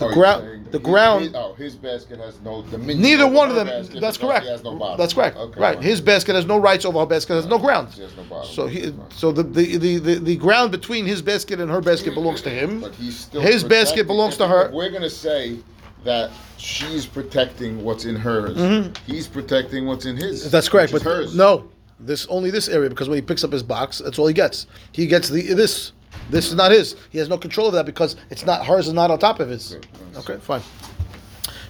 The 0.00 0.06
Oh, 0.06 0.14
ground. 0.14 0.66
the 0.70 0.78
ground. 0.78 1.24
His, 1.24 1.34
oh, 1.34 1.52
his 1.54 1.74
basket 1.76 2.18
has 2.20 2.40
no 2.40 2.62
dominion. 2.62 3.02
Neither 3.02 3.26
one 3.26 3.50
of 3.50 3.54
them. 3.54 3.66
basket 3.66 4.00
That's 4.00 4.16
correct. 4.16 4.46
No. 4.64 4.96
That's 4.96 5.12
correct. 5.12 5.36
Okay, 5.36 5.60
right. 5.60 5.78
His 5.82 6.00
basket 6.00 6.34
has 6.34 6.46
no 6.46 6.56
rights 6.56 6.86
over 6.86 6.98
her 7.00 7.06
basket. 7.06 7.34
Has 7.34 7.46
no 7.46 7.58
ground. 7.58 7.88
Has 7.88 8.16
no 8.16 8.22
bottom. 8.24 8.50
So 8.50 8.66
he, 8.66 8.94
so 9.10 9.30
the, 9.30 9.42
the, 9.42 9.76
the, 9.76 9.98
the, 9.98 10.14
the 10.14 10.36
ground 10.36 10.72
between 10.72 11.04
his 11.04 11.20
basket 11.20 11.60
and 11.60 11.70
her 11.70 11.82
basket 11.82 12.14
belongs 12.14 12.40
to 12.42 12.50
him. 12.50 12.80
But 12.80 12.94
he's 12.94 13.18
still 13.18 13.42
His 13.42 13.62
basket 13.62 14.06
belongs 14.06 14.38
to 14.38 14.48
her. 14.48 14.70
We're 14.72 14.90
gonna 14.90 15.10
say 15.10 15.58
that 16.04 16.30
she's 16.56 17.04
protecting 17.04 17.84
what's 17.84 18.06
in 18.06 18.16
hers, 18.16 18.90
he's 19.06 19.28
protecting 19.28 19.86
what's 19.86 20.06
in 20.06 20.16
his. 20.16 20.40
Mm-hmm. 20.40 20.50
That's 20.50 20.68
correct. 20.70 20.92
But 20.92 21.02
hers. 21.02 21.36
no, 21.36 21.68
this 21.98 22.26
only 22.28 22.50
this 22.50 22.68
area 22.68 22.88
because 22.88 23.08
when 23.10 23.16
he 23.16 23.22
picks 23.22 23.44
up 23.44 23.52
his 23.52 23.62
box, 23.62 23.98
that's 23.98 24.18
all 24.18 24.26
he 24.26 24.32
gets. 24.34 24.66
He 24.92 25.06
gets 25.06 25.28
the 25.28 25.52
this. 25.52 25.92
This 26.30 26.48
is 26.48 26.54
not 26.54 26.70
his. 26.70 26.96
He 27.10 27.18
has 27.18 27.28
no 27.28 27.38
control 27.38 27.68
of 27.68 27.74
that 27.74 27.86
because 27.86 28.16
it's 28.30 28.44
not 28.46 28.64
hers. 28.64 28.86
Is 28.86 28.92
not 28.92 29.10
on 29.10 29.18
top 29.18 29.40
of 29.40 29.48
his. 29.48 29.76
Okay, 30.16 30.36
fine. 30.38 30.62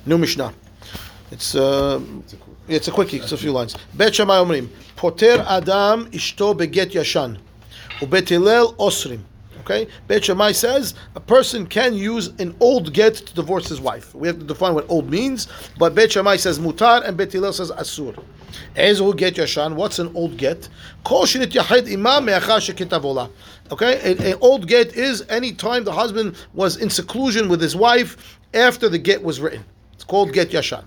New 0.07 0.19
Mishnah. 0.19 0.53
It's 1.31 1.55
uh, 1.55 2.01
it's 2.69 2.89
a 2.89 2.91
quickie. 2.91 3.19
It's 3.19 3.33
a 3.33 3.37
few 3.37 3.53
lines. 3.53 3.77
Bet 3.95 4.15
Shammai 4.15 4.37
Omrim 4.37 4.69
Poter 4.97 5.45
Adam 5.49 6.11
Ishto 6.11 6.57
Beget 6.57 6.93
Yashan 6.93 7.39
Ubet 8.01 8.29
Hillel 8.29 8.75
Osrim. 8.75 9.21
Okay, 9.61 9.87
Bet 10.09 10.25
Shammai 10.25 10.53
says 10.53 10.95
a 11.15 11.21
person 11.21 11.67
can 11.67 11.95
use 11.95 12.29
an 12.39 12.57
old 12.61 12.93
get 12.93 13.15
to 13.15 13.35
divorce 13.35 13.69
his 13.69 13.81
wife. 13.81 14.15
We 14.15 14.27
have 14.27 14.39
to 14.39 14.45
define 14.45 14.75
what 14.75 14.89
old 14.89 15.11
means, 15.11 15.49
but 15.79 15.95
Bet 15.95 16.13
Shammai 16.13 16.37
says 16.37 16.59
mutar 16.59 17.07
and 17.07 17.17
Bet 17.17 17.33
Hillel 17.33 17.53
says 17.53 17.71
asur. 17.71 18.21
Ezu 18.75 19.17
get 19.17 19.35
yashan. 19.35 19.75
What's 19.75 19.99
an 19.99 20.11
old 20.15 20.37
get? 20.37 20.69
Kol 21.05 21.25
yachid 21.25 21.93
imam 21.93 22.25
me'achar 22.25 22.59
shekitavola. 22.59 23.31
Okay, 23.71 24.13
an, 24.13 24.39
old 24.41 24.67
get 24.67 24.97
is 24.97 25.25
any 25.29 25.53
time 25.53 25.85
the 25.85 25.93
husband 25.93 26.37
was 26.55 26.77
in 26.77 26.91
seclusion 26.91 27.49
with 27.49 27.61
his 27.61 27.77
wife 27.77 28.39
after 28.53 28.89
the 28.89 28.99
get 28.99 29.23
was 29.23 29.41
written. 29.41 29.65
It's 29.93 30.05
called 30.05 30.33
get 30.33 30.51
yashan. 30.51 30.85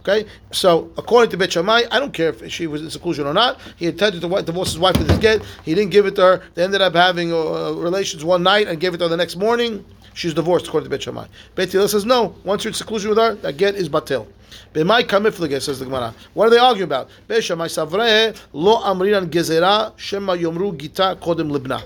Okay, 0.00 0.26
so 0.50 0.90
according 0.98 1.30
to 1.30 1.36
Bet 1.36 1.52
Shammai, 1.52 1.82
I 1.90 2.00
don't 2.00 2.12
care 2.12 2.30
if 2.30 2.50
she 2.50 2.66
was 2.66 2.82
in 2.82 2.90
seclusion 2.90 3.24
or 3.24 3.32
not. 3.32 3.60
He 3.76 3.86
intended 3.86 4.20
to 4.20 4.42
divorce 4.42 4.72
his 4.72 4.78
wife 4.80 4.98
with 4.98 5.08
his 5.08 5.18
get. 5.20 5.44
He 5.64 5.76
didn't 5.76 5.92
give 5.92 6.06
it 6.06 6.16
to 6.16 6.22
her. 6.22 6.42
They 6.54 6.64
ended 6.64 6.80
up 6.80 6.94
having 6.94 7.32
uh, 7.32 7.72
relations 7.74 8.24
one 8.24 8.42
night 8.42 8.66
and 8.66 8.80
gave 8.80 8.94
it 8.94 8.98
to 8.98 9.04
her 9.04 9.08
the 9.08 9.16
next 9.16 9.36
morning. 9.36 9.84
She's 10.14 10.34
divorced 10.34 10.66
according 10.66 10.86
to 10.86 10.90
Bet 10.90 11.02
Shammai. 11.02 11.26
Bet 11.54 11.70
says 11.70 12.04
no. 12.04 12.34
Once 12.42 12.64
you're 12.64 12.70
in 12.70 12.74
seclusion 12.74 13.10
with 13.10 13.18
her, 13.18 13.34
that 13.36 13.56
get 13.56 13.76
is 13.76 13.88
batel. 13.88 14.26
B'mai 14.74 15.02
kamiflige 15.04 15.62
says 15.62 15.78
the 15.78 15.84
Gemara. 15.84 16.12
What 16.34 16.48
are 16.48 16.50
they 16.50 16.58
arguing 16.58 16.88
about? 16.88 17.08
Bet 17.28 17.44
Shammai 17.44 17.66
savrei 17.66 18.36
lo 18.52 18.82
amrinan 18.82 19.30
gezerah 19.30 19.96
shema 19.96 20.36
yomru 20.36 20.76
gita 20.76 21.16
kodem 21.20 21.56
libna. 21.56 21.82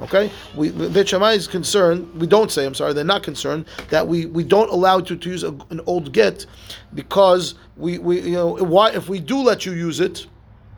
Okay, 0.00 0.30
we 0.54 0.70
Bet 0.70 1.08
Shammai 1.08 1.32
is 1.32 1.48
concerned. 1.48 2.20
We 2.20 2.28
don't 2.28 2.52
say. 2.52 2.64
I'm 2.64 2.74
sorry, 2.74 2.92
they're 2.92 3.02
not 3.04 3.24
concerned 3.24 3.66
that 3.90 4.06
we, 4.06 4.26
we 4.26 4.44
don't 4.44 4.70
allow 4.70 5.00
to, 5.00 5.16
to 5.16 5.28
use 5.28 5.42
a, 5.42 5.48
an 5.70 5.80
old 5.86 6.12
get 6.12 6.46
because 6.94 7.56
we, 7.76 7.98
we 7.98 8.20
you 8.20 8.32
know 8.32 8.54
why 8.54 8.90
if 8.92 9.08
we 9.08 9.18
do 9.18 9.38
let 9.38 9.66
you 9.66 9.72
use 9.72 9.98
it, 9.98 10.26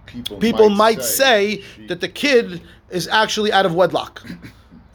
People, 0.07 0.39
people 0.39 0.71
might, 0.71 1.03
say, 1.03 1.63
that 1.87 2.01
the 2.01 2.09
kid 2.09 2.61
is 2.91 3.07
actually 3.07 3.53
out 3.53 3.65
of 3.65 3.75
wedlock. 3.75 4.27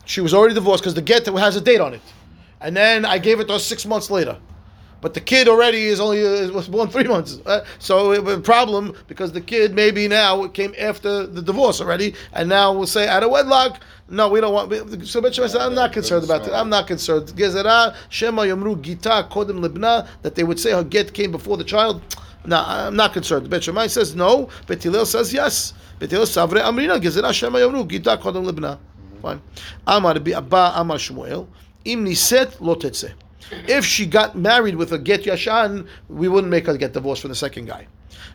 She 0.03 0.19
was 0.19 0.34
already 0.34 0.53
divorced 0.53 0.84
because 0.84 0.93
the 0.93 1.01
get 1.01 1.26
has 1.26 1.55
a 1.55 1.61
date 1.61 1.80
on 1.80 1.93
it, 1.93 2.01
and 2.59 2.76
then 2.76 3.05
I 3.05 3.17
gave 3.17 3.39
it 3.39 3.47
to 3.47 3.53
her 3.53 3.59
six 3.59 3.86
months 3.86 4.11
later. 4.11 4.38
But 5.02 5.14
the 5.14 5.22
kid 5.22 5.48
already 5.48 5.86
is 5.86 6.00
only 6.00 6.26
uh, 6.26 6.52
was 6.52 6.68
born 6.68 6.89
three 6.89 7.04
months, 7.04 7.39
uh, 7.46 7.64
so 7.80 8.12
it 8.12 8.24
was 8.24 8.38
a 8.38 8.41
problem 8.41 8.96
because 9.08 9.32
the 9.32 9.41
kid 9.41 9.76
maybe 9.76 10.08
now 10.08 10.48
came 10.48 10.74
after 10.80 11.28
the 11.28 11.41
divorce 11.41 11.80
already, 11.82 12.16
and 12.34 12.50
now 12.50 12.74
we'll 12.74 12.88
say 12.88 13.08
out 13.08 13.24
of 13.24 13.30
wedlock. 13.30 13.82
No, 14.08 14.30
we 14.30 14.39
don't 14.39 14.54
want. 14.54 15.08
So 15.08 15.20
Bet 15.20 15.34
said, 15.34 15.56
I'm 15.56 15.74
not 15.74 15.91
concerned 15.91 16.24
about 16.24 16.43
that. 16.46 16.54
I'm 16.54 16.70
not 16.70 16.86
concerned. 16.86 17.28
Gezerah 17.30 17.96
Shema 18.10 18.43
Yomru 18.43 18.80
Gita 18.80 19.28
Kodim 19.32 19.66
Libna 19.66 20.08
that 20.22 20.36
they 20.36 20.43
would 20.43 20.60
say 20.60 20.72
her 20.72 20.84
get 20.84 21.14
came 21.14 21.32
before 21.32 21.58
the 21.58 21.64
child. 21.64 22.02
No, 22.46 22.64
I'm 22.66 22.96
not 22.96 23.14
concerned. 23.14 23.50
Bet 23.50 23.64
Shammai 23.64 23.88
says 23.88 24.16
no. 24.16 24.50
Bet 24.68 24.84
Hillel 24.84 25.08
says 25.08 25.34
yes. 25.34 25.74
Bet 25.98 26.10
Savre 26.10 26.62
Amrina 26.62 27.02
Gezerah 27.02 27.34
Shema 27.34 27.58
Yomru 27.58 27.88
Gita 27.88 28.18
Kodim 28.18 28.48
Libna. 28.48 28.78
Fine. 29.22 29.41
Amar 29.88 30.20
Bi 30.20 30.32
Abba 30.32 30.74
Amar 30.76 30.98
Shmuel 30.98 31.48
Im 31.86 32.06
Niset 32.06 32.62
Lo 32.62 32.76
Tetzeh. 32.76 33.14
If 33.68 33.86
she 33.86 34.06
got 34.06 34.36
married 34.36 34.76
with 34.76 34.91
a 34.91 34.98
get 34.98 35.24
yashan, 35.24 35.88
we 36.10 36.28
wouldn't 36.28 36.52
make 36.52 36.66
her 36.68 36.78
get 36.78 36.93
divorced 36.93 37.22
from 37.22 37.30
the 37.30 37.36
second 37.36 37.66
guy. 37.66 37.88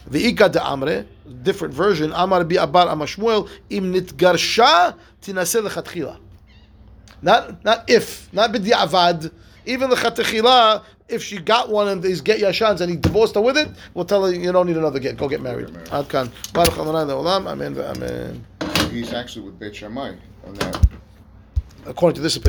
The 0.07 0.29
Ika 0.29 0.49
de 0.51 0.61
Amre, 0.61 1.07
different 1.43 1.75
version, 1.75 2.13
Amar 2.15 2.45
bi 2.45 2.57
Abar 2.57 2.91
Amar 2.91 3.07
Shmuel, 3.07 3.49
im 3.71 3.93
nitgarsha 3.93 4.97
tinaseh 5.23 5.69
lechatchila. 5.69 6.19
Not 7.23 7.65
not 7.65 7.89
if, 7.89 8.33
not 8.33 8.53
b'di'avad. 8.53 9.31
Even 9.67 9.91
the 9.91 9.97
chatechila, 9.97 10.83
if 11.09 11.23
she 11.23 11.39
got 11.39 11.69
one 11.69 11.87
of 11.87 12.03
these 12.03 12.21
get 12.21 12.41
yashans 12.41 12.81
and 12.81 12.91
he 12.91 12.97
divorced 12.97 13.35
her 13.35 13.41
with 13.41 13.59
it, 13.59 13.69
we'll 13.95 14.07
tell 14.07 14.25
her 14.25 14.33
you 14.33 14.51
don't 14.53 14.67
need 14.67 14.77
another 14.77 14.99
get. 14.99 15.17
Go 15.17 15.29
get 15.29 15.43
married. 15.43 15.69
Ad 15.93 16.09
kan. 16.09 16.33
Baruch 16.55 16.75
le'olam. 16.75 17.47
Amen 17.47 17.75
ve'amen. 17.75 18.41
He's 18.91 19.13
actually 19.13 19.45
with 19.45 19.59
Beit 19.59 19.77
Shammai 19.77 20.15
on 20.47 20.55
that. 20.55 20.87
According 21.87 22.17
to 22.17 22.21
this 22.21 22.37
opinion. 22.37 22.49